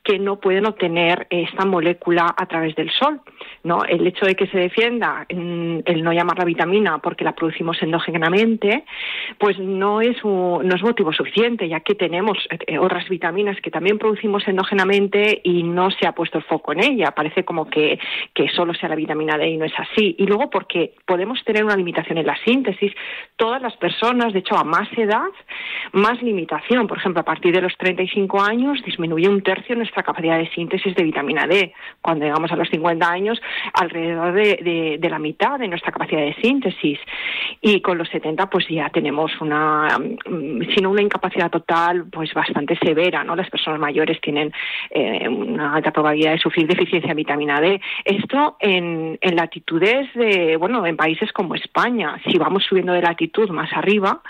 que 0.04 0.18
no 0.20 0.40
pueden 0.40 0.66
obtener 0.66 1.28
esta 1.30 1.66
molécula 1.66 2.34
a 2.38 2.46
través 2.46 2.76
del 2.76 2.90
sol. 2.92 3.20
¿no? 3.64 3.84
El 3.84 4.06
hecho 4.08 4.26
de 4.26 4.36
que 4.36 4.48
se 4.48 4.58
defienda 4.58 5.26
mm, 5.34 5.80
el 5.86 6.04
no 6.04 6.14
llamarla 6.14 6.46
vitamina 6.46 7.00
porque 7.00 7.24
la 7.24 7.34
producimos 7.34 7.82
endógenamente, 7.82 8.86
pues 9.40 9.58
no 9.60 10.02
es, 10.02 10.24
un- 10.24 10.66
no 10.68 10.76
es 10.76 10.82
motivo 10.84 11.12
suficiente, 11.12 11.68
ya 11.68 11.80
que 11.82 11.96
tenemos 11.96 12.38
eh, 12.68 12.78
otras 12.78 13.10
vitaminas 13.10 13.60
que 13.62 13.72
también 13.72 13.98
producimos 13.98 14.48
endógenamente 14.48 14.85
y 15.44 15.64
no 15.64 15.90
se 15.92 16.08
ha 16.08 16.12
puesto 16.14 16.38
el 16.38 16.44
foco 16.44 16.74
en 16.74 16.84
ella. 16.84 17.12
Parece 17.12 17.44
como 17.44 17.70
que, 17.70 18.00
que 18.34 18.50
solo 18.50 18.74
sea 18.74 18.90
la 18.90 18.96
vitamina 18.96 19.38
D 19.38 19.48
y 19.50 19.58
no 19.58 19.66
es 19.66 19.74
así. 19.78 20.16
Y 20.20 20.26
luego 20.26 20.50
porque 20.50 20.94
podemos 21.06 21.44
tener 21.44 21.64
una 21.64 21.76
limitación 21.76 22.18
en 22.18 22.26
la 22.28 22.36
síntesis. 22.44 22.94
Todas 23.36 23.62
las 23.62 23.76
personas, 23.78 24.34
de 24.34 24.40
hecho, 24.40 24.56
a 24.58 24.64
más 24.64 24.88
edad, 24.98 25.28
más 25.94 26.22
limitación. 26.22 26.88
Por 26.88 26.98
ejemplo, 26.98 27.22
a 27.22 27.26
partir 27.26 27.54
de 27.54 27.62
los 27.62 27.76
35 27.78 28.42
años 28.42 28.82
disminuye 28.86 29.28
un 29.30 29.42
tercio 29.42 29.76
nuestra 29.76 30.04
capacidad 30.04 30.38
de 30.38 30.50
síntesis 30.52 30.96
de 30.96 31.04
vitamina 31.04 31.48
D. 31.48 31.74
Cuando 32.02 32.26
llegamos 32.26 32.52
a 32.52 32.56
los 32.56 32.70
50 32.70 33.10
años, 33.10 33.42
alrededor 33.74 34.34
de, 34.34 34.60
de- 34.62 34.98
de 35.00 35.10
la 35.10 35.20
mitad 35.20 35.60
de 35.60 35.68
nuestra 35.68 35.92
capacidad 35.92 36.22
de 36.22 36.36
síntesis. 36.42 37.00
Y 37.62 37.82
con 37.82 37.98
los 37.98 38.10
70, 38.10 38.50
pues 38.50 38.68
ya 38.68 38.90
tenemos 38.90 39.32
una, 39.42 39.88
mm, 40.00 40.62
si 40.74 40.82
no 40.82 40.92
una 40.92 41.02
incapacidad 41.02 41.50
total, 41.50 42.06
pues 42.12 42.34
bastante 42.34 42.78
severa, 42.78 43.24
¿no? 43.24 43.36
Las 43.36 43.50
personas 43.50 43.80
mayores 43.80 44.20
tienen 44.22 44.52
eh, 44.90 45.28
una 45.28 45.76
alta 45.76 45.92
probabilidad 45.92 46.34
de 46.34 46.40
sufrir 46.40 46.68
deficiencia 46.68 47.10
de 47.10 47.16
vitamina 47.16 47.60
D. 47.60 47.82
Esto 48.04 48.58
en, 48.60 49.18
en 49.22 49.36
latitudes 49.36 50.14
de, 50.14 50.58
bueno, 50.58 50.86
en 50.86 50.98
países 50.98 51.32
como 51.32 51.56
España. 51.56 52.20
Si 52.26 52.38
vamos 52.38 52.64
subiendo 52.64 52.94
de 52.94 53.02
latitud 53.02 53.50
más 53.50 53.72
arriba, 53.74 54.22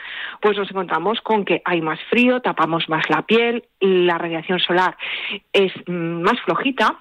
pues 0.42 0.58
nos 0.58 0.70
encontramos 0.70 1.22
con 1.22 1.46
que 1.46 1.62
hay 1.66 1.82
más 1.82 2.00
frío, 2.10 2.42
tapamos 2.42 2.90
más 2.90 3.10
la 3.10 3.22
piel, 3.24 3.64
la 3.80 4.18
radiación 4.18 4.60
solar 4.60 4.98
es 5.54 5.72
mm, 5.88 6.22
más 6.22 6.40
flojita 6.42 7.00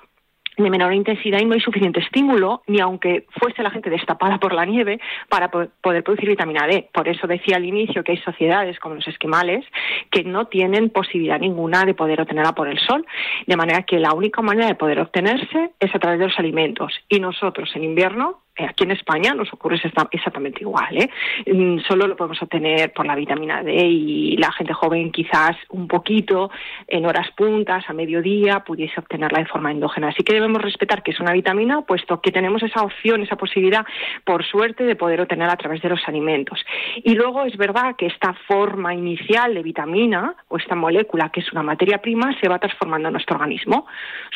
de 0.57 0.71
menor 0.71 0.93
intensidad 0.95 1.41
y 1.41 1.45
no 1.45 1.55
hay 1.55 1.61
suficiente 1.61 2.01
estímulo, 2.01 2.63
ni 2.67 2.81
aunque 2.81 3.27
fuese 3.41 3.63
la 3.63 3.71
gente 3.71 3.91
destapada 3.91 4.39
por 4.39 4.53
la 4.53 4.65
nieve, 4.65 5.01
para 5.29 5.51
po- 5.51 5.67
poder 5.81 6.03
producir 6.05 6.29
vitamina 6.29 6.67
D. 6.67 6.89
Por 6.93 7.09
eso 7.09 7.27
decía 7.27 7.57
al 7.57 7.65
inicio 7.65 8.05
que 8.05 8.13
hay 8.13 8.19
sociedades 8.19 8.79
como 8.79 8.95
los 8.95 9.09
esquimales 9.09 9.65
que 10.11 10.23
no 10.25 10.47
tienen 10.47 10.91
posibilidad 10.91 11.41
ninguna 11.41 11.85
de 11.85 11.95
poder 11.95 12.21
obtenerla 12.21 12.55
por 12.55 12.69
el 12.69 12.79
sol, 12.79 13.05
de 13.47 13.57
manera 13.57 13.83
que 13.83 13.99
la 13.99 14.13
única 14.15 14.43
manera 14.43 14.69
de 14.69 14.75
poder 14.77 15.01
obtenerse 15.01 15.71
es 15.81 15.95
a 15.95 15.99
través 15.99 16.21
de 16.21 16.27
los 16.29 16.39
alimentos. 16.39 16.93
Y 17.09 17.19
nosotros 17.21 17.71
en 17.75 17.85
invierno 17.85 18.44
Aquí 18.57 18.85
en 18.85 18.93
España 18.93 19.35
nos 19.35 19.53
ocurre 19.53 19.77
exa- 19.77 20.09
exactamente 20.13 20.61
igual. 20.61 20.97
¿eh? 20.97 21.11
Mm, 21.53 21.81
Solo 21.81 22.07
lo 22.07 22.15
podemos 22.17 22.41
obtener 22.41 22.93
por 22.93 23.05
la 23.05 23.17
vitamina 23.17 23.63
D 23.65 23.73
y 23.75 24.37
la 24.37 24.53
gente 24.53 24.73
joven 24.73 25.11
quizás 25.11 25.57
un 25.71 25.89
poquito 25.89 26.51
en 26.87 27.05
horas 27.05 27.31
puntas, 27.37 27.85
a 27.89 27.93
mediodía, 27.93 28.61
pudiese 28.61 29.01
obtenerla 29.01 29.41
de 29.41 29.47
forma 29.47 29.73
endógena. 29.73 30.09
Así 30.09 30.23
que 30.23 30.35
debemos 30.35 30.63
respetar 30.63 31.03
que 31.03 31.11
es 31.11 31.19
una 31.19 31.33
vitamina, 31.33 31.83
puesto 31.83 32.21
que 32.21 32.31
tenemos 32.31 32.63
esa 32.63 32.83
opción, 32.83 33.23
esa 33.23 33.35
posibilidad, 33.37 33.85
por 34.25 34.45
suerte, 34.45 34.85
de 34.85 34.95
poder 34.95 35.21
obtenerla 35.21 35.55
a 35.55 35.57
través 35.57 35.83
de 35.83 35.89
los 35.89 36.07
alimentos. 36.07 36.65
Y 37.03 37.15
luego 37.17 37.45
es 37.45 37.57
verdad 37.57 37.97
que 37.97 38.07
esta 38.07 38.35
forma 38.47 38.95
inicial 38.95 39.53
de 39.55 39.63
vitamina 39.65 40.37
o 40.47 40.59
esta 40.59 40.77
molécula, 40.77 41.31
que 41.31 41.41
es 41.41 41.51
una 41.53 41.65
materia 41.65 41.99
prima, 41.99 42.39
se 42.41 42.49
va 42.49 42.61
transformando 42.61 43.09
en 43.09 43.15
nuestro 43.15 43.35
organismo. 43.37 43.87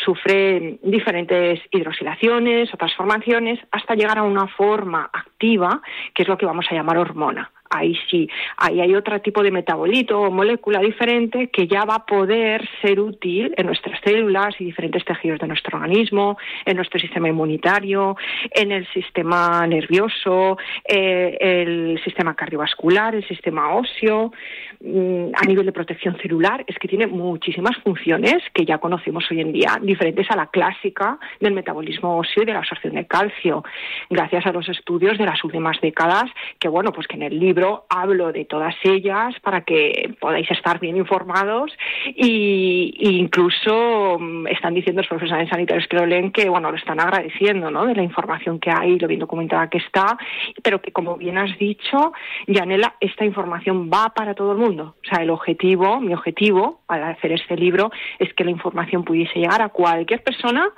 Sufre 0.04 0.78
diferentes 0.82 1.60
hidrosilaciones 1.70 2.72
o 2.74 2.76
transformaciones 2.76 3.60
hasta 3.70 3.94
llegar 3.94 4.07
a 4.16 4.22
una 4.22 4.46
forma 4.46 5.10
activa, 5.12 5.82
que 6.14 6.22
es 6.22 6.28
lo 6.28 6.38
que 6.38 6.46
vamos 6.46 6.66
a 6.70 6.74
llamar 6.74 6.96
hormona. 6.96 7.50
Ahí 7.70 7.98
sí, 8.10 8.28
ahí 8.56 8.80
hay 8.80 8.94
otro 8.94 9.20
tipo 9.20 9.42
de 9.42 9.50
metabolito 9.50 10.20
o 10.20 10.30
molécula 10.30 10.80
diferente 10.80 11.48
que 11.48 11.66
ya 11.66 11.84
va 11.84 11.96
a 11.96 12.06
poder 12.06 12.66
ser 12.80 12.98
útil 12.98 13.52
en 13.56 13.66
nuestras 13.66 14.00
células 14.02 14.54
y 14.58 14.64
diferentes 14.64 15.04
tejidos 15.04 15.38
de 15.38 15.48
nuestro 15.48 15.76
organismo, 15.76 16.38
en 16.64 16.76
nuestro 16.76 16.98
sistema 16.98 17.28
inmunitario, 17.28 18.16
en 18.50 18.72
el 18.72 18.86
sistema 18.88 19.66
nervioso, 19.66 20.56
eh, 20.84 21.36
el 21.40 22.00
sistema 22.02 22.34
cardiovascular, 22.34 23.14
el 23.14 23.26
sistema 23.28 23.74
óseo, 23.74 24.32
mm, 24.80 25.30
a 25.34 25.44
nivel 25.44 25.66
de 25.66 25.72
protección 25.72 26.16
celular, 26.18 26.64
es 26.66 26.78
que 26.78 26.88
tiene 26.88 27.06
muchísimas 27.06 27.76
funciones 27.84 28.42
que 28.54 28.64
ya 28.64 28.78
conocemos 28.78 29.30
hoy 29.30 29.40
en 29.40 29.52
día, 29.52 29.78
diferentes 29.82 30.30
a 30.30 30.36
la 30.36 30.46
clásica 30.46 31.18
del 31.40 31.52
metabolismo 31.52 32.16
óseo 32.16 32.44
y 32.44 32.46
de 32.46 32.52
la 32.52 32.60
absorción 32.60 32.94
de 32.94 33.06
calcio, 33.06 33.62
gracias 34.08 34.46
a 34.46 34.52
los 34.52 34.68
estudios 34.70 35.18
de 35.18 35.26
las 35.26 35.44
últimas 35.44 35.78
décadas, 35.82 36.30
que 36.58 36.68
bueno, 36.68 36.92
pues 36.92 37.06
que 37.06 37.16
en 37.16 37.24
el 37.24 37.38
libro 37.38 37.57
hablo 37.88 38.32
de 38.32 38.44
todas 38.44 38.74
ellas 38.84 39.34
para 39.42 39.62
que 39.62 40.14
podáis 40.20 40.50
estar 40.50 40.80
bien 40.80 40.96
informados 40.96 41.72
y, 42.06 42.94
incluso 43.00 44.18
mm, 44.18 44.46
están 44.48 44.74
diciendo 44.74 45.02
los 45.02 45.08
profesionales 45.08 45.48
sanitarios 45.50 45.86
que 45.88 45.96
lo 45.96 46.06
leen 46.06 46.32
que 46.32 46.48
bueno, 46.48 46.70
lo 46.70 46.76
están 46.76 47.00
agradeciendo, 47.00 47.70
¿no? 47.70 47.86
De 47.86 47.94
la 47.94 48.02
información 48.02 48.58
que 48.58 48.70
hay, 48.70 48.98
lo 48.98 49.08
bien 49.08 49.20
documentada 49.20 49.68
que 49.68 49.78
está, 49.78 50.16
pero 50.62 50.80
que 50.80 50.92
como 50.92 51.16
bien 51.16 51.38
has 51.38 51.56
dicho, 51.58 52.12
Yanela, 52.46 52.94
esta 53.00 53.24
información 53.24 53.90
va 53.92 54.10
para 54.14 54.34
todo 54.34 54.52
el 54.52 54.58
mundo. 54.58 54.94
O 55.04 55.08
sea, 55.08 55.22
el 55.22 55.30
objetivo, 55.30 56.00
mi 56.00 56.14
objetivo 56.14 56.80
al 56.88 57.02
hacer 57.04 57.32
este 57.32 57.56
libro 57.56 57.90
es 58.18 58.32
que 58.34 58.44
la 58.44 58.50
información 58.50 59.04
pudiese 59.04 59.38
llegar 59.38 59.62
a 59.62 59.68
cualquier 59.68 60.22
persona 60.22 60.68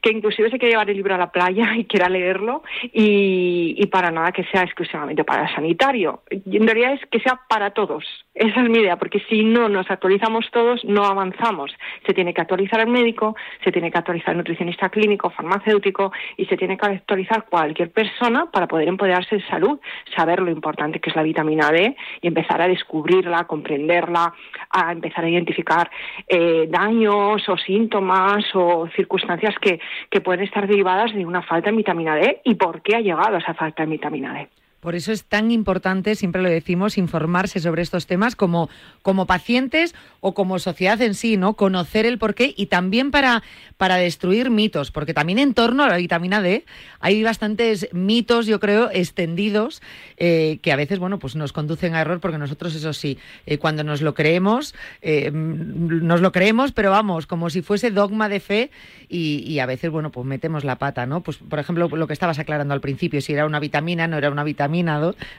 que 0.00 0.10
inclusive 0.10 0.50
se 0.50 0.58
quiera 0.58 0.72
llevar 0.72 0.90
el 0.90 0.96
libro 0.96 1.14
a 1.14 1.18
la 1.18 1.30
playa 1.30 1.76
y 1.76 1.84
quiera 1.84 2.08
leerlo 2.08 2.62
y, 2.92 3.74
y 3.76 3.86
para 3.86 4.10
nada 4.10 4.32
que 4.32 4.44
sea 4.44 4.62
exclusivamente 4.62 5.24
para 5.24 5.48
el 5.48 5.54
sanitario. 5.54 6.17
En 6.30 6.66
realidad 6.66 6.94
es 6.94 7.06
que 7.10 7.20
sea 7.20 7.40
para 7.48 7.70
todos. 7.70 8.04
Esa 8.34 8.60
es 8.62 8.68
mi 8.68 8.78
idea, 8.78 8.96
porque 8.96 9.20
si 9.28 9.44
no 9.44 9.68
nos 9.68 9.90
actualizamos 9.90 10.50
todos, 10.52 10.84
no 10.84 11.04
avanzamos. 11.04 11.72
Se 12.06 12.14
tiene 12.14 12.32
que 12.32 12.40
actualizar 12.40 12.80
el 12.80 12.88
médico, 12.88 13.36
se 13.64 13.72
tiene 13.72 13.90
que 13.90 13.98
actualizar 13.98 14.30
el 14.30 14.38
nutricionista 14.38 14.88
clínico, 14.90 15.30
farmacéutico 15.30 16.12
y 16.36 16.46
se 16.46 16.56
tiene 16.56 16.76
que 16.76 16.86
actualizar 16.86 17.46
cualquier 17.48 17.90
persona 17.90 18.46
para 18.50 18.68
poder 18.68 18.88
empoderarse 18.88 19.36
en 19.36 19.46
salud, 19.48 19.80
saber 20.16 20.40
lo 20.40 20.50
importante 20.50 21.00
que 21.00 21.10
es 21.10 21.16
la 21.16 21.22
vitamina 21.22 21.70
D 21.70 21.96
y 22.20 22.26
empezar 22.28 22.62
a 22.62 22.68
descubrirla, 22.68 23.40
a 23.40 23.46
comprenderla, 23.46 24.32
a 24.70 24.92
empezar 24.92 25.24
a 25.24 25.28
identificar 25.28 25.90
eh, 26.26 26.66
daños 26.68 27.48
o 27.48 27.56
síntomas 27.56 28.44
o 28.54 28.88
circunstancias 28.94 29.54
que, 29.60 29.80
que 30.10 30.20
pueden 30.20 30.44
estar 30.44 30.66
derivadas 30.66 31.12
de 31.14 31.26
una 31.26 31.42
falta 31.42 31.70
de 31.70 31.76
vitamina 31.76 32.14
D 32.14 32.40
y 32.44 32.54
por 32.54 32.82
qué 32.82 32.96
ha 32.96 33.00
llegado 33.00 33.36
a 33.36 33.38
esa 33.38 33.54
falta 33.54 33.84
de 33.84 33.90
vitamina 33.90 34.32
D. 34.32 34.48
Por 34.80 34.94
eso 34.94 35.10
es 35.10 35.24
tan 35.24 35.50
importante, 35.50 36.14
siempre 36.14 36.40
lo 36.40 36.48
decimos, 36.48 36.98
informarse 36.98 37.58
sobre 37.58 37.82
estos 37.82 38.06
temas 38.06 38.36
como, 38.36 38.70
como 39.02 39.26
pacientes 39.26 39.92
o 40.20 40.34
como 40.34 40.60
sociedad 40.60 41.02
en 41.02 41.14
sí, 41.14 41.36
¿no? 41.36 41.54
Conocer 41.54 42.06
el 42.06 42.18
porqué 42.18 42.54
y 42.56 42.66
también 42.66 43.10
para, 43.10 43.42
para 43.76 43.96
destruir 43.96 44.50
mitos, 44.50 44.92
porque 44.92 45.14
también 45.14 45.40
en 45.40 45.52
torno 45.52 45.82
a 45.82 45.88
la 45.88 45.96
vitamina 45.96 46.40
D 46.40 46.64
hay 47.00 47.24
bastantes 47.24 47.88
mitos, 47.92 48.46
yo 48.46 48.60
creo, 48.60 48.88
extendidos, 48.92 49.82
eh, 50.16 50.60
que 50.62 50.70
a 50.70 50.76
veces, 50.76 51.00
bueno, 51.00 51.18
pues 51.18 51.34
nos 51.34 51.52
conducen 51.52 51.96
a 51.96 52.00
error, 52.00 52.20
porque 52.20 52.38
nosotros, 52.38 52.72
eso 52.76 52.92
sí, 52.92 53.18
eh, 53.46 53.58
cuando 53.58 53.82
nos 53.82 54.00
lo 54.00 54.14
creemos, 54.14 54.76
eh, 55.02 55.32
nos 55.32 56.20
lo 56.20 56.30
creemos, 56.30 56.70
pero 56.70 56.92
vamos, 56.92 57.26
como 57.26 57.50
si 57.50 57.62
fuese 57.62 57.90
dogma 57.90 58.28
de 58.28 58.38
fe 58.38 58.70
y, 59.08 59.42
y 59.44 59.58
a 59.58 59.66
veces, 59.66 59.90
bueno, 59.90 60.10
pues 60.10 60.24
metemos 60.24 60.62
la 60.62 60.76
pata, 60.76 61.04
¿no? 61.04 61.20
Pues, 61.20 61.38
por 61.38 61.58
ejemplo, 61.58 61.88
lo 61.88 62.06
que 62.06 62.12
estabas 62.12 62.38
aclarando 62.38 62.74
al 62.74 62.80
principio, 62.80 63.20
si 63.20 63.32
era 63.32 63.44
una 63.44 63.58
vitamina, 63.58 64.06
no 64.06 64.18
era 64.18 64.30
una 64.30 64.44
vitamina, 64.44 64.67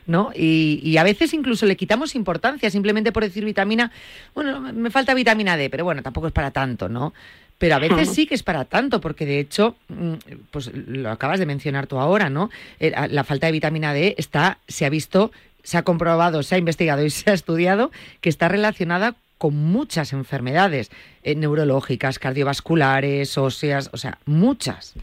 ¿no? 0.08 0.32
Y, 0.36 0.98
a 0.98 1.04
veces 1.04 1.34
incluso 1.34 1.66
le 1.66 1.78
quitamos 1.78 2.16
importancia 2.16 2.70
simplemente 2.70 3.12
por 3.12 3.24
decir 3.24 3.46
vitamina, 3.46 3.92
bueno, 4.36 4.60
me 4.60 4.90
falta 4.90 5.14
vitamina 5.14 5.56
D, 5.56 5.70
pero 5.70 5.86
bueno, 5.86 6.02
tampoco 6.02 6.28
es 6.28 6.34
para 6.34 6.52
tanto, 6.52 6.90
¿no? 6.90 7.14
Pero 7.58 7.76
a 7.76 7.80
veces 7.80 8.10
sí 8.14 8.26
que 8.26 8.36
es 8.36 8.44
para 8.44 8.66
tanto, 8.66 9.00
porque 9.00 9.26
de 9.26 9.40
hecho, 9.40 9.76
mm, 9.88 10.14
pues 10.52 10.72
lo 10.74 11.10
acabas 11.12 11.40
de 11.40 11.46
mencionar 11.46 11.88
tú 11.88 12.00
ahora, 12.00 12.30
¿no? 12.30 12.50
Eh, 12.80 12.92
la 13.10 13.24
falta 13.24 13.48
de 13.48 13.54
vitamina 13.54 13.94
D 13.94 14.16
está, 14.18 14.58
se 14.68 14.86
ha 14.86 14.90
visto, 14.90 15.32
se 15.64 15.78
ha 15.78 15.84
comprobado, 15.84 16.44
se 16.44 16.56
ha 16.56 16.58
investigado 16.58 17.04
y 17.06 17.10
se 17.10 17.30
ha 17.30 17.34
estudiado 17.34 17.92
que 18.22 18.30
está 18.30 18.48
relacionada 18.48 19.16
con 19.38 19.56
muchas 19.56 20.12
enfermedades 20.14 20.92
eh, 21.24 21.34
neurológicas, 21.36 22.20
cardiovasculares, 22.20 23.38
óseas, 23.38 23.90
o 23.94 23.98
sea, 23.98 24.20
muchas. 24.26 24.96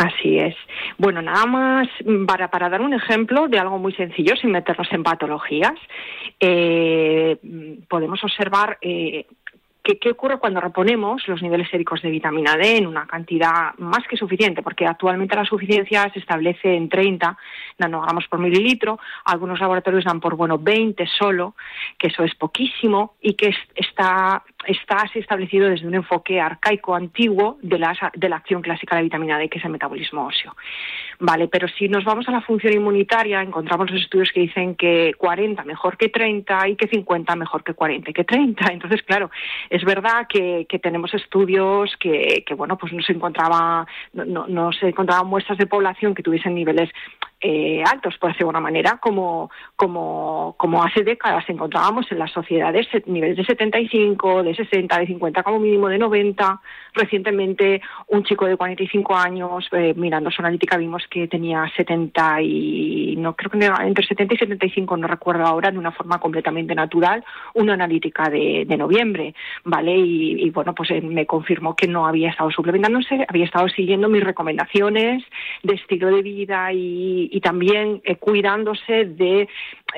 Así 0.00 0.38
es. 0.38 0.56
Bueno, 0.96 1.20
nada 1.20 1.44
más 1.44 1.86
para, 2.26 2.48
para 2.50 2.70
dar 2.70 2.80
un 2.80 2.94
ejemplo 2.94 3.48
de 3.48 3.58
algo 3.58 3.76
muy 3.76 3.92
sencillo, 3.92 4.34
sin 4.34 4.50
meternos 4.50 4.90
en 4.92 5.02
patologías, 5.02 5.74
eh, 6.40 7.36
podemos 7.86 8.24
observar 8.24 8.78
eh, 8.80 9.26
¿Qué, 9.82 10.10
ocurre 10.10 10.38
cuando 10.38 10.60
reponemos 10.60 11.26
los 11.26 11.42
niveles 11.42 11.68
séricos 11.70 12.02
de 12.02 12.10
vitamina 12.10 12.56
D 12.56 12.76
en 12.76 12.86
una 12.86 13.06
cantidad 13.06 13.74
más 13.78 14.06
que 14.08 14.16
suficiente? 14.16 14.62
Porque 14.62 14.86
actualmente 14.86 15.34
la 15.34 15.44
suficiencia 15.44 16.10
se 16.12 16.18
establece 16.18 16.74
en 16.74 16.88
30 16.88 17.36
nanogramos 17.78 18.28
por 18.28 18.38
mililitro, 18.38 19.00
algunos 19.24 19.58
laboratorios 19.58 20.04
dan 20.04 20.20
por 20.20 20.36
bueno 20.36 20.58
20 20.58 21.06
solo, 21.06 21.54
que 21.98 22.08
eso 22.08 22.22
es 22.22 22.34
poquísimo 22.34 23.14
y 23.20 23.34
que 23.34 23.54
está, 23.74 24.44
está 24.66 25.04
establecido 25.14 25.68
desde 25.68 25.86
un 25.86 25.94
enfoque 25.94 26.40
arcaico 26.40 26.94
antiguo 26.94 27.58
de 27.62 27.78
la, 27.78 27.96
de 28.14 28.28
la 28.28 28.36
acción 28.36 28.62
clásica 28.62 28.94
de 28.94 29.00
la 29.00 29.04
vitamina 29.04 29.38
D, 29.38 29.48
que 29.48 29.58
es 29.58 29.64
el 29.64 29.70
metabolismo 29.70 30.26
óseo. 30.26 30.54
Vale, 31.22 31.48
pero 31.48 31.68
si 31.68 31.86
nos 31.86 32.02
vamos 32.02 32.26
a 32.28 32.32
la 32.32 32.40
función 32.40 32.72
inmunitaria, 32.72 33.42
encontramos 33.42 33.90
los 33.90 34.00
estudios 34.00 34.32
que 34.32 34.40
dicen 34.40 34.74
que 34.74 35.12
40 35.18 35.64
mejor 35.64 35.98
que 35.98 36.08
30 36.08 36.68
y 36.68 36.76
que 36.76 36.88
50 36.88 37.36
mejor 37.36 37.62
que 37.62 37.74
40 37.74 38.10
y 38.10 38.14
que 38.14 38.24
30. 38.24 38.64
Entonces, 38.72 39.02
claro, 39.02 39.30
es 39.68 39.84
verdad 39.84 40.26
que, 40.26 40.66
tenemos 40.82 41.12
estudios 41.12 41.94
que, 41.98 42.42
bueno, 42.56 42.78
pues 42.78 42.94
no 42.94 43.02
se 43.02 43.12
encontraba, 43.12 43.86
no, 44.14 44.46
no, 44.46 44.72
se 44.72 44.88
encontraban 44.88 45.26
muestras 45.26 45.58
de 45.58 45.66
población 45.66 46.14
que 46.14 46.22
tuviesen 46.22 46.54
niveles 46.54 46.88
eh, 47.40 47.82
altos, 47.84 48.18
por 48.18 48.30
decirlo 48.30 48.48
de 48.52 48.56
alguna 48.56 48.60
manera, 48.60 48.98
como, 48.98 49.50
como, 49.76 50.54
como 50.58 50.82
hace 50.82 51.02
décadas 51.02 51.44
encontrábamos 51.48 52.10
en 52.12 52.18
las 52.18 52.30
sociedades 52.30 52.86
niveles 53.06 53.36
de 53.36 53.44
75, 53.44 54.42
de 54.42 54.54
60, 54.54 54.98
de 54.98 55.06
50, 55.06 55.42
como 55.42 55.58
mínimo 55.58 55.88
de 55.88 55.98
90. 55.98 56.60
Recientemente, 56.92 57.80
un 58.08 58.24
chico 58.24 58.46
de 58.46 58.56
45 58.56 59.16
años, 59.16 59.68
eh, 59.72 59.94
mirando 59.96 60.30
su 60.30 60.42
analítica, 60.42 60.76
vimos 60.76 61.04
que 61.08 61.28
tenía 61.28 61.70
70 61.76 62.42
y, 62.42 63.14
no 63.16 63.34
creo 63.36 63.50
que 63.50 63.58
entre 63.86 64.06
70 64.06 64.34
y 64.34 64.38
75, 64.38 64.96
no 64.96 65.06
recuerdo 65.06 65.44
ahora, 65.44 65.70
de 65.70 65.78
una 65.78 65.92
forma 65.92 66.18
completamente 66.18 66.74
natural, 66.74 67.24
una 67.54 67.74
analítica 67.74 68.28
de, 68.28 68.64
de 68.66 68.76
noviembre, 68.76 69.34
¿vale? 69.64 69.96
Y, 69.96 70.50
bueno, 70.50 70.74
pues 70.74 70.90
eh, 70.90 71.00
me 71.00 71.26
confirmó 71.26 71.74
que 71.76 71.86
no 71.86 72.06
había 72.06 72.30
estado 72.30 72.50
suplementándose, 72.50 73.24
había 73.28 73.44
estado 73.44 73.68
siguiendo 73.68 74.08
mis 74.08 74.24
recomendaciones 74.24 75.22
de 75.62 75.74
estilo 75.74 76.08
de 76.08 76.22
vida 76.22 76.72
y, 76.72 77.29
y 77.30 77.40
también 77.40 78.02
eh, 78.04 78.16
cuidándose 78.16 79.04
de 79.04 79.48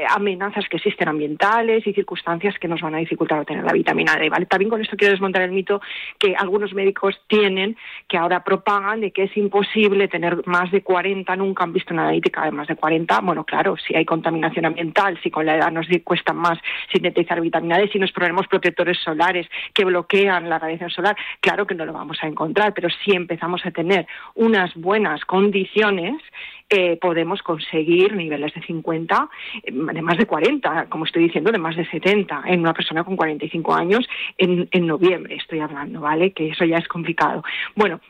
amenazas 0.09 0.68
que 0.68 0.76
existen 0.76 1.09
ambientales 1.09 1.86
y 1.86 1.93
circunstancias 1.93 2.59
que 2.59 2.68
nos 2.68 2.80
van 2.80 2.95
a 2.95 2.99
dificultar 2.99 3.40
obtener 3.40 3.64
la 3.64 3.72
vitamina 3.72 4.16
D. 4.16 4.28
¿vale? 4.28 4.47
También 4.47 4.70
con 4.70 4.80
esto 4.80 4.97
quiero 4.97 5.12
desmontar 5.12 5.43
el 5.43 5.53
mito 5.53 5.80
que 6.18 6.34
algunos 6.36 6.72
médicos 6.74 7.20
tienen, 7.26 7.76
que 8.09 8.18
ahora 8.18 8.45
propagan 8.45 9.01
de 9.01 9.11
que 9.11 9.24
es 9.24 9.36
imposible 9.36 10.09
tener 10.09 10.47
más 10.47 10.70
de 10.70 10.82
40, 10.82 11.34
nunca 11.36 11.64
han 11.64 11.72
visto 11.72 11.93
una 11.95 12.05
analítica 12.05 12.45
de 12.45 12.53
más 12.53 12.68
de 12.68 12.76
40. 12.76 13.20
Bueno, 13.20 13.45
claro, 13.45 13.76
si 13.76 13.95
hay 13.95 14.05
contaminación 14.05 14.66
ambiental, 14.66 15.18
si 15.22 15.30
con 15.30 15.47
la 15.47 15.57
edad 15.57 15.70
nos 15.70 15.86
cuesta 16.05 16.32
más 16.32 16.59
sintetizar 16.90 17.40
vitamina 17.40 17.78
D, 17.78 17.88
si 17.88 17.99
nos 17.99 18.12
ponemos 18.12 18.47
protectores 18.49 18.99
solares 18.99 19.47
que 19.74 19.84
bloquean 19.84 20.49
la 20.49 20.59
radiación 20.59 20.90
solar, 20.90 21.16
claro 21.40 21.66
que 21.66 21.74
no 21.74 21.84
lo 21.84 21.93
vamos 21.93 22.18
a 22.22 22.26
encontrar, 22.26 22.72
pero 22.74 22.88
si 22.88 23.12
empezamos 23.12 23.64
a 23.66 23.70
tener 23.70 24.07
unas 24.34 24.74
buenas 24.74 25.24
condiciones, 25.24 26.16
eh, 26.74 26.97
podemos 26.97 27.43
conseguir 27.43 28.14
niveles 28.14 28.55
de 28.55 28.62
50, 28.62 29.28
eh, 29.62 29.72
de 29.87 30.03
más 30.03 30.18
de 30.18 30.26
40, 30.26 30.87
como 30.89 31.05
estoy 31.05 31.24
diciendo, 31.24 31.53
de 31.53 31.59
más 31.59 31.76
de 31.76 31.87
70 31.87 32.43
en 32.47 32.61
una 32.61 32.74
persona 32.74 33.05
con 33.05 33.16
45 33.16 33.74
años 33.74 34.09
en, 34.39 34.68
en 34.70 34.87
noviembre, 34.87 35.37
estoy 35.37 35.61
hablando, 35.61 36.01
¿vale? 36.01 36.33
Que 36.33 36.51
eso 36.51 36.64
ya 36.64 36.78
es 36.78 36.89
complicado. 36.89 37.43
Bueno, 37.74 38.01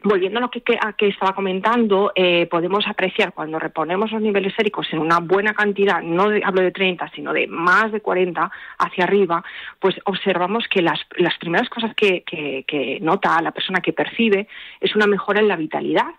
Volviendo 0.00 0.38
a 0.38 0.42
lo 0.42 0.50
que, 0.50 0.62
estaba 1.08 1.34
comentando, 1.34 2.12
eh, 2.14 2.46
podemos 2.46 2.86
apreciar 2.86 3.32
cuando 3.32 3.58
reponemos 3.58 4.12
los 4.12 4.22
niveles 4.22 4.54
séricos 4.54 4.86
en 4.92 5.00
una 5.00 5.18
buena 5.18 5.54
cantidad, 5.54 6.00
no 6.00 6.30
hablo 6.44 6.62
de 6.62 6.70
30, 6.70 7.10
sino 7.16 7.32
de 7.32 7.48
más 7.48 7.90
de 7.90 8.00
40 8.00 8.48
hacia 8.78 9.04
arriba, 9.04 9.42
pues 9.80 9.96
observamos 10.04 10.68
que 10.68 10.82
las, 10.82 11.00
las 11.16 11.36
primeras 11.38 11.68
cosas 11.68 11.96
que, 11.96 12.22
que 12.22 12.98
nota 13.00 13.42
la 13.42 13.50
persona 13.50 13.80
que 13.80 13.92
percibe 13.92 14.46
es 14.80 14.94
una 14.94 15.08
mejora 15.08 15.40
en 15.40 15.48
la 15.48 15.56
vitalidad, 15.56 16.14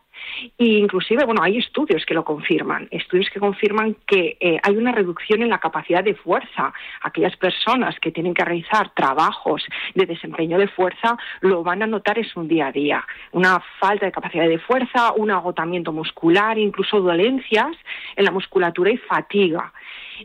e 0.58 0.66
inclusive, 0.66 1.26
bueno, 1.26 1.42
hay 1.42 1.58
estudios 1.58 2.06
que 2.06 2.14
lo 2.14 2.24
confirman, 2.24 2.88
estudios 2.92 3.30
que 3.30 3.40
confirman 3.40 3.96
que 4.08 4.38
eh, 4.40 4.60
hay 4.64 4.78
una 4.78 4.92
reducción 4.92 5.42
en 5.42 5.50
la 5.50 5.60
capacidad 5.60 6.04
de 6.04 6.16
fuerza. 6.16 6.74
Aquellas 7.02 7.36
personas 7.38 8.00
que 8.00 8.12
tienen 8.12 8.34
que 8.34 8.44
realizar 8.44 8.94
trabajos 8.94 9.64
de 9.96 10.06
desempeño 10.06 10.58
de 10.58 10.68
fuerza 10.68 11.18
lo 11.42 11.64
van 11.64 11.84
a 11.84 11.88
notar 11.88 12.18
en 12.18 12.26
su 12.26 12.44
día 12.44 12.68
a 12.68 12.72
día. 12.72 13.06
Una 13.32 13.62
falta 13.80 14.06
de 14.06 14.12
capacidad 14.12 14.48
de 14.48 14.60
fuerza, 14.60 15.14
un 15.14 15.32
agotamiento 15.32 15.92
muscular, 15.92 16.58
incluso 16.58 17.02
dolencias 17.02 17.76
en 18.16 18.26
la 18.26 18.32
musculatura 18.32 18.92
y 18.92 18.98
fatiga. 18.98 19.72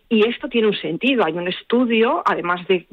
Y 0.08 0.26
esto 0.28 0.48
tiene 0.48 0.68
un 0.68 0.76
sentido. 0.76 1.24
Hay 1.24 1.34
un 1.34 1.48
estudio, 1.48 2.22
además 2.24 2.66
de, 2.68 2.86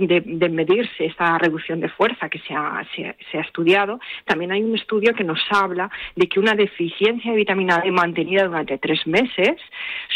medirse 0.49 1.05
esta 1.05 1.37
reducción 1.37 1.79
de 1.79 1.89
fuerza 1.89 2.29
que 2.29 2.39
se 2.39 2.53
ha, 2.53 2.85
estudiado, 3.33 3.99
también 4.25 4.51
hay 4.51 4.63
un 4.63 4.75
estudio 4.75 5.13
que 5.13 5.23
nos 5.23 5.39
habla 5.49 5.89
de 6.15 6.27
que 6.27 6.39
una 6.39 6.53
deficiencia 6.53 7.31
de 7.31 7.37
vitamina 7.37 7.79
D 7.79 7.91
mantenida 7.91 8.45
durante 8.45 8.77
tres 8.77 9.05
meses 9.07 9.57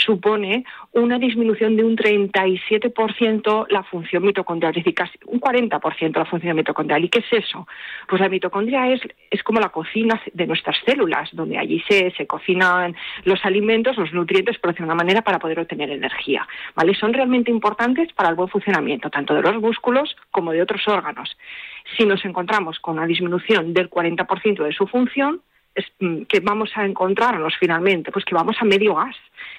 supone 0.05 0.65
una 0.91 1.17
disminución 1.17 1.75
de 1.75 1.83
un 1.83 1.95
37% 1.95 3.67
la 3.69 3.83
función 3.83 4.23
mitocondrial, 4.23 4.71
es 4.71 4.83
decir, 4.83 4.93
casi 4.93 5.17
un 5.25 5.39
40% 5.39 6.17
la 6.17 6.25
función 6.25 6.55
mitocondrial. 6.55 7.03
¿Y 7.03 7.09
qué 7.09 7.19
es 7.19 7.45
eso? 7.45 7.67
Pues 8.07 8.21
la 8.21 8.29
mitocondria 8.29 8.91
es, 8.91 9.43
como 9.43 9.59
la 9.59 9.69
cocina 9.69 10.21
de 10.33 10.47
nuestras 10.47 10.77
células, 10.85 11.29
donde 11.33 11.57
allí 11.57 11.83
se, 11.87 12.11
se 12.11 12.27
cocinan 12.27 12.95
los 13.23 13.43
alimentos, 13.45 13.97
los 13.97 14.13
nutrientes, 14.13 14.57
por 14.59 14.71
decirlo 14.71 14.87
de 14.87 14.93
una 14.93 15.03
manera, 15.03 15.21
para 15.21 15.39
poder 15.39 15.59
obtener 15.59 15.89
energía. 15.89 16.47
Son 16.99 17.13
realmente 17.13 17.51
importantes 17.51 18.11
para 18.13 18.29
el 18.29 18.35
buen 18.35 18.49
funcionamiento, 18.49 19.09
tanto 19.09 19.33
de 19.33 19.41
los 19.41 19.61
músculos 19.61 20.15
como 20.31 20.51
de 20.51 20.61
otros 20.61 20.87
órganos. 20.87 21.37
Si 21.97 22.05
nos 22.05 22.23
encontramos 22.25 22.79
con 22.79 22.97
una 22.97 23.07
disminución 23.07 23.73
del 23.73 23.89
40% 23.89 24.63
de 24.63 24.73
su 24.73 24.87
función, 24.87 25.41
es, 25.73 25.85
mm, 25.99 26.23
que 26.23 26.39
vamos 26.39 26.71
a 26.75 26.85
encontrarnos 26.85 27.53
finalmente? 27.59 28.11
Pues 28.11 28.25
que 28.25 28.33
vamos 28.33 28.55
a 28.59 28.65
medio 28.65 28.95
gas. 28.95 29.15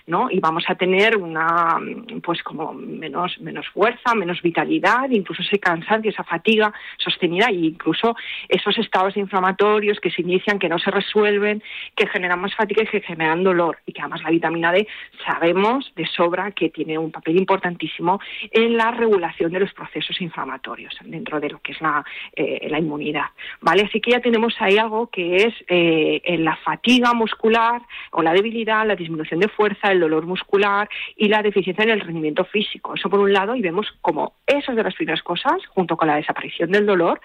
¿No? 0.07 0.31
Y 0.31 0.41
vamos 0.41 0.65
a 0.69 0.75
tener 0.75 1.17
una, 1.17 1.79
pues 2.23 2.43
como 2.43 2.73
menos, 2.73 3.39
menos 3.41 3.67
fuerza, 3.69 4.15
menos 4.15 4.43
vitalidad, 4.43 5.11
incluso 5.11 5.43
ese 5.43 5.59
cansancio, 5.59 6.11
esa 6.11 6.25
fatiga 6.25 6.73
sostenida 6.99 7.47
e 7.49 7.55
incluso 7.55 8.17
esos 8.49 8.79
estados 8.79 9.17
inflamatorios 9.17 10.01
que 10.01 10.11
se 10.11 10.23
inician, 10.23 10.59
que 10.59 10.69
no 10.69 10.79
se 10.79 10.91
resuelven, 10.91 11.63
que 11.95 12.07
generan 12.07 12.41
más 12.41 12.55
fatiga 12.55 12.83
y 12.83 12.87
que 12.87 13.01
generan 13.01 13.43
dolor. 13.43 13.79
Y 13.87 13.93
que 13.93 14.01
además 14.01 14.23
la 14.23 14.31
vitamina 14.31 14.73
D 14.73 14.87
sabemos 15.25 15.93
de 15.97 16.07
sobra 16.07 16.53
que 16.53 16.71
tiene 16.71 16.99
un 16.99 17.11
papel 17.11 17.37
importantísimo 17.37 18.21
en 18.51 18.77
la 18.77 18.91
regulación 18.91 19.53
de 19.53 19.61
los 19.61 19.73
procesos 19.73 20.21
inflamatorios 20.21 20.95
dentro 21.05 21.41
de 21.41 21.51
lo 21.51 21.61
que 21.61 21.73
es 21.73 21.81
la, 21.81 22.05
eh, 22.35 22.69
la 22.71 22.79
inmunidad. 22.79 23.27
¿vale? 23.61 23.83
Así 23.83 24.01
que 24.01 24.13
ya 24.13 24.21
tenemos 24.21 24.55
ahí 24.61 24.79
algo 24.79 25.09
que 25.09 25.37
es 25.37 25.55
eh, 25.69 26.21
en 26.25 26.45
la 26.45 26.57
fatiga 26.57 27.13
muscular 27.15 27.83
o 28.13 28.23
la 28.23 28.33
debilidad, 28.33 28.87
la 28.87 28.97
disminución 28.97 29.41
de 29.41 29.49
fuerza, 29.49 29.76
el 29.85 30.01
dolor 30.01 30.27
muscular 30.27 30.89
y 31.17 31.29
la 31.29 31.43
deficiencia 31.43 31.85
en 31.85 31.91
el 31.91 32.01
rendimiento 32.01 32.45
físico. 32.45 32.95
Eso 32.95 33.11
por 33.11 33.21
un 33.21 33.33
lado, 33.33 33.55
y 33.55 33.63
vemos 33.63 33.87
como 34.01 34.35
eso 34.47 34.73
es 34.73 34.77
de 34.77 34.83
las 34.83 34.95
primeras 34.95 35.23
cosas, 35.23 35.65
junto 35.69 35.97
con 35.97 36.09
la 36.09 36.17
desaparición 36.17 36.71
del 36.71 36.87
dolor, 36.87 37.21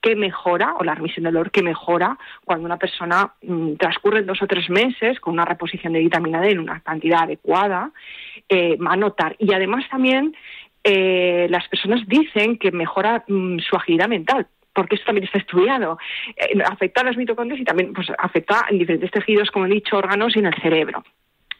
que 0.00 0.16
mejora, 0.16 0.74
o 0.78 0.84
la 0.84 0.94
remisión 0.94 1.24
del 1.24 1.34
dolor, 1.34 1.50
que 1.50 1.62
mejora 1.62 2.18
cuando 2.44 2.66
una 2.66 2.76
persona 2.76 3.32
mm, 3.42 3.74
transcurre 3.74 4.22
dos 4.22 4.42
o 4.42 4.46
tres 4.46 4.68
meses 4.70 5.20
con 5.20 5.34
una 5.34 5.44
reposición 5.44 5.92
de 5.92 6.00
vitamina 6.00 6.40
D 6.40 6.50
en 6.50 6.58
una 6.58 6.80
cantidad 6.80 7.22
adecuada, 7.22 7.90
eh, 8.48 8.76
va 8.76 8.92
a 8.92 8.96
notar. 8.96 9.36
Y 9.38 9.52
además 9.52 9.84
también 9.88 10.34
eh, 10.84 11.46
las 11.48 11.68
personas 11.68 12.00
dicen 12.06 12.58
que 12.58 12.72
mejora 12.72 13.24
mm, 13.28 13.58
su 13.60 13.76
agilidad 13.76 14.08
mental, 14.08 14.46
porque 14.74 14.96
eso 14.96 15.04
también 15.04 15.24
está 15.24 15.38
estudiado. 15.38 15.98
Eh, 16.36 16.58
afecta 16.64 17.02
a 17.02 17.04
las 17.04 17.16
mitocondrias 17.16 17.60
y 17.60 17.64
también 17.64 17.92
pues, 17.92 18.08
afecta 18.18 18.66
en 18.68 18.78
diferentes 18.78 19.10
tejidos, 19.10 19.50
como 19.50 19.66
he 19.66 19.70
dicho, 19.70 19.96
órganos 19.96 20.34
y 20.34 20.40
en 20.40 20.46
el 20.46 20.54
cerebro. 20.60 21.04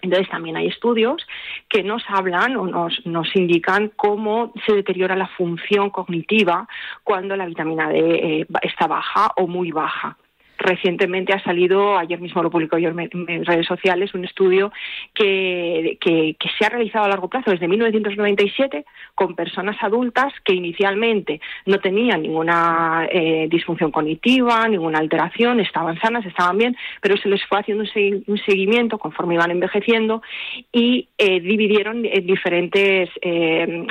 Entonces 0.02 0.28
también 0.28 0.56
hay 0.56 0.66
estudios 0.66 1.26
que 1.68 1.82
nos 1.82 2.02
hablan 2.08 2.56
o 2.56 2.66
nos, 2.66 3.36
indican 3.36 3.92
cómo 3.96 4.52
se 4.66 4.74
deteriora 4.74 5.16
la 5.16 5.28
función 5.28 5.90
cognitiva 5.90 6.68
cuando 7.04 7.36
la 7.36 7.46
vitamina 7.46 7.88
D 7.88 7.98
eh, 8.40 8.46
está 8.62 8.86
baja 8.86 9.30
o 9.36 9.46
muy 9.46 9.70
baja 9.70 10.18
recientemente 10.58 11.32
ha 11.32 11.42
salido, 11.42 11.98
ayer 11.98 12.20
mismo 12.20 12.42
lo 12.42 12.50
publicó 12.50 12.78
yo 12.78 12.90
en, 12.90 13.44
redes 13.44 13.66
sociales, 13.66 14.14
un 14.14 14.24
estudio 14.24 14.72
que, 15.14 15.98
que, 16.00 16.36
se 16.58 16.64
ha 16.64 16.68
realizado 16.68 17.06
a 17.06 17.08
largo 17.08 17.28
plazo 17.28 17.50
desde 17.50 17.68
1997 17.68 18.84
con 19.14 19.34
personas 19.34 19.76
adultas 19.82 20.32
que 20.44 20.54
inicialmente 20.54 21.40
no 21.66 21.78
tenían 21.78 22.22
ninguna 22.22 23.08
eh, 23.10 23.48
disfunción 23.50 23.90
cognitiva, 23.90 24.68
ninguna 24.68 24.98
alteración, 24.98 25.60
estaban 25.60 25.98
sanas, 26.00 26.24
estaban 26.26 26.58
bien, 26.58 26.76
pero 27.00 27.16
se 27.16 27.28
les 27.28 27.44
fue 27.46 27.60
haciendo 27.60 27.84
un, 27.84 28.38
seguimiento 28.38 28.98
conforme 28.98 29.34
iban 29.34 29.50
envejeciendo 29.50 30.22
y 30.72 31.08
eh, 31.18 31.40
dividieron 31.40 32.04
en 32.04 32.26
diferentes 32.26 33.10
eh, 33.20 33.86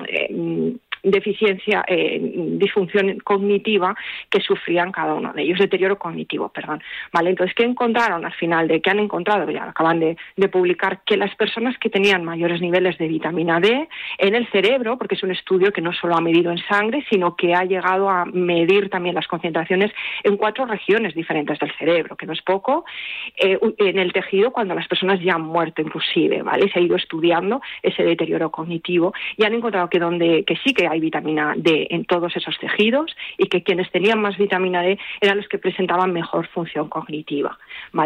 deficiencia, 1.04 1.84
eh, 1.88 2.20
disfunción 2.58 3.20
cognitiva 3.20 3.96
que 4.30 4.42
sufrían 4.42 4.92
cada 4.92 5.14
uno 5.14 5.34
de 5.34 5.44
ellos, 5.44 5.60
deterioro 5.60 5.98
cognitivo, 5.98 6.50
perdón. 6.50 6.82
Vale, 7.12 7.30
entonces, 7.32 7.56
¿qué 7.56 7.64
encontraron 7.64 8.26
al 8.26 8.34
final? 8.34 8.68
De 8.68 8.82
qué 8.82 8.90
han 8.90 9.00
encontrado, 9.00 9.50
ya 9.50 9.66
acaban 9.66 10.00
de, 10.00 10.18
publicar, 10.50 11.02
que 11.06 11.18
las 11.18 11.34
personas 11.36 11.78
que 11.78 11.90
tenían 11.90 12.26
mayores 12.26 12.62
niveles 12.62 12.98
de 12.98 13.08
vitamina 13.08 13.60
D 13.60 13.88
en 14.18 14.36
el 14.36 14.48
cerebro, 14.52 14.98
porque 14.98 15.16
es 15.16 15.24
un 15.24 15.32
estudio 15.32 15.72
que 15.72 15.82
no 15.82 15.94
solo 15.94 16.16
ha 16.16 16.22
medido 16.22 16.52
en 16.52 16.58
sangre, 16.58 17.06
sino 17.10 17.36
que 17.36 17.54
ha 17.54 17.64
llegado 17.64 18.10
a 18.10 18.26
medir 18.26 18.90
también 18.90 19.16
las 19.16 19.28
concentraciones 19.28 19.92
en 20.24 20.38
cuatro 20.38 20.66
regiones 20.66 21.16
diferentes 21.16 21.58
del 21.60 21.72
cerebro, 21.78 22.16
que 22.16 22.26
no 22.26 22.34
es 22.34 22.42
poco, 22.42 22.86
eh, 23.38 23.58
en 23.78 24.00
el 24.00 24.12
tejido 24.14 24.52
cuando 24.52 24.76
las 24.76 24.88
personas 24.88 25.22
ya 25.22 25.36
han 25.36 25.44
muerto 25.44 25.82
inclusive, 25.82 26.42
¿vale? 26.42 26.70
Se 26.72 26.80
ha 26.80 26.82
ido 26.82 26.96
estudiando 26.96 27.62
ese 27.82 28.04
deterioro 28.04 28.52
cognitivo 28.52 29.14
y 29.38 29.46
han 29.46 29.54
encontrado 29.54 29.90
que 29.90 30.00
donde 30.00 30.44
que 30.44 30.56
sí 30.58 30.74
que 30.74 30.88
hay 30.92 31.00
vitamina 31.00 31.54
D 31.56 31.88
en 31.90 32.06
todos 32.06 32.36
esos 32.36 32.58
tejidos 32.60 33.16
y 33.38 33.48
que 33.48 33.64
quienes 33.64 33.90
tenían 33.92 34.22
más 34.22 34.38
vitamina 34.38 34.82
D 34.82 35.00
eran 35.22 35.38
los 35.38 35.48
que 35.48 35.58
presentaban 35.58 36.12
mejor 36.14 36.48
función 36.48 36.90
cognitiva. 36.90 37.58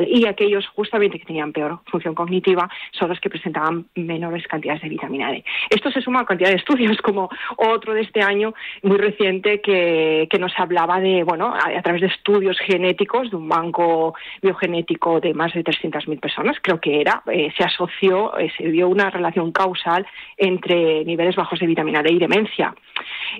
Y 0.07 0.27
aquellos 0.27 0.67
justamente 0.67 1.19
que 1.19 1.25
tenían 1.25 1.51
peor 1.51 1.79
función 1.91 2.15
cognitiva 2.15 2.69
son 2.91 3.09
los 3.09 3.19
que 3.19 3.29
presentaban 3.29 3.85
menores 3.95 4.47
cantidades 4.47 4.81
de 4.81 4.89
vitamina 4.89 5.31
D. 5.31 5.43
Esto 5.69 5.91
se 5.91 6.01
suma 6.01 6.21
a 6.21 6.25
cantidad 6.25 6.49
de 6.49 6.57
estudios 6.57 6.97
como 7.01 7.29
otro 7.57 7.93
de 7.93 8.01
este 8.01 8.21
año 8.21 8.53
muy 8.83 8.97
reciente 8.97 9.61
que, 9.61 10.27
que 10.29 10.39
nos 10.39 10.53
hablaba 10.57 10.99
de, 10.99 11.23
bueno, 11.23 11.53
a, 11.53 11.81
través 11.81 12.01
de 12.01 12.07
estudios 12.07 12.57
genéticos 12.59 13.29
de 13.29 13.37
un 13.37 13.49
banco 13.49 14.15
biogenético 14.41 15.19
de 15.19 15.33
más 15.33 15.53
de 15.53 15.63
300.000 15.63 16.19
personas, 16.19 16.57
creo 16.61 16.79
que 16.79 17.01
era, 17.01 17.23
eh, 17.31 17.51
se 17.57 17.63
asoció, 17.63 18.37
eh, 18.37 18.51
se 18.57 18.69
dio 18.69 18.87
una 18.87 19.09
relación 19.09 19.51
causal 19.51 20.05
entre 20.37 21.03
niveles 21.05 21.35
bajos 21.35 21.59
de 21.59 21.67
vitamina 21.67 22.03
D 22.03 22.11
y 22.11 22.19
demencia. 22.19 22.74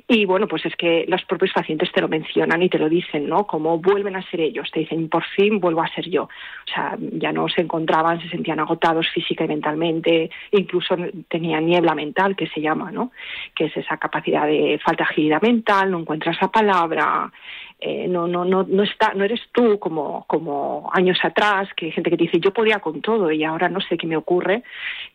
Y 0.07 0.25
bueno, 0.25 0.47
pues 0.47 0.65
es 0.65 0.75
que 0.75 1.05
los 1.07 1.23
propios 1.25 1.51
pacientes 1.53 1.91
te 1.91 2.01
lo 2.01 2.07
mencionan 2.07 2.61
y 2.61 2.69
te 2.69 2.79
lo 2.79 2.89
dicen, 2.89 3.27
¿no? 3.27 3.47
Como 3.47 3.79
vuelven 3.79 4.15
a 4.15 4.29
ser 4.29 4.41
ellos, 4.41 4.69
te 4.71 4.81
dicen, 4.81 5.09
por 5.09 5.23
fin 5.23 5.59
vuelvo 5.59 5.81
a 5.81 5.87
ser 5.87 6.09
yo. 6.09 6.23
O 6.23 6.71
sea, 6.73 6.97
ya 6.99 7.31
no 7.31 7.47
se 7.47 7.61
encontraban, 7.61 8.21
se 8.21 8.29
sentían 8.29 8.59
agotados 8.59 9.07
física 9.09 9.45
y 9.45 9.47
mentalmente, 9.47 10.29
incluso 10.51 10.95
tenían 11.29 11.65
niebla 11.65 11.95
mental, 11.95 12.35
que 12.35 12.47
se 12.47 12.61
llama, 12.61 12.91
¿no? 12.91 13.11
Que 13.55 13.65
es 13.65 13.77
esa 13.77 13.97
capacidad 13.97 14.45
de 14.45 14.79
falta 14.83 15.03
de 15.03 15.09
agilidad 15.09 15.41
mental, 15.41 15.91
no 15.91 15.99
encuentras 15.99 16.37
la 16.41 16.49
palabra, 16.49 17.31
eh, 17.79 18.07
no, 18.07 18.27
no, 18.27 18.45
no, 18.45 18.63
no, 18.63 18.83
está, 18.83 19.13
no 19.13 19.23
eres 19.23 19.41
tú 19.51 19.77
como, 19.79 20.25
como 20.27 20.89
años 20.93 21.17
atrás, 21.23 21.69
que 21.75 21.87
hay 21.87 21.91
gente 21.91 22.09
que 22.09 22.17
dice 22.17 22.39
yo 22.39 22.53
podía 22.53 22.79
con 22.79 23.01
todo 23.01 23.31
y 23.31 23.43
ahora 23.43 23.69
no 23.69 23.81
sé 23.81 23.97
qué 23.97 24.07
me 24.07 24.17
ocurre, 24.17 24.63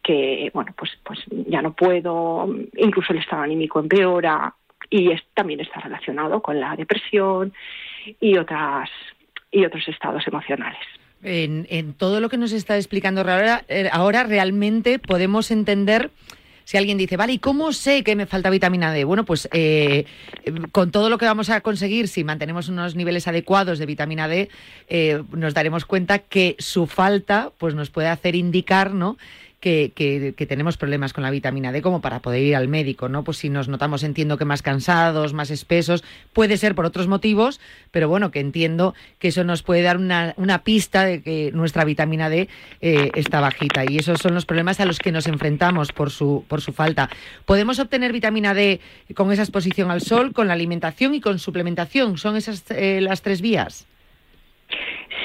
que 0.02 0.50
bueno, 0.52 0.72
pues, 0.76 0.90
pues 1.02 1.18
ya 1.48 1.62
no 1.62 1.72
puedo, 1.72 2.48
incluso 2.76 3.12
el 3.12 3.20
estado 3.20 3.42
anímico 3.42 3.80
empeora 3.80 4.54
y 4.90 5.10
también 5.34 5.60
está 5.60 5.80
relacionado 5.80 6.42
con 6.42 6.60
la 6.60 6.76
depresión 6.76 7.52
y 8.20 8.36
otras 8.36 8.90
y 9.50 9.64
otros 9.64 9.86
estados 9.88 10.26
emocionales. 10.26 10.80
En, 11.22 11.66
en 11.70 11.92
todo 11.94 12.20
lo 12.20 12.28
que 12.28 12.38
nos 12.38 12.52
está 12.52 12.76
explicando 12.76 13.20
ahora, 13.20 13.64
eh, 13.68 13.88
ahora 13.92 14.22
realmente 14.22 14.98
podemos 14.98 15.50
entender 15.50 16.10
si 16.70 16.76
alguien 16.76 16.98
dice, 16.98 17.16
vale, 17.16 17.32
¿y 17.32 17.38
cómo 17.40 17.72
sé 17.72 18.04
que 18.04 18.14
me 18.14 18.26
falta 18.26 18.48
vitamina 18.48 18.92
D? 18.92 19.02
Bueno, 19.02 19.24
pues 19.24 19.48
eh, 19.52 20.04
con 20.70 20.92
todo 20.92 21.10
lo 21.10 21.18
que 21.18 21.24
vamos 21.24 21.50
a 21.50 21.62
conseguir, 21.62 22.06
si 22.06 22.22
mantenemos 22.22 22.68
unos 22.68 22.94
niveles 22.94 23.26
adecuados 23.26 23.80
de 23.80 23.86
vitamina 23.86 24.28
D, 24.28 24.48
eh, 24.86 25.20
nos 25.32 25.52
daremos 25.52 25.84
cuenta 25.84 26.20
que 26.20 26.54
su 26.60 26.86
falta 26.86 27.50
pues 27.58 27.74
nos 27.74 27.90
puede 27.90 28.06
hacer 28.06 28.36
indicar, 28.36 28.94
¿no? 28.94 29.18
Que, 29.60 29.92
que, 29.94 30.46
tenemos 30.46 30.78
problemas 30.78 31.12
con 31.12 31.22
la 31.22 31.30
vitamina 31.30 31.70
D 31.70 31.82
como 31.82 32.00
para 32.00 32.20
poder 32.20 32.42
ir 32.42 32.56
al 32.56 32.66
médico, 32.66 33.08
¿no? 33.08 33.24
Pues 33.24 33.36
si 33.36 33.50
nos 33.50 33.68
notamos, 33.68 34.02
entiendo 34.02 34.38
que 34.38 34.46
más 34.46 34.62
cansados, 34.62 35.34
más 35.34 35.50
espesos, 35.50 36.02
puede 36.32 36.56
ser 36.56 36.74
por 36.74 36.86
otros 36.86 37.08
motivos, 37.08 37.60
pero 37.90 38.08
bueno, 38.08 38.30
que 38.30 38.40
entiendo 38.40 38.94
que 39.18 39.28
eso 39.28 39.44
nos 39.44 39.62
puede 39.62 39.82
dar 39.82 39.98
una, 39.98 40.34
una 40.38 40.64
pista 40.64 41.04
de 41.04 41.22
que 41.22 41.50
nuestra 41.52 41.84
vitamina 41.84 42.30
D 42.30 42.48
eh, 42.80 43.10
está 43.14 43.40
bajita 43.40 43.84
y 43.86 43.98
esos 43.98 44.20
son 44.20 44.34
los 44.34 44.46
problemas 44.46 44.80
a 44.80 44.86
los 44.86 44.98
que 44.98 45.12
nos 45.12 45.26
enfrentamos 45.26 45.92
por 45.92 46.10
su, 46.10 46.44
por 46.48 46.62
su 46.62 46.72
falta. 46.72 47.10
Podemos 47.44 47.78
obtener 47.78 48.12
vitamina 48.12 48.54
D 48.54 48.80
con 49.14 49.30
esa 49.30 49.42
exposición 49.42 49.90
al 49.90 50.00
sol, 50.00 50.32
con 50.32 50.48
la 50.48 50.54
alimentación 50.54 51.14
y 51.14 51.20
con 51.20 51.38
suplementación. 51.38 52.16
¿Son 52.16 52.36
esas 52.36 52.64
eh, 52.70 53.00
las 53.02 53.20
tres 53.20 53.42
vías? 53.42 53.86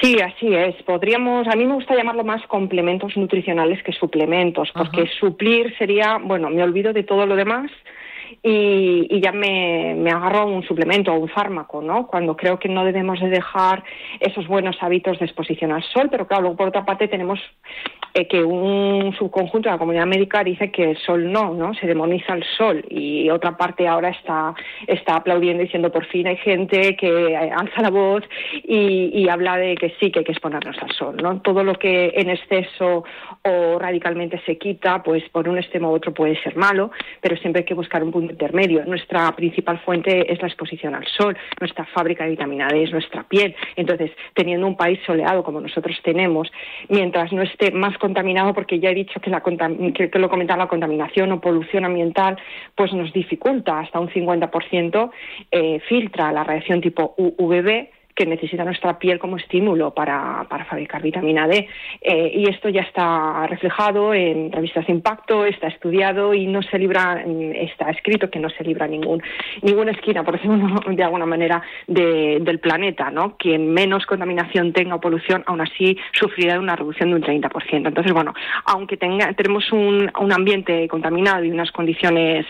Sí, 0.01 0.17
así 0.19 0.53
es. 0.53 0.75
Podríamos, 0.83 1.47
a 1.47 1.55
mí 1.55 1.65
me 1.65 1.75
gusta 1.75 1.95
llamarlo 1.95 2.23
más 2.23 2.45
complementos 2.47 3.15
nutricionales 3.17 3.81
que 3.83 3.91
suplementos, 3.93 4.71
porque 4.73 5.07
suplir 5.19 5.75
sería, 5.77 6.17
bueno, 6.21 6.49
me 6.49 6.63
olvido 6.63 6.91
de 6.91 7.03
todo 7.03 7.25
lo 7.25 7.35
demás 7.35 7.71
y, 8.41 9.21
ya 9.21 9.31
me, 9.31 9.95
me, 9.95 10.11
agarro 10.11 10.39
a 10.39 10.45
un 10.45 10.63
suplemento 10.63 11.13
o 11.13 11.19
un 11.19 11.29
fármaco, 11.29 11.81
¿no? 11.81 12.07
Cuando 12.07 12.35
creo 12.35 12.59
que 12.59 12.69
no 12.69 12.83
debemos 12.83 13.19
de 13.19 13.29
dejar 13.29 13.83
esos 14.19 14.47
buenos 14.47 14.77
hábitos 14.81 15.19
de 15.19 15.25
exposición 15.25 15.71
al 15.71 15.83
sol, 15.83 16.09
pero 16.09 16.27
claro, 16.27 16.43
luego 16.43 16.57
por 16.57 16.67
otra 16.69 16.85
parte 16.85 17.07
tenemos 17.07 17.39
eh, 18.17 18.27
que 18.27 18.41
un 18.41 19.13
subconjunto 19.17 19.67
de 19.67 19.73
la 19.73 19.77
comunidad 19.77 20.05
médica 20.05 20.41
dice 20.41 20.71
que 20.71 20.91
el 20.91 20.97
sol 20.97 21.29
no, 21.29 21.53
¿no? 21.53 21.73
Se 21.73 21.85
demoniza 21.85 22.33
el 22.33 22.45
sol 22.57 22.81
y 22.89 23.29
otra 23.29 23.57
parte 23.57 23.89
ahora 23.89 24.07
está, 24.07 24.55
está 24.87 25.17
aplaudiendo 25.17 25.63
diciendo 25.63 25.91
por 25.91 26.05
fin 26.05 26.25
hay 26.25 26.37
gente 26.37 26.95
que 26.95 27.35
alza 27.35 27.81
la 27.81 27.89
voz 27.89 28.23
y, 28.63 29.11
y 29.13 29.27
habla 29.27 29.57
de 29.57 29.75
que 29.75 29.93
sí 29.99 30.11
que 30.11 30.19
hay 30.19 30.25
que 30.25 30.31
exponernos 30.31 30.77
al 30.81 30.91
sol, 30.91 31.17
¿no? 31.21 31.41
Todo 31.41 31.61
lo 31.65 31.73
que 31.73 32.13
en 32.15 32.29
exceso 32.29 33.03
o 33.45 33.77
radicalmente 33.77 34.41
se 34.45 34.57
quita, 34.57 35.03
pues 35.03 35.23
por 35.29 35.47
un 35.47 35.57
extremo 35.57 35.91
u 35.91 35.93
otro 35.93 36.13
puede 36.13 36.41
ser 36.41 36.55
malo, 36.55 36.91
pero 37.21 37.37
siempre 37.37 37.59
hay 37.61 37.65
que 37.65 37.75
buscar 37.75 38.03
un 38.03 38.11
punto 38.11 38.31
intermedio. 38.31 38.83
Nuestra 38.85 39.31
principal 39.35 39.79
fuente 39.79 40.31
es 40.31 40.41
la 40.41 40.47
exposición 40.47 40.95
al 40.95 41.05
sol, 41.05 41.37
nuestra 41.59 41.85
fábrica 41.85 42.23
de 42.23 42.31
vitamina 42.31 42.67
D 42.67 42.83
es 42.83 42.91
nuestra 42.91 43.23
piel. 43.23 43.55
Entonces, 43.75 44.11
teniendo 44.33 44.65
un 44.65 44.75
país 44.75 44.99
soleado 45.05 45.43
como 45.43 45.61
nosotros 45.61 45.95
tenemos, 46.03 46.51
mientras 46.89 47.31
no 47.31 47.43
esté 47.43 47.71
más 47.71 47.97
contaminado, 47.99 48.53
porque 48.53 48.79
ya 48.79 48.89
he 48.89 48.95
dicho 48.95 49.19
que, 49.19 49.29
la, 49.29 49.41
que, 49.41 50.19
lo 50.19 50.29
comentaba, 50.29 50.63
la 50.63 50.69
contaminación 50.69 51.31
o 51.31 51.41
polución 51.41 51.85
ambiental, 51.85 52.37
pues 52.73 52.93
nos 52.93 53.13
dificulta 53.13 53.79
hasta 53.79 53.99
un 53.99 54.09
50%, 54.09 55.11
eh, 55.51 55.79
filtra 55.87 56.31
la 56.31 56.43
radiación 56.43 56.81
tipo 56.81 57.13
UVB 57.17 57.94
que 58.15 58.25
necesita 58.25 58.63
nuestra 58.63 58.97
piel 58.97 59.19
como 59.19 59.35
estímulo 59.35 59.93
para, 59.93 60.45
para 60.49 60.63
fabricar 60.65 61.01
vitamina 61.01 61.47
D. 61.47 61.67
Eh, 62.01 62.31
y 62.33 62.49
esto 62.49 62.69
ya 62.69 62.81
está 62.81 63.45
reflejado 63.47 64.13
en 64.13 64.51
revistas 64.53 64.87
de 64.87 64.93
impacto, 64.93 65.45
está 65.45 65.67
estudiado 65.67 66.33
y 66.33 66.47
no 66.47 66.61
se 66.61 66.79
libra, 66.79 67.21
está 67.55 67.89
escrito 67.89 68.29
que 68.29 68.39
no 68.39 68.49
se 68.49 68.63
libra 68.63 68.87
ningún, 68.87 69.21
ninguna 69.61 69.91
esquina, 69.91 70.23
por 70.23 70.35
decirlo 70.35 70.79
de 70.87 71.03
alguna 71.03 71.25
manera, 71.25 71.61
del 71.87 72.59
planeta. 72.59 73.11
¿no? 73.11 73.35
Quien 73.37 73.73
menos 73.73 74.05
contaminación 74.05 74.71
tenga 74.71 74.95
o 74.95 75.01
polución, 75.01 75.43
aún 75.45 75.59
así 75.59 75.97
sufrirá 76.13 76.53
de 76.53 76.59
una 76.59 76.77
reducción 76.77 77.09
de 77.09 77.15
un 77.15 77.21
30%. 77.21 77.87
Entonces, 77.87 78.13
bueno, 78.13 78.33
aunque 78.65 78.95
tenga, 78.95 79.33
tenemos 79.33 79.69
un, 79.73 80.09
un 80.21 80.31
ambiente 80.31 80.87
contaminado 80.87 81.43
y 81.43 81.51
unas 81.51 81.71
condiciones 81.71 82.45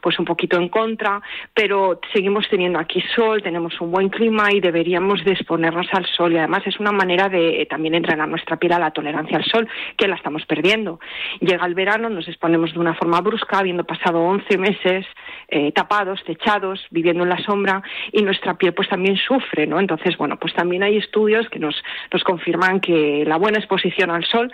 pues 0.00 0.18
un 0.18 0.24
poquito 0.24 0.58
en 0.58 0.68
contra, 0.68 1.22
pero 1.54 2.00
seguimos 2.12 2.48
teniendo 2.48 2.80
aquí 2.80 3.00
sol, 3.14 3.42
tenemos 3.42 3.80
un 3.80 3.92
buen 3.92 4.08
clima 4.08 4.52
y 4.52 4.60
deberíamos 4.60 5.03
deberíamos 5.04 5.24
de 5.24 5.32
exponernos 5.32 5.86
al 5.92 6.06
sol 6.06 6.32
y 6.32 6.38
además 6.38 6.62
es 6.66 6.80
una 6.80 6.92
manera 6.92 7.28
de 7.28 7.62
eh, 7.62 7.66
también 7.66 7.94
entrenar 7.94 8.28
nuestra 8.28 8.56
piel 8.56 8.72
a 8.72 8.78
la 8.78 8.90
tolerancia 8.90 9.36
al 9.36 9.44
sol, 9.44 9.68
que 9.96 10.08
la 10.08 10.16
estamos 10.16 10.44
perdiendo. 10.46 10.98
Llega 11.40 11.66
el 11.66 11.74
verano, 11.74 12.08
nos 12.08 12.26
exponemos 12.26 12.72
de 12.72 12.80
una 12.80 12.94
forma 12.94 13.20
brusca, 13.20 13.58
habiendo 13.58 13.84
pasado 13.84 14.20
11 14.20 14.58
meses 14.58 15.06
eh, 15.54 15.70
tapados, 15.70 16.20
techados, 16.24 16.84
viviendo 16.90 17.22
en 17.22 17.28
la 17.28 17.38
sombra 17.38 17.80
y 18.10 18.22
nuestra 18.22 18.54
piel 18.54 18.74
pues 18.74 18.88
también 18.88 19.16
sufre, 19.16 19.68
¿no? 19.68 19.78
Entonces, 19.78 20.16
bueno, 20.16 20.36
pues 20.36 20.52
también 20.52 20.82
hay 20.82 20.96
estudios 20.96 21.48
que 21.48 21.60
nos, 21.60 21.80
nos 22.12 22.24
confirman 22.24 22.80
que 22.80 23.22
la 23.24 23.36
buena 23.36 23.58
exposición 23.58 24.10
al 24.10 24.24
sol, 24.24 24.50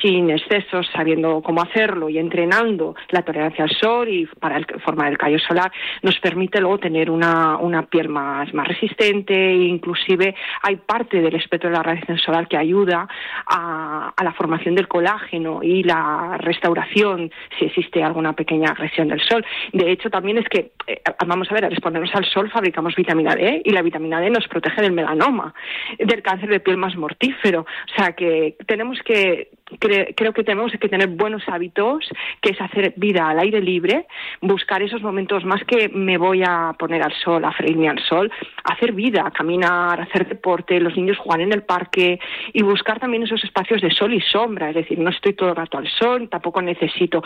sin 0.00 0.30
excesos, 0.30 0.88
sabiendo 0.90 1.42
cómo 1.42 1.60
hacerlo 1.60 2.08
y 2.08 2.16
entrenando 2.16 2.96
la 3.10 3.20
tolerancia 3.20 3.64
al 3.64 3.70
sol 3.72 4.08
y 4.08 4.24
para 4.40 4.56
el, 4.56 4.64
formar 4.82 5.12
el 5.12 5.18
callo 5.18 5.38
solar, 5.38 5.70
nos 6.00 6.18
permite 6.18 6.62
luego 6.62 6.78
tener 6.78 7.10
una, 7.10 7.58
una 7.58 7.82
piel 7.82 8.08
más, 8.08 8.54
más 8.54 8.66
resistente 8.66 9.34
e 9.34 9.66
inclusive 9.66 10.34
hay 10.62 10.76
parte 10.76 11.20
del 11.20 11.34
espectro 11.34 11.68
de 11.68 11.76
la 11.76 11.82
radiación 11.82 12.16
solar 12.16 12.48
que 12.48 12.56
ayuda 12.56 13.06
a, 13.46 14.14
a 14.16 14.24
la 14.24 14.32
formación 14.32 14.74
del 14.74 14.88
colágeno 14.88 15.62
y 15.62 15.82
la 15.82 16.38
restauración 16.38 17.30
si 17.58 17.66
existe 17.66 18.02
alguna 18.02 18.32
pequeña 18.32 18.70
agresión 18.70 19.08
del 19.08 19.20
sol. 19.20 19.44
De 19.74 19.90
hecho, 19.90 20.08
también 20.08 20.37
es 20.38 20.48
que, 20.48 20.72
eh, 20.86 21.00
vamos 21.26 21.50
a 21.50 21.54
ver, 21.54 21.64
al 21.64 21.72
exponernos 21.72 22.14
al 22.14 22.24
sol 22.24 22.50
fabricamos 22.50 22.94
vitamina 22.94 23.34
D 23.34 23.62
y 23.64 23.70
la 23.70 23.82
vitamina 23.82 24.20
D 24.20 24.30
nos 24.30 24.48
protege 24.48 24.82
del 24.82 24.92
melanoma, 24.92 25.54
del 25.98 26.22
cáncer 26.22 26.48
de 26.48 26.60
piel 26.60 26.76
más 26.76 26.96
mortífero. 26.96 27.62
O 27.62 27.94
sea 27.96 28.12
que 28.12 28.56
tenemos 28.66 28.98
que 29.04 29.50
creo 29.78 30.32
que 30.32 30.44
tenemos 30.44 30.72
que 30.72 30.88
tener 30.88 31.08
buenos 31.08 31.42
hábitos, 31.48 32.08
que 32.40 32.50
es 32.50 32.60
hacer 32.60 32.94
vida 32.96 33.28
al 33.28 33.38
aire 33.38 33.60
libre, 33.60 34.06
buscar 34.40 34.82
esos 34.82 35.02
momentos 35.02 35.44
más 35.44 35.62
que 35.64 35.88
me 35.88 36.16
voy 36.16 36.42
a 36.42 36.74
poner 36.78 37.02
al 37.02 37.12
sol, 37.12 37.44
a 37.44 37.52
freírme 37.52 37.88
al 37.88 37.98
sol, 38.00 38.30
hacer 38.64 38.92
vida, 38.92 39.30
caminar, 39.34 40.00
hacer 40.00 40.26
deporte, 40.26 40.80
los 40.80 40.96
niños 40.96 41.18
jugar 41.18 41.40
en 41.40 41.52
el 41.52 41.62
parque 41.62 42.18
y 42.52 42.62
buscar 42.62 42.98
también 42.98 43.22
esos 43.22 43.42
espacios 43.44 43.80
de 43.80 43.90
sol 43.90 44.12
y 44.14 44.20
sombra, 44.20 44.70
es 44.70 44.76
decir, 44.76 44.98
no 44.98 45.10
estoy 45.10 45.34
todo 45.34 45.50
el 45.50 45.56
rato 45.56 45.78
al 45.78 45.88
sol, 45.88 46.28
tampoco 46.28 46.62
necesito 46.62 47.22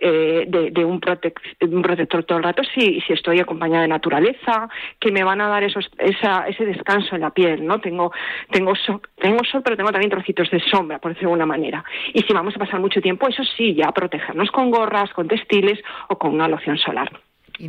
eh, 0.00 0.44
de, 0.48 0.84
un, 0.84 0.92
un, 0.92 1.82
protector 1.82 2.24
todo 2.24 2.38
el 2.38 2.44
rato 2.44 2.62
si, 2.74 3.00
si 3.00 3.12
estoy 3.12 3.40
acompañada 3.40 3.82
de 3.82 3.88
naturaleza, 3.88 4.68
que 4.98 5.12
me 5.12 5.24
van 5.24 5.40
a 5.40 5.48
dar 5.48 5.62
esos, 5.62 5.90
esa, 5.98 6.46
ese 6.48 6.64
descanso 6.64 7.14
en 7.14 7.22
la 7.22 7.30
piel, 7.30 7.66
¿no? 7.66 7.80
Tengo, 7.80 8.12
tengo, 8.50 8.74
sol, 8.76 9.00
tengo 9.16 9.44
sol, 9.44 9.62
pero 9.62 9.76
tengo 9.76 9.90
también 9.90 10.10
trocitos 10.10 10.50
de 10.50 10.60
sombra, 10.60 10.98
por 10.98 11.12
decirlo 11.12 11.30
de 11.30 11.42
alguna 11.42 11.46
manera. 11.46 11.81
Y 12.12 12.22
si 12.22 12.32
vamos 12.32 12.54
a 12.56 12.58
pasar 12.58 12.80
mucho 12.80 13.00
tiempo, 13.00 13.28
eso 13.28 13.42
sí, 13.56 13.74
ya 13.74 13.90
protegernos 13.92 14.50
con 14.50 14.70
gorras, 14.70 15.12
con 15.12 15.28
textiles 15.28 15.78
o 16.08 16.18
con 16.18 16.34
una 16.34 16.48
loción 16.48 16.78
solar. 16.78 17.10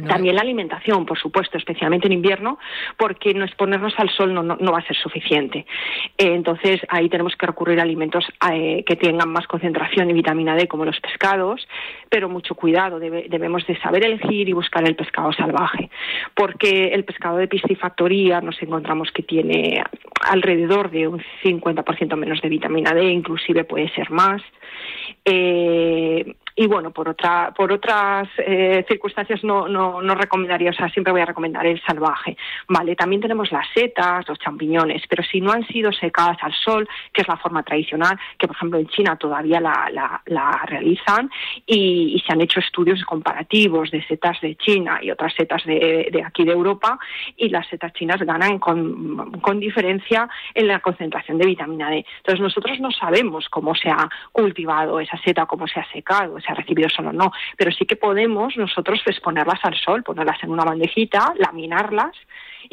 También 0.08 0.36
la 0.36 0.42
alimentación, 0.42 1.06
por 1.06 1.20
supuesto, 1.20 1.58
especialmente 1.58 2.08
en 2.08 2.14
invierno, 2.14 2.58
porque 2.98 3.34
no 3.34 3.46
exponernos 3.46 3.94
al 3.98 4.10
sol 4.10 4.34
no, 4.34 4.72
va 4.72 4.80
a 4.80 4.88
ser 4.88 4.96
suficiente. 4.96 5.66
Eh, 6.18 6.34
entonces, 6.34 6.82
ahí 6.90 7.10
tenemos 7.10 7.36
que 7.36 7.46
recurrir 7.46 7.80
a 7.80 7.84
alimentos 7.84 8.26
eh, 8.52 8.84
que 8.86 8.96
tengan 8.96 9.30
más 9.30 9.48
concentración 9.48 10.08
de 10.08 10.14
vitamina 10.14 10.56
D, 10.56 10.68
como 10.68 10.86
los 10.86 11.00
pescados, 11.00 11.68
pero 12.10 12.30
mucho 12.30 12.56
cuidado, 12.56 13.00
debemos 13.00 13.66
de 13.68 13.78
saber 13.80 14.06
elegir 14.06 14.50
y 14.50 14.54
buscar 14.54 14.88
el 14.88 14.96
pescado 14.96 15.32
salvaje, 15.34 15.90
porque 16.34 16.88
el 16.94 17.04
pescado 17.04 17.38
de 17.38 17.48
piscifactoría 17.48 18.42
nos 18.42 18.62
encontramos 18.62 19.12
que 19.12 19.24
tiene 19.24 19.84
alrededor 20.30 20.90
de 20.90 21.08
un 21.08 21.24
50% 21.44 22.16
menos 22.16 22.42
de 22.42 22.50
vitamina 22.50 22.94
D, 22.94 23.12
inclusive 23.12 23.64
puede 23.64 23.90
ser 23.90 24.10
más. 24.12 24.42
Eh, 25.26 26.36
y 26.56 26.68
bueno, 26.68 26.92
por 26.92 27.10
otra, 27.10 27.54
por 27.56 27.72
otras 27.72 28.28
eh, 28.38 28.86
circunstancias 28.88 29.44
no, 29.44 29.68
no, 29.68 30.02
no 30.02 30.16
recomendaría, 30.16 30.70
o 30.70 30.74
sea, 30.74 30.90
siempre 30.90 31.12
voy 31.12 31.22
a 31.22 31.26
recomendar 31.26 31.66
el 31.66 31.82
salvaje. 31.82 32.38
Vale, 32.68 32.96
también 32.96 33.22
tenemos 33.22 33.52
las 33.52 33.68
setas, 33.74 34.28
los 34.28 34.38
champiñones, 34.38 35.04
pero 35.10 35.24
si 35.24 35.42
no 35.42 35.52
han 35.52 35.66
sido 35.68 35.92
secadas 35.92 36.38
al 36.42 36.54
sol, 36.54 36.88
que 37.12 37.22
es 37.22 37.28
la 37.28 37.38
forma 37.38 37.64
tradicional, 37.64 38.18
que 38.38 38.48
por 38.48 38.56
ejemplo 38.56 38.80
en 38.80 38.88
China 38.88 39.16
todavía 39.16 39.60
la, 39.60 39.90
la, 40.26 40.64
realizan, 40.68 41.32
y, 41.66 42.16
y, 42.16 42.20
se 42.20 42.34
han 42.34 42.42
hecho 42.42 42.60
estudios 42.60 43.04
comparativos 43.04 43.90
de 43.92 44.04
setas 44.06 44.40
de 44.42 44.56
China 44.56 45.00
y 45.02 45.12
otras 45.12 45.34
setas 45.34 45.64
de, 45.66 46.10
de 46.12 46.24
aquí 46.24 46.44
de 46.44 46.52
Europa, 46.52 47.00
y 47.36 47.50
las 47.50 47.68
setas 47.68 47.94
chinas 47.94 48.22
ganan 48.22 48.60
con, 48.60 49.32
con 49.42 49.60
diferencia 49.60 50.30
en 50.54 50.68
la 50.68 50.80
concentración 50.80 51.38
de 51.38 51.48
vitamina 51.48 51.90
D. 51.90 52.06
Entonces 52.18 52.42
nosotros 52.42 52.80
no 52.80 52.92
sabemos 52.92 53.50
cómo 53.50 53.74
se 53.74 53.90
ha 53.90 54.08
cultivado 54.32 55.00
esa 55.00 55.18
seta, 55.18 55.46
cómo 55.46 55.68
se 55.68 55.80
ha 55.80 55.92
secado 55.92 56.43
se 56.44 56.52
ha 56.52 56.56
recibido 56.56 56.90
solo 56.90 57.14
no, 57.14 57.32
pero 57.58 57.72
sí 57.72 57.86
que 57.86 57.96
podemos 57.96 58.56
nosotros 58.58 59.02
exponerlas 59.06 59.60
al 59.64 59.76
sol, 59.76 60.04
ponerlas 60.04 60.44
en 60.44 60.52
una 60.52 60.66
bandejita, 60.66 61.34
laminarlas 61.38 62.16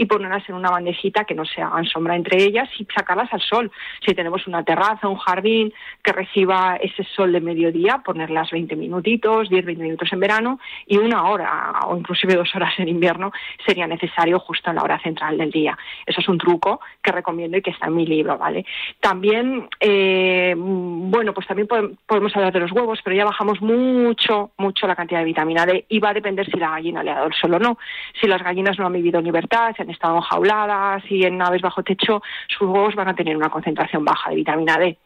y 0.01 0.07
ponerlas 0.07 0.49
en 0.49 0.55
una 0.55 0.71
bandejita 0.71 1.25
que 1.25 1.35
no 1.35 1.45
se 1.45 1.61
hagan 1.61 1.85
sombra 1.85 2.17
entre 2.17 2.43
ellas 2.43 2.71
y 2.79 2.87
sacarlas 2.87 3.31
al 3.35 3.43
sol. 3.43 3.71
Si 4.03 4.15
tenemos 4.15 4.47
una 4.47 4.65
terraza, 4.65 5.09
un 5.09 5.19
jardín 5.19 5.75
que 6.03 6.13
reciba 6.13 6.79
ese 6.81 7.05
sol 7.05 7.33
de 7.33 7.43
mediodía, 7.43 8.01
ponerlas 8.03 8.51
20 8.51 8.77
minutitos, 8.77 9.51
10, 9.51 9.63
20 9.63 9.83
minutos 9.83 10.11
en 10.11 10.21
verano 10.21 10.59
y 10.87 10.97
una 10.97 11.29
hora 11.29 11.81
o 11.87 11.99
inclusive 11.99 12.35
dos 12.35 12.49
horas 12.55 12.73
en 12.79 12.89
invierno 12.89 13.31
sería 13.67 13.87
necesario 13.87 14.39
justo 14.39 14.71
en 14.71 14.77
la 14.77 14.85
hora 14.85 14.99
central 15.03 15.37
del 15.37 15.51
día. 15.51 15.77
Eso 16.07 16.23
es 16.23 16.29
un 16.31 16.39
truco 16.39 16.81
que 17.03 17.13
recomiendo 17.13 17.59
y 17.59 17.63
que 17.63 17.71
está 17.71 17.89
en 17.89 17.97
mi 17.97 18.07
libro, 18.07 18.39
¿vale? 18.39 18.65
También, 19.01 19.69
eh, 19.81 20.55
bueno, 20.57 21.35
pues 21.35 21.47
también 21.47 21.69
podemos 22.07 22.35
hablar 22.35 22.55
de 22.55 22.61
los 22.61 22.73
huevos, 22.73 23.01
pero 23.05 23.15
ya 23.15 23.27
bajamos 23.27 23.61
mucho, 23.61 24.53
mucho 24.57 24.87
la 24.87 24.97
cantidad 24.97 25.19
de 25.19 25.27
vitamina 25.27 25.67
D 25.67 25.85
y 25.91 25.99
va 25.99 26.09
a 26.09 26.15
depender 26.15 26.47
si 26.51 26.57
la 26.57 26.71
gallina 26.71 27.03
le 27.03 27.11
ha 27.11 27.17
dado 27.17 27.27
el 27.27 27.35
sol 27.35 27.53
o 27.53 27.59
no. 27.59 27.77
Si 28.19 28.27
las 28.27 28.43
gallinas 28.43 28.79
no 28.79 28.87
han 28.87 28.95
vivido 28.95 29.19
en 29.19 29.27
libertad, 29.27 29.75
han 29.79 29.90
estado 29.91 30.17
enjauladas 30.17 31.03
y 31.11 31.25
en 31.25 31.39
naves 31.39 31.63
bajo 31.63 31.83
techo, 31.83 32.23
sus 32.49 32.69
huevos 32.69 32.95
van 32.95 33.09
a 33.09 33.15
tener 33.15 33.37
una 33.37 33.51
concentración 33.51 34.05
baja 34.05 34.31
de 34.31 34.37
vitamina 34.37 34.77
D. 34.79 34.99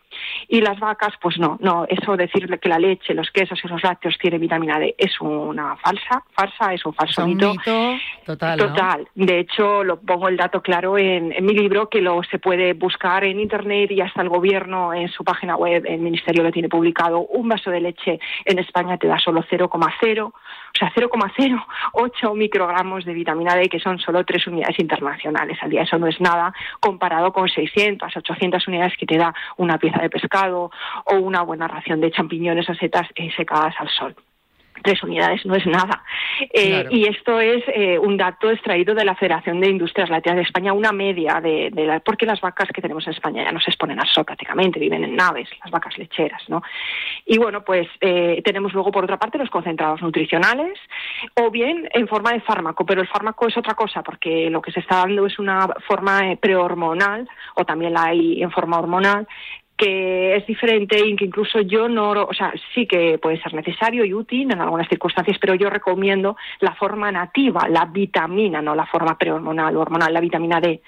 Y 0.48 0.60
las 0.60 0.78
vacas, 0.78 1.14
pues 1.20 1.38
no, 1.38 1.58
no, 1.60 1.86
eso 1.88 2.16
decirle 2.16 2.58
que 2.58 2.68
la 2.68 2.78
leche, 2.78 3.14
los 3.14 3.30
quesos 3.30 3.58
y 3.64 3.68
los 3.68 3.82
lácteos 3.82 4.16
tienen 4.18 4.40
vitamina 4.40 4.78
D 4.78 4.94
es 4.96 5.20
una 5.20 5.76
falsa, 5.76 6.22
falsa, 6.32 6.72
es 6.72 6.84
un 6.84 6.94
falso 6.94 7.26
mito. 7.26 7.54
Total. 8.24 8.58
Total. 8.58 9.08
De 9.14 9.40
hecho, 9.40 9.82
lo 9.84 10.00
pongo 10.00 10.28
el 10.28 10.36
dato 10.36 10.62
claro 10.62 10.98
en, 10.98 11.32
en, 11.32 11.44
mi 11.44 11.54
libro, 11.54 11.88
que 11.88 12.00
lo 12.00 12.22
se 12.22 12.38
puede 12.38 12.74
buscar 12.74 13.24
en 13.24 13.40
internet 13.40 13.90
y 13.90 14.00
hasta 14.00 14.22
el 14.22 14.28
gobierno 14.28 14.94
en 14.94 15.08
su 15.08 15.24
página 15.24 15.56
web, 15.56 15.84
el 15.86 16.00
ministerio 16.00 16.42
lo 16.42 16.52
tiene 16.52 16.68
publicado. 16.68 17.20
Un 17.20 17.48
vaso 17.48 17.70
de 17.70 17.80
leche 17.80 18.18
en 18.44 18.58
España 18.58 18.96
te 18.98 19.06
da 19.06 19.18
solo 19.18 19.42
0,0 19.42 20.32
o 20.74 20.78
sea, 20.78 20.92
0,08 20.92 22.34
microgramos 22.34 23.04
de 23.04 23.14
vitamina 23.14 23.54
D, 23.54 23.68
que 23.68 23.78
son 23.78 23.98
solo 24.00 24.24
tres 24.24 24.46
unidades 24.48 24.78
internacionales 24.80 25.56
al 25.62 25.70
día. 25.70 25.82
Eso 25.82 25.98
no 25.98 26.08
es 26.08 26.20
nada 26.20 26.52
comparado 26.80 27.32
con 27.32 27.48
600, 27.48 28.16
800 28.16 28.66
unidades 28.66 28.96
que 28.98 29.06
te 29.06 29.16
da 29.16 29.32
una 29.56 29.78
pieza 29.78 30.02
de 30.02 30.10
pescado 30.10 30.72
o 31.04 31.14
una 31.14 31.42
buena 31.42 31.68
ración 31.68 32.00
de 32.00 32.10
champiñones 32.10 32.68
o 32.68 32.74
setas 32.74 33.06
secadas 33.36 33.74
al 33.78 33.88
sol 33.88 34.16
tres 34.84 35.02
unidades 35.02 35.44
no 35.44 35.56
es 35.56 35.66
nada. 35.66 36.04
Eh, 36.52 36.86
y 36.90 37.08
esto 37.08 37.40
es 37.40 37.64
eh, 37.68 37.98
un 37.98 38.16
dato 38.16 38.50
extraído 38.50 38.94
de 38.94 39.04
la 39.04 39.14
Federación 39.14 39.60
de 39.60 39.70
Industrias 39.70 40.10
Lácteas 40.10 40.36
de 40.36 40.42
España, 40.42 40.72
una 40.72 40.92
media 40.92 41.40
de, 41.40 41.70
de 41.72 41.86
la, 41.86 42.00
porque 42.00 42.26
las 42.26 42.40
vacas 42.40 42.68
que 42.72 42.82
tenemos 42.82 43.06
en 43.06 43.14
España 43.14 43.42
ya 43.42 43.52
no 43.52 43.60
se 43.60 43.70
exponen 43.70 43.98
al 43.98 44.06
sol 44.08 44.24
prácticamente, 44.24 44.78
viven 44.78 45.04
en 45.04 45.16
naves, 45.16 45.48
las 45.62 45.70
vacas 45.70 45.96
lecheras, 45.98 46.42
¿no? 46.48 46.62
Y 47.24 47.38
bueno, 47.38 47.64
pues 47.64 47.88
eh, 48.00 48.42
tenemos 48.44 48.72
luego 48.72 48.92
por 48.92 49.04
otra 49.04 49.18
parte 49.18 49.38
los 49.38 49.50
concentrados 49.50 50.02
nutricionales, 50.02 50.78
o 51.34 51.50
bien 51.50 51.88
en 51.92 52.06
forma 52.06 52.32
de 52.32 52.40
fármaco, 52.40 52.84
pero 52.84 53.00
el 53.00 53.08
fármaco 53.08 53.48
es 53.48 53.56
otra 53.56 53.74
cosa, 53.74 54.02
porque 54.02 54.50
lo 54.50 54.60
que 54.60 54.72
se 54.72 54.80
está 54.80 54.96
dando 54.98 55.26
es 55.26 55.38
una 55.38 55.66
forma 55.88 56.36
prehormonal, 56.40 57.28
o 57.54 57.64
también 57.64 57.94
la 57.94 58.04
hay 58.04 58.42
en 58.42 58.50
forma 58.50 58.78
hormonal, 58.78 59.26
que 59.76 60.36
es 60.36 60.46
diferente 60.46 60.98
y 61.04 61.16
que 61.16 61.24
incluso 61.24 61.60
yo 61.60 61.88
no, 61.88 62.10
o 62.10 62.32
sea, 62.32 62.52
sí 62.74 62.86
que 62.86 63.18
puede 63.18 63.40
ser 63.42 63.54
necesario 63.54 64.04
y 64.04 64.14
útil 64.14 64.52
en 64.52 64.60
algunas 64.60 64.88
circunstancias, 64.88 65.36
pero 65.40 65.54
yo 65.54 65.68
recomiendo 65.68 66.36
la 66.60 66.74
forma 66.74 67.10
nativa, 67.10 67.68
la 67.68 67.86
vitamina, 67.86 68.62
no 68.62 68.74
la 68.74 68.86
forma 68.86 69.18
prehormonal 69.18 69.76
o 69.76 69.80
hormonal, 69.80 70.12
la 70.12 70.20
vitamina 70.20 70.60
D, 70.60 70.80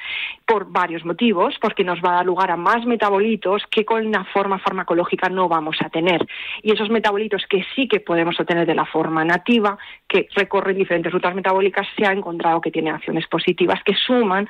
por 0.47 0.70
varios 0.70 1.05
motivos, 1.05 1.57
porque 1.61 1.82
nos 1.82 2.01
va 2.01 2.11
a 2.11 2.16
dar 2.16 2.26
lugar 2.26 2.51
a 2.53 2.57
más 2.57 2.87
metabolitos 2.87 3.64
que 3.70 3.84
con 3.84 4.12
la 4.12 4.24
forma 4.24 4.59
farmacológica 4.59 5.28
no 5.28 5.49
vamos 5.49 5.76
a 5.84 5.89
tener. 5.89 6.24
Y 6.62 6.72
esos 6.72 6.89
metabolitos 6.89 7.45
que 7.49 7.64
sí 7.74 7.89
que 7.89 7.99
podemos 7.99 8.39
obtener 8.39 8.66
de 8.66 8.74
la 8.74 8.87
forma 8.87 9.24
nativa, 9.24 9.78
que 10.07 10.28
recorren 10.34 10.78
diferentes 10.78 11.12
rutas 11.12 11.34
metabólicas, 11.34 11.89
se 11.97 12.07
ha 12.07 12.12
encontrado 12.12 12.61
que 12.61 12.70
tienen 12.70 12.95
acciones 12.95 13.26
positivas 13.26 13.82
que 13.84 13.95
suman, 13.95 14.49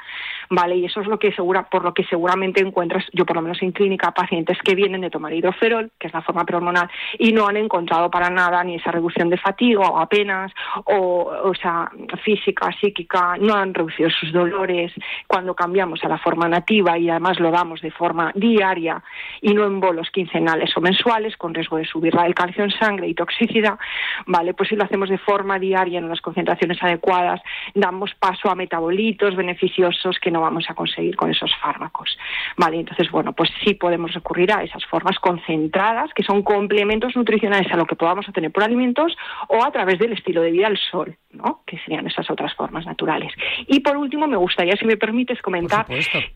¿vale? 0.51 0.77
Y 0.77 0.85
eso 0.85 1.01
es 1.01 1.07
lo 1.07 1.19
que 1.19 1.33
segura, 1.33 1.65
por 1.71 1.85
lo 1.85 1.95
que 1.95 2.05
seguramente 2.05 2.61
encuentras, 2.61 3.05
yo 3.13 3.25
por 3.25 3.37
lo 3.37 3.43
menos 3.43 3.63
en 3.63 3.73
clínica, 3.73 4.13
pacientes 4.13 4.59
que 4.63 4.75
vienen 4.75 5.01
de 5.01 5.11
tomar 5.11 5.33
hidroferol, 5.33 5.91
que 5.99 6.09
es 6.09 6.15
la 6.15 6.23
forma 6.23 6.45
prehormonal, 6.45 6.89
y 7.19 7.33
no 7.33 7.47
han 7.47 7.57
encontrado 7.57 8.11
para 8.11 8.31
nada 8.31 8.63
ni 8.65 8.77
esa 8.77 8.91
reducción 8.91 9.29
de 9.29 9.39
fatiga 9.39 9.81
o 9.81 9.99
apenas, 9.99 10.53
o, 10.85 11.33
o 11.45 11.55
sea, 11.55 11.91
física, 12.25 12.71
psíquica, 12.81 13.37
no 13.39 13.55
han 13.55 13.75
reducido 13.75 14.11
sus 14.11 14.33
dolores. 14.33 14.93
Cuando 15.27 15.55
cambiamos 15.55 16.03
a 16.05 16.09
la 16.09 16.19
forma 16.19 16.49
nativa 16.49 16.99
y 16.99 17.09
además 17.09 17.41
lo 17.41 17.51
damos 17.51 17.81
de 17.81 17.91
forma 17.91 18.33
diaria 18.35 19.03
y 19.41 19.55
no 19.55 19.65
en 19.65 19.81
bolos 19.81 20.11
quincenales 20.11 20.77
o 20.77 20.81
mensuales, 20.81 21.37
con 21.37 21.55
riesgo 21.55 21.77
de 21.77 21.85
subir 21.85 22.15
el 22.25 22.35
calcio 22.35 22.65
en 22.65 22.71
sangre 22.71 23.09
y 23.09 23.15
toxicidad, 23.15 23.79
¿vale? 24.27 24.55
Pues 24.55 24.69
si 24.69 24.77
lo 24.77 24.85
hacemos 24.85 25.09
de 25.09 25.19
forma 25.19 25.59
diaria 25.59 25.99
en 25.99 26.05
unas 26.05 26.21
concentraciones 26.21 26.83
adecuadas, 26.83 27.41
damos 27.75 28.15
paso 28.15 28.51
a 28.51 28.55
metabolitos 28.55 29.37
beneficiosos 29.37 30.19
que 30.21 30.31
no 30.37 30.43
vamos 30.43 30.69
a 30.69 30.75
conseguir 30.75 31.17
con 31.17 31.31
esos 31.31 31.51
fármacos, 31.63 32.19
¿vale? 32.59 32.79
Entonces, 32.79 33.11
bueno, 33.11 33.33
pues 33.33 33.49
sí 33.65 33.73
podemos 33.73 34.13
recurrir 34.13 34.53
a 34.53 34.63
esas 34.63 34.85
formas 34.85 35.19
concentradas, 35.19 36.13
que 36.13 36.23
son 36.23 36.43
complementos 36.43 37.17
nutricionales 37.17 37.73
a 37.73 37.77
lo 37.77 37.87
que 37.87 37.97
podamos 37.97 38.29
obtener 38.29 38.53
por 38.53 38.63
alimentos 38.63 39.17
o 39.49 39.65
a 39.65 39.73
través 39.73 39.99
del 39.99 40.13
estilo 40.13 40.43
de 40.43 40.51
vida 40.51 40.67
al 40.67 40.77
sol, 40.77 41.17
¿no? 41.33 41.63
Que 41.67 41.79
serían 41.79 42.07
esas 42.07 42.31
otras 42.31 42.53
formas 42.55 42.85
naturales. 42.85 43.33
Y 43.67 43.81
por 43.81 43.97
último, 43.97 44.27
me 44.27 44.37
gustaría, 44.37 44.77
si 44.77 44.85
me 44.85 44.99
permites, 44.99 45.41
comentar 45.41 45.87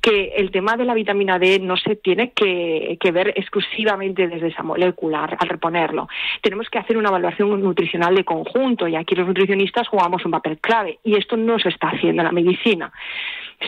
que 0.01 0.33
el 0.37 0.51
tema 0.51 0.79
de 0.79 0.87
la 0.87 0.95
vitamina 0.95 1.39
D 1.39 1.59
no 1.59 1.77
se 1.77 1.97
tiene 1.97 2.31
que, 2.31 2.97
que 2.99 3.13
ver 3.13 3.35
exclusivamente 3.37 4.29
desde 4.29 4.49
esa 4.49 4.63
molecular 4.63 5.37
al 5.39 5.49
reponerlo. 5.49 6.09
Tenemos 6.41 6.71
que 6.71 6.79
hacer 6.79 6.97
una 6.97 7.11
evaluación 7.11 7.61
nutricional 7.61 8.15
de 8.15 8.25
conjunto 8.25 8.89
y 8.89 8.97
aquí 8.97 9.15
los 9.15 9.27
nutricionistas 9.27 9.89
jugamos 9.89 10.25
un 10.25 10.31
papel 10.31 10.59
clave 10.59 11.01
y 11.05 11.17
esto 11.17 11.37
no 11.37 11.59
se 11.59 11.69
está 11.69 11.89
haciendo 11.89 12.23
en 12.23 12.27
la 12.27 12.33
medicina. 12.33 12.91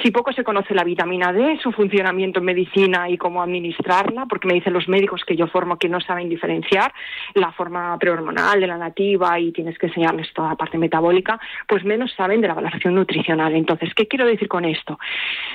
Si 0.01 0.11
poco 0.11 0.33
se 0.33 0.43
conoce 0.43 0.75
la 0.75 0.85
vitamina 0.85 1.33
D, 1.33 1.59
su 1.63 1.71
funcionamiento 1.71 2.39
en 2.39 2.47
medicina 2.47 3.11
y 3.11 3.19
cómo 3.19 3.43
administrarla, 3.43 4.25
porque 4.27 4.49
me 4.49 4.55
dicen 4.55 4.73
los 4.73 4.89
médicos 4.89 5.23
que 5.25 5.37
yo 5.37 5.47
formo 5.49 5.77
que 5.77 5.89
no 5.89 6.01
saben 6.01 6.31
diferenciar 6.31 6.93
la 7.35 7.53
forma 7.53 7.99
prehormonal 7.99 8.59
de 8.59 8.67
la 8.67 8.79
nativa 8.79 9.39
y 9.39 9.53
tienes 9.53 9.79
que 9.79 9.89
enseñarles 9.89 10.33
toda 10.33 10.49
la 10.49 10.57
parte 10.57 10.79
metabólica, 10.79 11.39
pues 11.69 11.85
menos 11.85 12.11
saben 12.15 12.41
de 12.41 12.49
la 12.49 12.55
valoración 12.55 12.95
nutricional. 12.95 13.55
Entonces, 13.55 13.93
¿qué 13.95 14.09
quiero 14.09 14.27
decir 14.27 14.49
con 14.49 14.65
esto? 14.65 14.99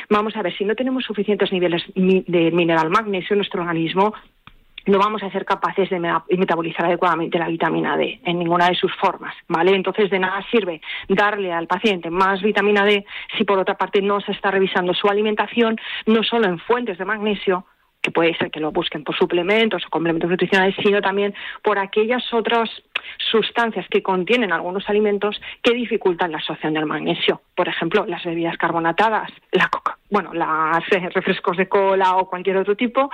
Vamos 0.09 0.35
a 0.35 0.43
ver, 0.43 0.55
si 0.55 0.65
no 0.65 0.75
tenemos 0.75 1.03
suficientes 1.03 1.51
niveles 1.51 1.83
de 1.95 2.51
mineral 2.51 2.91
magnesio 2.91 3.33
en 3.33 3.39
nuestro 3.39 3.61
organismo, 3.61 4.13
no 4.87 4.97
vamos 4.99 5.21
a 5.23 5.29
ser 5.29 5.45
capaces 5.45 5.89
de 5.89 5.99
meta- 5.99 6.25
metabolizar 6.29 6.85
adecuadamente 6.85 7.37
la 7.37 7.47
vitamina 7.47 7.95
D 7.95 8.19
en 8.23 8.39
ninguna 8.39 8.67
de 8.69 8.75
sus 8.75 8.93
formas, 8.95 9.35
¿vale? 9.47 9.75
Entonces 9.75 10.09
de 10.09 10.19
nada 10.19 10.43
sirve 10.49 10.81
darle 11.07 11.53
al 11.53 11.67
paciente 11.67 12.09
más 12.09 12.41
vitamina 12.41 12.83
D 12.83 13.05
si 13.37 13.43
por 13.43 13.59
otra 13.59 13.75
parte 13.77 14.01
no 14.01 14.19
se 14.21 14.31
está 14.31 14.49
revisando 14.51 14.93
su 14.93 15.07
alimentación, 15.07 15.77
no 16.05 16.23
solo 16.23 16.47
en 16.47 16.59
fuentes 16.59 16.97
de 16.97 17.05
magnesio, 17.05 17.65
que 18.01 18.11
puede 18.11 18.35
ser 18.37 18.51
que 18.51 18.59
lo 18.61 18.71
busquen 18.71 19.03
por 19.03 19.17
suplementos 19.17 19.83
o 19.85 19.89
complementos 19.89 20.29
nutricionales, 20.29 20.75
sino 20.81 21.01
también 21.01 21.33
por 21.61 21.77
aquellas 21.77 22.23
otras 22.33 22.69
sustancias 23.31 23.87
que 23.89 24.01
contienen 24.03 24.51
algunos 24.51 24.87
alimentos 24.89 25.39
que 25.61 25.73
dificultan 25.73 26.31
la 26.31 26.37
absorción 26.37 26.73
del 26.73 26.85
magnesio. 26.85 27.41
Por 27.55 27.67
ejemplo, 27.67 28.05
las 28.05 28.23
bebidas 28.23 28.57
carbonatadas, 28.57 29.31
la 29.51 29.67
coca, 29.69 29.97
bueno, 30.09 30.33
las 30.33 30.83
eh, 30.91 31.09
refrescos 31.13 31.57
de 31.57 31.67
cola 31.67 32.15
o 32.17 32.29
cualquier 32.29 32.57
otro 32.57 32.75
tipo 32.75 33.09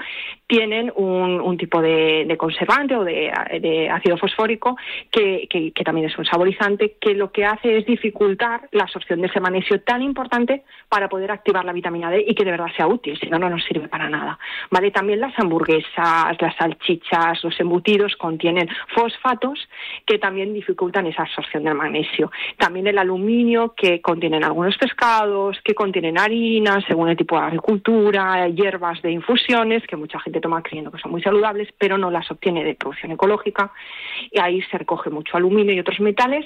tienen 0.47 0.91
un, 0.95 1.57
tipo 1.57 1.81
de, 1.81 2.35
conservante 2.37 2.95
o 2.95 3.03
de, 3.03 3.89
ácido 3.91 4.17
fosfórico 4.17 4.77
que, 5.11 5.47
que- 5.49 5.71
que 5.71 5.83
también 5.83 6.07
es 6.07 6.17
un 6.17 6.25
saborizante 6.25 6.97
que 6.99 7.13
lo 7.15 7.31
que 7.31 7.45
hace 7.45 7.77
es 7.77 7.85
dificultar 7.85 8.67
la 8.71 8.83
absorción 8.83 9.21
de 9.21 9.27
ese 9.27 9.39
magnesio 9.39 9.81
tan 9.81 10.01
importante 10.01 10.63
para 10.89 11.09
poder 11.09 11.31
activar 11.31 11.65
la 11.65 11.73
vitamina 11.73 12.11
D 12.11 12.23
y 12.27 12.35
que 12.35 12.43
de 12.45 12.51
verdad 12.51 12.71
sea 12.75 12.87
útil, 12.87 13.17
si 13.19 13.27
no, 13.29 13.39
no 13.39 13.49
nos 13.49 13.63
sirve 13.63 13.87
para 13.87 14.09
nada. 14.09 14.37
¿Vale? 14.69 14.91
También 14.91 15.19
las 15.19 15.37
hamburguesas, 15.39 16.35
las 16.39 16.55
salchichas, 16.57 17.43
los 17.43 17.59
embutidos 17.59 18.15
contienen 18.17 18.69
fosfatos 18.93 19.67
que 20.05 20.19
también 20.19 20.53
dificultan 20.53 21.07
esa 21.07 21.23
absorción 21.23 21.63
del 21.63 21.75
magnesio. 21.75 22.31
También 22.57 22.87
el 22.87 22.97
aluminio 22.97 23.73
que 23.75 24.01
contienen 24.01 24.43
algunos 24.43 24.77
pescados, 24.77 25.59
que 25.63 25.75
contienen 25.75 26.17
harinas, 26.17 26.83
según 26.87 27.09
el 27.09 27.17
tipo 27.17 27.37
de 27.39 27.45
agricultura, 27.45 28.47
hierbas 28.47 29.01
de 29.01 29.11
infusiones, 29.11 29.85
que 29.87 29.95
mucha 29.95 30.19
gente 30.19 30.41
toma 30.41 30.61
creyendo 30.61 30.91
que 30.91 30.99
son 30.99 31.11
muy 31.11 31.21
saludables, 31.21 31.69
pero 31.77 31.97
no 31.97 32.11
las 32.11 32.29
obtiene 32.31 32.63
de 32.63 32.75
producción 32.75 33.11
ecológica. 33.11 33.71
Y 34.31 34.39
ahí 34.39 34.61
se 34.63 34.77
recoge 34.77 35.09
mucho 35.09 35.37
aluminio 35.37 35.73
y 35.73 35.79
otros 35.79 35.99
metales 35.99 36.45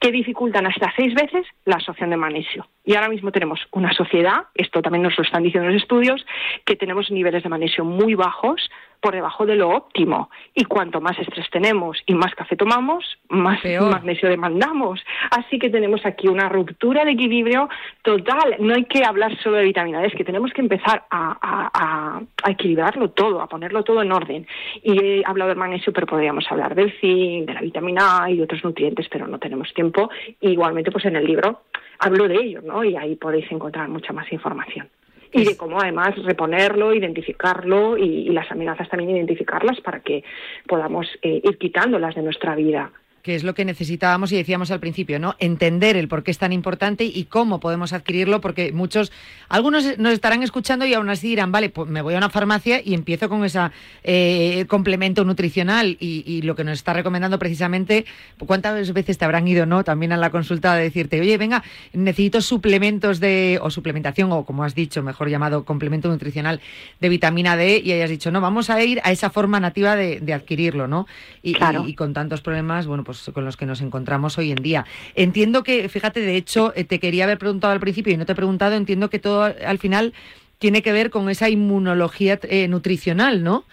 que 0.00 0.10
dificultan 0.10 0.66
hasta 0.66 0.92
seis 0.96 1.14
veces 1.14 1.46
la 1.64 1.76
absorción 1.76 2.10
de 2.10 2.16
magnesio. 2.16 2.66
Y 2.84 2.94
ahora 2.96 3.08
mismo 3.08 3.32
tenemos 3.32 3.60
una 3.72 3.92
sociedad, 3.94 4.44
esto 4.54 4.82
también 4.82 5.02
nos 5.02 5.16
lo 5.16 5.24
están 5.24 5.42
diciendo 5.42 5.70
los 5.70 5.80
estudios, 5.80 6.24
que 6.66 6.76
tenemos 6.76 7.10
niveles 7.10 7.42
de 7.42 7.48
magnesio 7.48 7.84
muy 7.84 8.14
bajos, 8.14 8.70
por 9.00 9.14
debajo 9.14 9.44
de 9.44 9.54
lo 9.56 9.68
óptimo. 9.68 10.30
Y 10.54 10.64
cuanto 10.64 10.98
más 11.00 11.18
estrés 11.18 11.48
tenemos 11.50 11.98
y 12.06 12.14
más 12.14 12.34
café 12.34 12.56
tomamos, 12.56 13.18
más 13.28 13.62
magnesio 13.90 14.30
demandamos. 14.30 14.98
Así 15.30 15.58
que 15.58 15.68
tenemos 15.68 16.06
aquí 16.06 16.26
una 16.26 16.48
ruptura 16.48 17.04
de 17.04 17.10
equilibrio 17.12 17.68
total. 18.02 18.56
No 18.60 18.74
hay 18.74 18.84
que 18.84 19.04
hablar 19.04 19.36
solo 19.42 19.56
de 19.56 19.64
vitamina 19.64 20.00
D, 20.00 20.06
es 20.06 20.14
que 20.14 20.24
tenemos 20.24 20.52
que 20.52 20.62
empezar 20.62 21.04
a, 21.10 21.36
a- 21.40 21.70
a- 21.74 22.22
a 22.44 22.50
equilibrarlo 22.50 23.10
todo, 23.10 23.42
a 23.42 23.46
ponerlo 23.48 23.82
todo 23.84 24.00
en 24.00 24.10
orden. 24.12 24.46
Y 24.82 24.98
he 25.02 25.22
hablado 25.26 25.50
del 25.50 25.58
magnesio, 25.58 25.92
pero 25.92 26.06
podríamos 26.06 26.50
hablar 26.50 26.74
del 26.74 26.92
zinc, 27.00 27.46
de 27.46 27.54
la 27.54 27.60
vitamina 27.60 28.24
A 28.24 28.30
y 28.30 28.38
de 28.38 28.44
otros 28.44 28.64
nutrientes, 28.64 29.06
pero 29.10 29.26
no 29.26 29.38
tenemos 29.38 29.72
tiempo. 29.74 30.08
Y 30.40 30.50
igualmente, 30.50 30.90
pues 30.90 31.04
en 31.04 31.16
el 31.16 31.26
libro 31.26 31.62
hablo 31.98 32.28
de 32.28 32.36
ello, 32.36 32.60
¿no? 32.62 32.84
Y 32.84 32.96
ahí 32.96 33.16
podéis 33.16 33.50
encontrar 33.50 33.88
mucha 33.88 34.12
más 34.12 34.30
información. 34.32 34.88
Y 35.32 35.44
de 35.44 35.56
cómo 35.56 35.80
además 35.80 36.14
reponerlo, 36.22 36.94
identificarlo 36.94 37.98
y, 37.98 38.04
y 38.04 38.28
las 38.28 38.48
amenazas 38.52 38.88
también 38.88 39.10
identificarlas 39.10 39.80
para 39.80 39.98
que 39.98 40.22
podamos 40.68 41.08
eh, 41.22 41.40
ir 41.42 41.58
quitándolas 41.58 42.14
de 42.14 42.22
nuestra 42.22 42.54
vida. 42.54 42.92
Que 43.24 43.34
es 43.34 43.42
lo 43.42 43.54
que 43.54 43.64
necesitábamos 43.64 44.30
y 44.32 44.36
decíamos 44.36 44.70
al 44.70 44.80
principio, 44.80 45.18
¿no? 45.18 45.34
Entender 45.38 45.96
el 45.96 46.08
por 46.08 46.22
qué 46.22 46.30
es 46.30 46.36
tan 46.36 46.52
importante 46.52 47.04
y 47.04 47.24
cómo 47.24 47.58
podemos 47.58 47.94
adquirirlo, 47.94 48.42
porque 48.42 48.70
muchos, 48.70 49.12
algunos 49.48 49.96
nos 49.98 50.12
estarán 50.12 50.42
escuchando 50.42 50.84
y 50.84 50.92
aún 50.92 51.08
así 51.08 51.28
dirán, 51.28 51.50
vale, 51.50 51.70
pues 51.70 51.88
me 51.88 52.02
voy 52.02 52.12
a 52.12 52.18
una 52.18 52.28
farmacia 52.28 52.82
y 52.84 52.92
empiezo 52.92 53.30
con 53.30 53.42
ese 53.42 54.66
complemento 54.68 55.24
nutricional 55.24 55.96
y, 56.00 56.22
y 56.26 56.42
lo 56.42 56.54
que 56.54 56.64
nos 56.64 56.74
está 56.74 56.92
recomendando 56.92 57.38
precisamente, 57.38 58.04
¿cuántas 58.46 58.92
veces 58.92 59.16
te 59.16 59.24
habrán 59.24 59.48
ido, 59.48 59.64
no? 59.64 59.84
También 59.84 60.12
a 60.12 60.18
la 60.18 60.28
consulta 60.28 60.74
de 60.74 60.82
decirte, 60.82 61.18
oye, 61.18 61.38
venga, 61.38 61.62
necesito 61.94 62.42
suplementos 62.42 63.20
de, 63.20 63.58
o 63.62 63.70
suplementación, 63.70 64.32
o 64.32 64.44
como 64.44 64.64
has 64.64 64.74
dicho, 64.74 65.02
mejor 65.02 65.30
llamado 65.30 65.64
complemento 65.64 66.08
nutricional 66.10 66.60
de 67.00 67.08
vitamina 67.08 67.56
D, 67.56 67.80
y 67.82 67.90
hayas 67.92 68.10
dicho, 68.10 68.30
no, 68.30 68.42
vamos 68.42 68.68
a 68.68 68.84
ir 68.84 69.00
a 69.02 69.12
esa 69.12 69.30
forma 69.30 69.60
nativa 69.60 69.96
de, 69.96 70.20
de 70.20 70.34
adquirirlo, 70.34 70.86
¿no? 70.88 71.06
Y, 71.42 71.54
Claro. 71.54 71.84
y- 71.86 71.92
y 71.92 71.94
con 71.94 72.12
tantos 72.12 72.42
problemas, 72.42 72.86
bueno, 72.86 73.02
pues 73.02 73.13
con 73.32 73.44
los 73.44 73.56
que 73.56 73.66
nos 73.66 73.80
encontramos 73.80 74.38
hoy 74.38 74.50
en 74.50 74.62
día. 74.62 74.84
Entiendo 75.14 75.62
que, 75.62 75.88
fíjate, 75.88 76.20
de 76.20 76.36
hecho, 76.36 76.72
eh, 76.76 76.84
te 76.84 76.98
quería 76.98 77.24
haber 77.24 77.38
preguntado 77.38 77.72
al 77.72 77.80
principio 77.80 78.12
y 78.12 78.16
no 78.16 78.26
te 78.26 78.32
he 78.32 78.36
preguntado, 78.36 78.74
entiendo 78.74 79.10
que 79.10 79.18
todo 79.18 79.42
al 79.44 79.78
final 79.78 80.12
tiene 80.58 80.82
que 80.82 80.92
ver 80.92 81.10
con 81.10 81.28
esa 81.28 81.48
inmunología 81.50 82.38
eh, 82.44 82.68
nutricional, 82.68 83.42
¿no? 83.42 83.64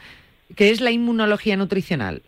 ¿Qué 0.56 0.72
es 0.72 0.82
la 0.82 0.92
inmunología 0.92 1.56
nutricional? 1.56 2.22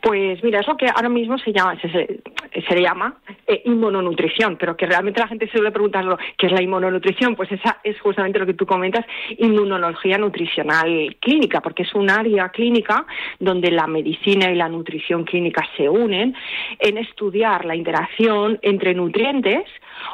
Pues 0.00 0.42
mira, 0.44 0.60
eso 0.60 0.76
que 0.76 0.86
ahora 0.86 1.08
mismo 1.08 1.38
se 1.38 1.52
llama, 1.52 1.76
se, 1.80 2.80
llama 2.80 3.16
eh, 3.46 3.62
inmunonutrición, 3.64 4.56
pero 4.56 4.76
que 4.76 4.86
realmente 4.86 5.20
la 5.20 5.28
gente 5.28 5.46
se 5.46 5.52
suele 5.52 5.72
preguntarlo, 5.72 6.18
¿qué 6.36 6.46
es 6.46 6.52
la 6.52 6.62
inmunonutrición? 6.62 7.34
Pues 7.34 7.50
esa 7.50 7.78
es 7.82 7.98
justamente 8.00 8.38
lo 8.38 8.46
que 8.46 8.54
tú 8.54 8.66
comentas, 8.66 9.04
inmunología 9.38 10.18
nutricional 10.18 11.16
clínica, 11.20 11.60
porque 11.60 11.82
es 11.82 11.94
un 11.94 12.10
área 12.10 12.48
clínica 12.50 13.06
donde 13.38 13.70
la 13.70 13.86
medicina 13.86 14.50
y 14.50 14.54
la 14.54 14.68
nutrición 14.68 15.24
clínica 15.24 15.66
se 15.76 15.88
unen 15.88 16.34
en 16.78 16.98
estudiar 16.98 17.64
la 17.64 17.74
interacción 17.74 18.58
entre 18.62 18.94
nutrientes 18.94 19.64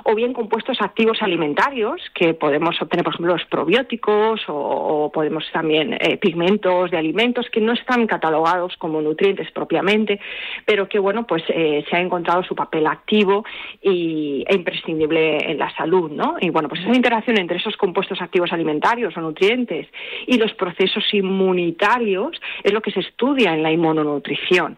o 0.05 0.15
bien 0.15 0.33
compuestos 0.33 0.79
activos 0.81 1.23
alimentarios 1.23 2.01
que 2.15 2.35
podemos 2.35 2.81
obtener, 2.81 3.05
por 3.05 3.15
ejemplo, 3.15 3.35
los 3.35 3.45
probióticos 3.47 4.41
o, 4.49 5.11
podemos 5.13 5.45
también 5.53 5.95
eh, 5.95 6.17
pigmentos 6.17 6.91
de 6.91 6.99
alimentos 6.99 7.47
que 7.51 7.61
no 7.61 7.73
están 7.73 8.07
catalogados 8.07 8.77
como 8.79 9.01
nutrientes 9.01 9.51
propiamente, 9.75 10.21
pero 10.65 10.89
que 10.89 10.99
bueno, 10.99 11.27
pues 11.27 11.43
eh, 11.49 11.85
se 11.91 11.97
ha 11.97 12.01
encontrado 12.01 12.45
su 12.45 12.55
papel 12.55 12.87
activo 12.87 13.45
y, 13.83 14.45
e 14.47 14.55
imprescindible 14.55 15.51
en 15.51 15.59
la 15.59 15.75
salud, 15.75 16.11
¿no? 16.11 16.37
Y 16.41 16.51
bueno, 16.51 16.69
pues 16.69 16.81
esa 16.81 16.95
interacción 16.95 17.39
entre 17.39 17.57
esos 17.57 17.77
compuestos 17.77 18.21
activos 18.21 18.53
alimentarios 18.53 19.17
o 19.17 19.21
nutrientes 19.21 19.89
y 20.27 20.39
los 20.39 20.53
procesos 20.55 21.03
inmunitarios 21.13 22.41
es 22.63 22.73
lo 22.73 22.81
que 22.81 22.93
se 22.93 23.01
estudia 23.01 23.53
en 23.53 23.63
la 23.63 23.73
inmunonutrición. 23.73 24.77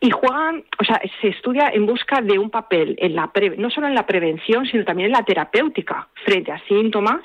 Y 0.00 0.10
juegan, 0.10 0.64
o 0.78 0.84
sea, 0.84 1.00
se 1.22 1.28
estudia 1.28 1.70
en 1.72 1.86
busca 1.86 2.20
de 2.20 2.38
un 2.38 2.50
papel 2.50 2.96
en 2.98 3.14
la 3.14 3.32
pre- 3.32 3.56
no 3.56 3.70
solo 3.70 3.86
en 3.86 3.94
la 3.94 4.04
prevención, 4.06 4.66
sino 4.66 4.84
también 4.84 5.06
en 5.06 5.12
la 5.12 5.24
terapéutica 5.24 6.08
frente 6.24 6.52
a 6.52 6.60
síntomas 6.66 7.22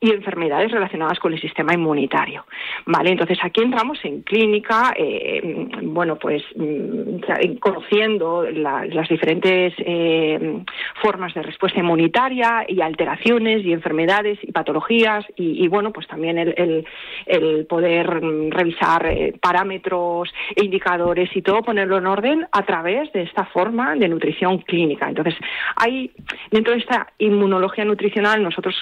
y 0.00 0.10
enfermedades 0.10 0.70
relacionadas 0.70 1.18
con 1.18 1.32
el 1.32 1.40
sistema 1.40 1.74
inmunitario. 1.74 2.44
¿Vale? 2.86 3.10
Entonces 3.10 3.38
aquí 3.42 3.62
entramos 3.62 3.98
en 4.04 4.22
clínica, 4.22 4.92
eh, 4.96 5.68
bueno, 5.82 6.16
pues 6.16 6.42
mm, 6.54 7.58
conociendo 7.60 8.42
las 8.50 9.08
diferentes 9.08 9.74
eh, 9.78 10.62
formas 11.02 11.34
de 11.34 11.42
respuesta 11.42 11.80
inmunitaria 11.80 12.64
y 12.68 12.80
alteraciones 12.80 13.64
y 13.64 13.72
enfermedades 13.72 14.38
y 14.42 14.52
patologías 14.52 15.24
y, 15.36 15.66
bueno, 15.68 15.92
pues 15.92 16.06
también 16.06 16.38
el, 16.38 16.86
el, 17.26 17.66
poder 17.66 18.22
mm, 18.22 18.50
revisar 18.50 19.06
eh, 19.06 19.34
parámetros 19.40 20.32
e 20.54 20.64
indicadores 20.64 21.34
y 21.34 21.42
todo 21.42 21.62
ponerlo 21.62 21.98
en 21.98 22.06
orden 22.06 22.46
a 22.52 22.62
través 22.64 23.12
de 23.12 23.22
esta 23.22 23.44
forma 23.46 23.94
de 23.94 24.08
nutrición 24.08 24.58
clínica. 24.58 25.08
Entonces, 25.08 25.34
hay 25.76 26.10
dentro 26.50 26.72
de 26.72 26.80
esta 26.80 27.08
inmunología 27.18 27.84
nutricional 27.84 28.42
nosotros 28.42 28.74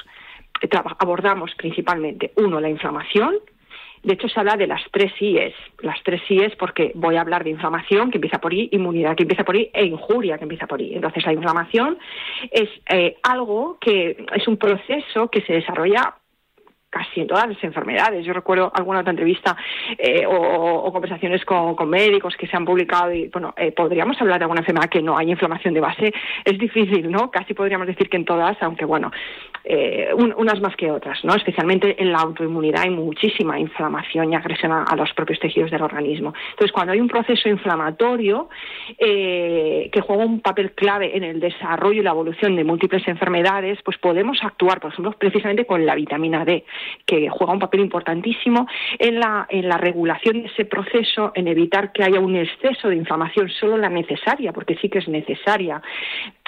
abordamos 0.99 1.55
principalmente, 1.57 2.33
uno, 2.37 2.61
la 2.61 2.69
inflamación, 2.69 3.37
de 4.05 4.15
hecho, 4.15 4.29
se 4.29 4.39
habla 4.39 4.57
de 4.57 4.67
las 4.67 4.83
tres 4.91 5.13
IES. 5.19 5.55
Las 5.81 6.03
tres 6.03 6.21
IES 6.29 6.55
porque 6.57 6.93
voy 6.95 7.17
a 7.17 7.23
hablar 7.23 7.43
de 7.43 7.51
inflamación, 7.51 8.11
que 8.11 8.19
empieza 8.19 8.39
por 8.39 8.53
I, 8.53 8.69
inmunidad, 8.73 9.17
que 9.17 9.23
empieza 9.23 9.45
por 9.45 9.57
I, 9.57 9.71
e 9.73 9.87
injuria, 9.87 10.37
que 10.37 10.45
empieza 10.45 10.67
por 10.67 10.81
I. 10.83 10.95
Entonces, 10.95 11.25
la 11.25 11.33
inflamación 11.33 11.99
es 12.51 12.69
eh, 12.91 13.17
algo 13.23 13.79
que 13.81 14.27
es 14.35 14.47
un 14.47 14.59
proceso 14.59 15.31
que 15.31 15.41
se 15.41 15.55
desarrolla 15.55 16.17
casi 16.91 17.23
en 17.23 17.27
todas 17.27 17.49
las 17.49 17.65
enfermedades. 17.65 18.25
Yo 18.25 18.33
recuerdo 18.35 18.71
alguna 18.73 19.01
otra 19.01 19.11
entrevista 19.11 19.57
eh, 19.99 20.25
o, 20.29 20.93
conversaciones 20.93 21.45
con, 21.45 21.89
médicos 21.89 22.37
que 22.37 22.47
se 22.47 22.57
han 22.57 22.65
publicado 22.65 23.13
y, 23.13 23.29
bueno, 23.29 23.53
eh, 23.57 23.73
podríamos 23.73 24.21
hablar 24.21 24.39
de 24.39 24.45
alguna 24.45 24.61
enfermedad 24.61 24.89
que 24.89 25.03
no 25.03 25.17
hay 25.17 25.31
inflamación 25.31 25.75
de 25.75 25.81
base. 25.81 26.13
Es 26.45 26.59
difícil, 26.59 27.11
¿no? 27.11 27.31
Casi 27.31 27.55
podríamos 27.55 27.89
decir 27.89 28.09
que 28.09 28.19
en 28.19 28.25
todas, 28.25 28.57
aunque, 28.63 28.85
bueno, 28.85 29.11
eh, 29.65 30.11
unas 30.15 30.61
más 30.61 30.77
que 30.77 30.91
otras, 30.91 31.25
¿no? 31.25 31.35
Especialmente 31.35 32.01
en 32.01 32.13
la 32.13 32.19
autoinmunidad 32.19 32.83
hay 32.83 32.91
muchísima 32.91 33.59
inflamación 33.59 34.33
y 34.33 34.37
agresión 34.37 34.73
a, 34.73 34.95
los 34.97 35.13
propios 35.15 35.41
tejidos 35.41 35.71
del 35.71 35.83
organismo. 35.83 36.35
Entonces, 36.51 36.73
cuando 36.73 36.93
hay 36.93 37.01
un 37.01 37.09
proceso 37.09 37.49
inflamatorio 37.49 38.49
que 38.99 40.03
juega 40.07 40.25
un 40.25 40.41
papel 40.41 40.73
clave 40.73 41.17
en 41.17 41.25
el 41.25 41.41
desarrollo 41.41 42.01
y 42.01 42.05
la 42.05 42.11
evolución 42.11 42.57
de 42.57 42.65
múltiples 42.65 43.07
enfermedades, 43.09 43.79
pues 43.85 43.99
podemos 43.99 44.39
actuar, 44.43 44.81
por 44.81 44.93
ejemplo, 44.93 45.13
precisamente 45.19 45.67
con 45.67 45.85
la 45.85 45.95
vitamina 45.95 46.45
D 46.45 46.65
que 47.07 47.29
juega 47.29 47.53
un 47.53 47.59
papel 47.59 47.81
importantísimo 47.81 48.67
en 48.99 49.21
la, 49.21 49.47
en 49.49 49.69
la 49.69 49.79
regulación 49.79 50.43
de 50.43 50.49
ese 50.49 50.65
proceso, 50.65 51.33
en 51.35 51.49
evitar 51.49 51.93
que 51.93 52.05
haya 52.05 52.21
un 52.21 52.37
exceso 52.37 52.89
de 52.89 52.97
inflamación, 52.97 53.49
solo 53.49 53.77
la 53.77 53.89
necesaria, 53.89 54.53
porque 54.53 54.77
sí 54.77 54.89
que 54.89 54.99
es 54.99 55.09
necesaria. 55.09 55.81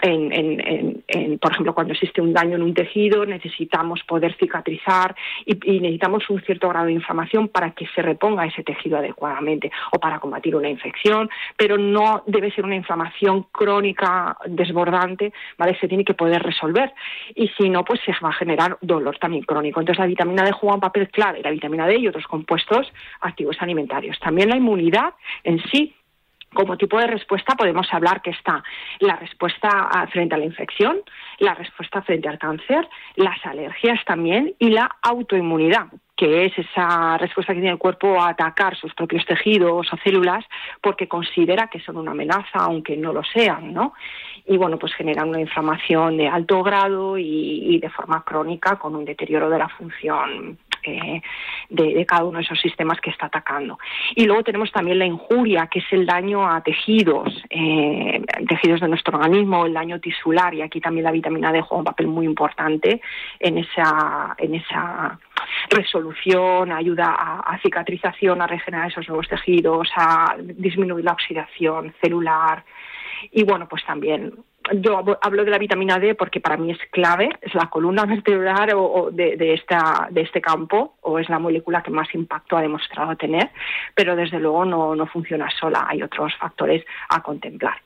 En, 0.03 1.39
por 1.41 1.53
ejemplo, 1.53 1.75
cuando 1.75 1.95
existe 1.95 2.21
un 2.21 2.35
daño 2.35 2.57
en 2.57 2.63
un 2.63 2.75
tejido, 2.75 3.25
necesitamos 3.25 4.03
poder 4.03 4.37
cicatrizar 4.37 5.17
y, 5.47 5.55
necesitamos 5.81 6.29
un 6.29 6.43
cierto 6.43 6.69
grado 6.69 6.87
de 6.87 6.93
inflamación 6.93 7.49
para 7.49 7.71
que 7.71 7.87
se 7.95 8.03
reponga 8.03 8.45
ese 8.45 8.63
tejido 8.63 8.99
adecuadamente 8.99 9.71
o 9.93 9.99
para 9.99 10.19
combatir 10.19 10.55
una 10.55 10.69
infección, 10.69 11.31
pero 11.57 11.79
no 11.79 12.23
debe 12.27 12.51
ser 12.51 12.65
una 12.67 12.77
inflamación 12.77 13.47
crónica 13.51 14.37
desbordante, 14.47 15.33
¿vale? 15.57 15.79
Se 15.81 15.89
tiene 15.89 16.05
que 16.05 16.15
poder 16.15 16.43
resolver 16.43 16.93
y 17.35 17.49
si 17.57 17.71
no, 17.71 17.83
pues 17.85 18.01
se 18.05 18.13
va 18.23 18.29
a 18.29 18.33
generar 18.33 18.77
dolor 18.83 19.17
también 19.19 19.45
crónico. 19.45 19.81
Entonces 19.81 20.01
la 20.01 20.07
vitamina 20.07 20.45
D 20.45 20.53
juega 20.53 20.75
un 20.75 20.81
papel 20.81 21.09
clave, 21.09 21.41
la 21.43 21.51
vitamina 21.51 21.87
D 21.87 21.97
y 21.99 22.09
otros 22.09 22.27
compuestos 22.27 22.93
activos 23.21 23.57
alimentarios. 23.61 24.19
También 24.19 24.51
la 24.51 24.57
inmunidad 24.57 25.15
en 25.43 25.59
sí 25.71 25.95
como 26.57 26.77
tipo 26.77 26.99
de 26.99 27.07
respuesta 27.07 27.55
podemos 27.55 27.87
hablar 27.93 28.23
que 28.23 28.31
está 28.31 28.65
la 28.99 29.15
respuesta 29.17 29.69
frente 30.11 30.35
a 30.35 30.39
la 30.39 30.47
infección, 30.47 31.03
la 31.39 31.55
respuesta 31.55 32.03
frente 32.03 32.29
al 32.29 32.39
cáncer, 32.39 32.89
las 33.15 33.45
alergias 33.45 34.05
también 34.05 34.55
y 34.59 34.71
la 34.71 34.91
autoinmunidad 35.03 35.87
que 36.17 36.47
es 36.47 36.59
esa 36.59 37.19
respuesta 37.19 37.53
que 37.53 37.61
tiene 37.61 37.75
el 37.75 37.79
cuerpo 37.79 38.19
a 38.19 38.31
atacar 38.31 38.75
sus 38.75 38.95
propios 38.95 39.27
tejidos 39.27 39.87
o 39.93 39.97
células 40.03 40.47
porque 40.81 41.07
considera 41.07 41.67
que 41.67 41.79
son 41.81 41.99
una 41.99 42.13
amenaza, 42.13 42.61
aunque 42.61 42.97
no 42.97 43.13
lo 43.13 43.23
sean, 43.23 43.75
¿no? 43.75 43.93
Y 44.47 44.57
bueno, 44.57 44.79
pues 44.79 44.95
generan 44.95 45.29
una 45.29 45.43
inflamación 45.43 46.17
de 46.17 46.27
alto 46.27 46.63
grado 46.63 47.19
y 47.19 47.79
de 47.79 47.91
forma 47.91 48.25
crónica 48.25 48.77
con 48.77 48.97
un 48.97 49.05
deterioro 49.05 49.51
de 49.51 49.59
la 49.59 49.69
función 49.69 50.57
de, 51.69 52.07
cada 52.07 52.25
uno 52.25 52.39
de 52.39 52.45
esos 52.45 52.61
sistemas 52.61 53.01
que 53.01 53.11
está 53.11 53.27
atacando. 53.27 53.79
Y 54.15 54.25
luego 54.25 54.43
tenemos 54.43 54.71
también 54.73 54.99
la 54.99 55.07
injuria, 55.07 55.67
que 55.67 55.81
es 55.81 55.93
el 55.93 56.07
daño 56.07 56.49
a 56.49 56.61
tejidos, 56.63 57.43
eh, 57.51 58.23
tejidos 58.49 58.81
de 58.81 58.89
nuestro 58.89 59.19
organismo, 59.19 59.67
el 59.67 59.75
daño 59.75 60.01
tisular, 60.01 60.55
y 60.55 60.63
aquí 60.63 60.81
también 60.81 61.05
la 61.05 61.13
vitamina 61.13 61.53
D 61.53 61.61
juega 61.61 61.79
un 61.79 61.85
papel 61.85 62.07
muy 62.07 62.27
importante 62.27 63.01
en 63.41 63.59
esa, 63.59 64.35
en 64.39 64.55
esa 64.55 65.19
resolución, 65.71 66.73
ayuda 66.73 67.15
a, 67.19 67.41
a 67.41 67.59
cicatrización, 67.59 68.41
a 68.41 68.47
regenerar 68.47 68.89
esos 68.89 69.09
nuevos 69.09 69.29
tejidos, 69.29 69.89
a 69.97 70.37
disminuir 70.39 71.05
la 71.05 71.13
oxidación 71.13 71.95
celular. 72.01 72.65
Y 73.33 73.45
bueno, 73.45 73.67
pues 73.69 73.85
también 73.85 74.33
yo 74.75 75.03
hablo 75.23 75.45
de 75.45 75.51
la 75.51 75.59
vitamina 75.59 75.99
D 75.99 76.15
porque 76.15 76.41
para 76.41 76.57
mí 76.57 76.71
es 76.71 76.79
clave, 76.91 77.31
es 77.41 77.55
la 77.55 77.69
columna 77.71 78.05
vertebral 78.07 78.71
o, 78.75 79.11
de, 79.13 79.55
esta, 79.55 80.09
de 80.11 80.23
este 80.23 80.41
campo, 80.41 80.97
o 81.03 81.19
es 81.19 81.29
la 81.29 81.39
molécula 81.39 81.83
que 81.83 81.91
más 81.91 82.13
impacto 82.15 82.57
ha 82.57 82.63
demostrado 82.63 83.17
tener, 83.17 83.51
pero 83.95 84.17
desde 84.17 84.39
luego 84.39 84.65
no, 84.65 84.95
no 84.95 85.07
funciona 85.07 85.49
sola, 85.51 85.87
hay 85.89 86.03
otros 86.03 86.35
factores 86.37 86.85
a 87.09 87.23
contemplar. 87.23 87.77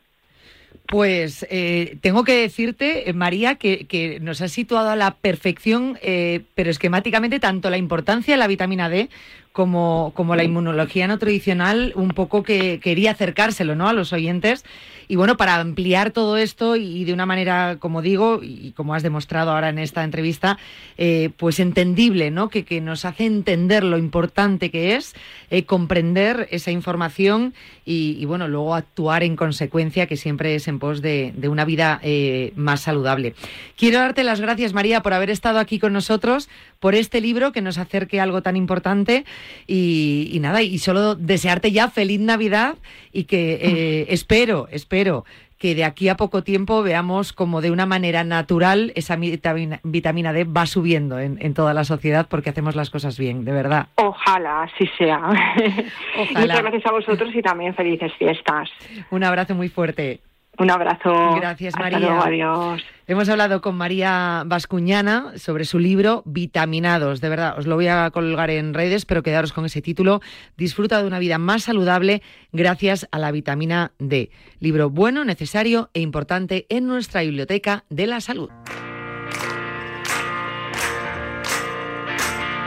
Pues 0.87 1.47
eh, 1.51 1.99
tengo 2.01 2.25
que 2.25 2.35
decirte, 2.35 3.09
eh, 3.09 3.13
María, 3.13 3.55
que, 3.55 4.19
nos 4.21 4.41
has 4.41 4.51
situado 4.51 4.91
a 4.91 4.97
la 4.97 5.13
perfección, 5.13 5.97
eh, 6.03 6.43
pero 6.57 6.71
esquemáticamente, 6.71 7.39
tanto 7.39 7.71
la 7.71 7.77
importancia 7.77 8.35
de 8.35 8.39
la 8.39 8.49
vitamina 8.49 8.89
D 8.89 9.09
como, 9.53 10.13
como 10.15 10.37
la 10.37 10.45
inmunología 10.45 11.09
no 11.09 11.19
tradicional, 11.19 11.93
un 11.97 12.09
poco 12.09 12.43
que 12.43 12.81
quería 12.81 13.13
acercárselo 13.13 13.75
¿no? 13.75 13.89
a 13.89 13.93
los 13.93 14.13
oyentes. 14.13 14.65
Y 15.09 15.17
bueno, 15.17 15.37
para 15.37 15.57
ampliar 15.57 16.13
todo 16.13 16.37
esto 16.37 16.77
y 16.77 17.05
de 17.05 17.13
una 17.13 17.27
manera, 17.27 17.79
como 17.81 18.01
digo, 18.01 18.39
y 18.45 18.71
como 18.77 18.95
has 18.95 19.03
demostrado 19.03 19.51
ahora 19.51 19.69
en 19.69 19.81
esta 19.81 20.05
entrevista, 20.05 20.57
eh, 20.99 21.31
pues 21.37 21.59
entendible, 21.59 22.31
¿no? 22.31 22.49
Que, 22.49 22.65
que, 22.65 22.81
nos 22.81 23.05
hace 23.05 23.27
entender 23.27 23.83
lo 23.83 23.99
importante 23.99 24.71
que 24.71 24.95
es 24.95 25.15
eh, 25.51 25.65
comprender 25.65 26.47
esa 26.53 26.71
información 26.71 27.55
y, 27.85 28.25
bueno, 28.25 28.47
luego 28.47 28.77
actuar 28.77 29.25
en 29.25 29.35
consecuencia, 29.35 30.07
que 30.07 30.17
siempre 30.17 30.55
es 30.55 30.69
en 30.69 30.79
pos 30.79 31.03
de, 31.03 31.35
una 31.49 31.65
vida 31.65 31.99
eh, 32.05 32.53
más 32.55 32.83
saludable. 32.83 33.35
Quiero 33.77 33.99
darte 33.99 34.23
las 34.23 34.41
gracias, 34.41 34.75
María, 34.75 35.03
por 35.03 35.13
haber 35.13 35.29
estado 35.29 35.59
aquí 35.59 35.81
con 35.81 35.93
nosotros, 35.93 36.49
por 36.81 36.95
este 36.95 37.21
libro 37.21 37.53
que 37.53 37.63
nos 37.63 37.79
acerque 37.79 38.19
a 38.19 38.25
algo 38.25 38.43
tan 38.43 38.57
importante 38.57 39.25
y, 39.67 40.37
nada, 40.41 40.63
y 40.63 40.79
solo 40.79 41.15
desearte 41.15 41.71
ya 41.71 41.89
feliz 41.89 42.21
Navidad 42.21 42.77
y 43.13 43.25
que 43.25 43.53
eh, 43.63 44.07
espero, 44.09 44.67
espero 44.73 45.25
que 45.61 45.75
de 45.75 45.85
aquí 45.85 46.09
a 46.09 46.17
poco 46.17 46.43
tiempo 46.43 46.83
veamos 46.83 47.35
como 47.35 47.61
de 47.61 47.71
una 47.71 47.85
manera 47.85 48.25
natural 48.25 48.93
esa 48.95 49.17
vitamina, 49.17 50.33
D 50.33 50.45
va 50.45 50.65
subiendo 50.65 51.21
en, 51.21 51.53
toda 51.53 51.75
la 51.75 51.85
sociedad 51.85 52.27
porque 52.31 52.49
hacemos 52.49 52.75
las 52.75 52.89
cosas 52.89 53.19
bien, 53.19 53.45
de 53.45 53.53
verdad. 53.53 53.89
Ojalá 53.97 54.63
así 54.63 54.89
sea. 54.97 55.19
Muchas 56.31 56.63
gracias 56.63 56.87
a 56.87 56.93
vosotros 56.93 57.31
y 57.35 57.43
también 57.43 57.75
felices 57.75 58.11
fiestas. 58.19 58.71
Un 59.11 59.23
abrazo 59.23 59.55
muy 59.55 59.69
fuerte. 59.69 60.21
Un 60.59 60.71
abrazo. 60.71 61.35
Gracias, 61.37 61.75
María. 61.77 62.21
adiós. 62.21 62.83
Hemos 63.07 63.29
hablado 63.29 63.61
con 63.61 63.77
María 63.77 64.43
Vascuñana 64.47 65.33
sobre 65.37 65.65
su 65.65 65.79
libro 65.79 66.23
Vitaminados. 66.27 67.21
De 67.21 67.29
verdad, 67.29 67.59
os 67.59 67.67
lo 67.67 67.77
voy 67.77 67.89
a 67.89 68.11
colgar 68.11 68.51
en 68.51 68.75
redes, 68.75 69.07
pero 69.07 69.23
quedaros 69.23 69.53
con 69.53 69.65
ese 69.65 69.83
título. 69.83 70.21
Disfruta 70.57 71.01
de 71.01 71.07
una 71.07 71.19
vida 71.19 71.39
más 71.39 71.65
saludable 71.65 72.23
gracias 72.53 73.09
a 73.11 73.19
la 73.19 73.33
vitamina 73.33 73.93
D. 73.99 74.31
Libro 74.59 74.91
bueno, 74.91 75.25
necesario 75.25 75.91
e 75.95 76.01
importante 76.01 76.67
en 76.69 76.87
nuestra 76.87 77.23
biblioteca 77.23 77.85
de 77.89 78.07
la 78.07 78.21
salud. 78.21 78.51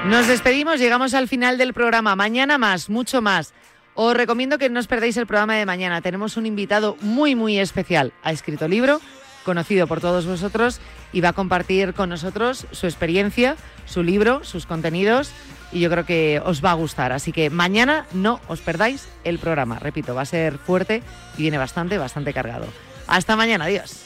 Nos 0.06 0.28
despedimos, 0.28 0.80
llegamos 0.80 1.14
al 1.14 1.30
final 1.30 1.58
del 1.58 1.74
programa. 1.74 2.18
Mañana 2.18 2.58
más, 2.58 2.90
mucho 2.90 3.22
más. 3.22 3.54
Os 3.96 4.18
recomiendo 4.18 4.58
que 4.58 4.70
no 4.70 4.80
os 4.80 4.88
perdáis 4.88 5.18
el 5.18 5.28
programa 5.28 5.56
de 5.56 5.66
mañana. 5.66 6.02
Tenemos 6.02 6.36
un 6.38 6.46
invitado 6.46 6.98
muy, 7.02 7.36
muy 7.36 7.60
especial. 7.60 8.12
Ha 8.24 8.32
escrito 8.32 8.68
libro, 8.68 9.00
conocido 9.46 9.86
por 9.86 10.02
todos 10.02 10.26
vosotros, 10.26 10.80
y 11.12 11.22
va 11.22 11.30
a 11.30 11.34
compartir 11.34 11.94
con 11.94 12.10
nosotros 12.10 12.66
su 12.72 12.88
experiencia, 12.88 13.56
su 13.86 14.02
libro, 14.02 14.44
sus 14.44 14.66
contenidos, 14.66 15.32
y 15.72 15.80
yo 15.80 15.92
creo 15.92 16.06
que 16.06 16.42
os 16.44 16.64
va 16.64 16.72
a 16.72 16.76
gustar. 16.76 17.12
Así 17.12 17.32
que 17.32 17.52
mañana 17.52 18.08
no 18.14 18.40
os 18.48 18.62
perdáis 18.62 19.08
el 19.24 19.38
programa. 19.38 19.78
Repito, 19.78 20.16
va 20.16 20.22
a 20.22 20.26
ser 20.26 20.58
fuerte 20.58 21.04
y 21.38 21.44
viene 21.44 21.60
bastante, 21.60 22.00
bastante 22.00 22.34
cargado. 22.34 22.66
Hasta 23.06 23.36
mañana, 23.36 23.66
adiós. 23.66 24.06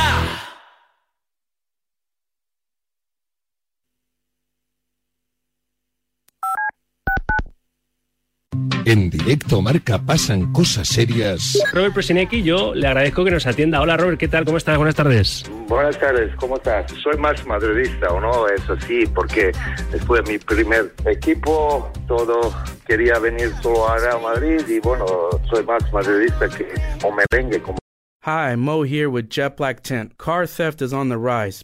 En 8.91 9.09
directo 9.09 9.61
marca 9.61 9.97
pasan 9.99 10.51
cosas 10.51 10.85
serias. 10.85 11.57
Robert 11.71 11.93
Presinecki, 11.93 12.43
yo 12.43 12.75
le 12.75 12.87
agradezco 12.87 13.23
que 13.23 13.31
nos 13.31 13.47
atienda. 13.47 13.79
Hola 13.79 13.95
Robert, 13.95 14.19
¿qué 14.19 14.27
tal? 14.27 14.43
¿Cómo 14.43 14.57
estás? 14.57 14.75
Buenas 14.75 14.95
tardes. 14.95 15.49
Buenas 15.69 15.97
tardes, 15.97 16.35
¿cómo 16.35 16.57
estás? 16.57 16.91
Soy 17.01 17.17
más 17.17 17.47
madridista, 17.47 18.09
¿o 18.09 18.19
no? 18.19 18.49
Eso 18.49 18.75
sí, 18.85 19.05
porque 19.15 19.53
después 19.93 20.25
de 20.25 20.33
mi 20.33 20.37
primer 20.39 20.93
equipo, 21.05 21.89
todo 22.05 22.53
quería 22.85 23.17
venir 23.19 23.53
solo 23.61 23.87
a 23.87 23.97
Real 23.97 24.21
Madrid 24.21 24.59
y 24.67 24.81
bueno, 24.81 25.05
soy 25.49 25.63
más 25.63 25.81
madridista 25.93 26.49
que 26.49 26.67
o 27.01 27.13
merengue 27.13 27.61
como 27.61 27.77
Hi, 28.25 28.57
Mo 28.57 28.83
here 28.83 29.07
with 29.07 29.29
Jet 29.29 29.55
Black 29.55 29.83
Tent. 29.83 30.17
Car 30.17 30.45
theft 30.45 30.81
is 30.81 30.91
on 30.91 31.07
the 31.07 31.17
rise. 31.17 31.63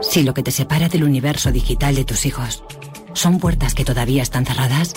Si 0.00 0.22
lo 0.22 0.32
que 0.32 0.42
te 0.42 0.50
separa 0.50 0.88
del 0.88 1.04
universo 1.04 1.50
digital 1.50 1.94
de 1.94 2.04
tus 2.04 2.24
hijos 2.24 2.62
son 3.14 3.38
puertas 3.40 3.74
que 3.74 3.84
todavía 3.84 4.22
están 4.22 4.46
cerradas, 4.46 4.92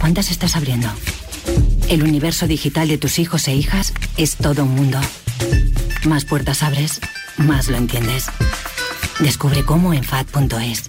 ¿cuántas 0.00 0.30
estás 0.30 0.56
abriendo? 0.56 0.88
El 1.88 2.02
universo 2.02 2.46
digital 2.46 2.88
de 2.88 2.98
tus 2.98 3.18
hijos 3.18 3.46
e 3.48 3.54
hijas 3.54 3.92
es 4.16 4.36
todo 4.36 4.64
un 4.64 4.74
mundo. 4.74 4.98
Más 6.06 6.24
puertas 6.24 6.62
abres, 6.62 7.00
más 7.36 7.68
lo 7.68 7.76
entiendes. 7.76 8.26
Descubre 9.20 9.64
cómo 9.64 9.94
en 9.94 10.02
FAD.es. 10.02 10.88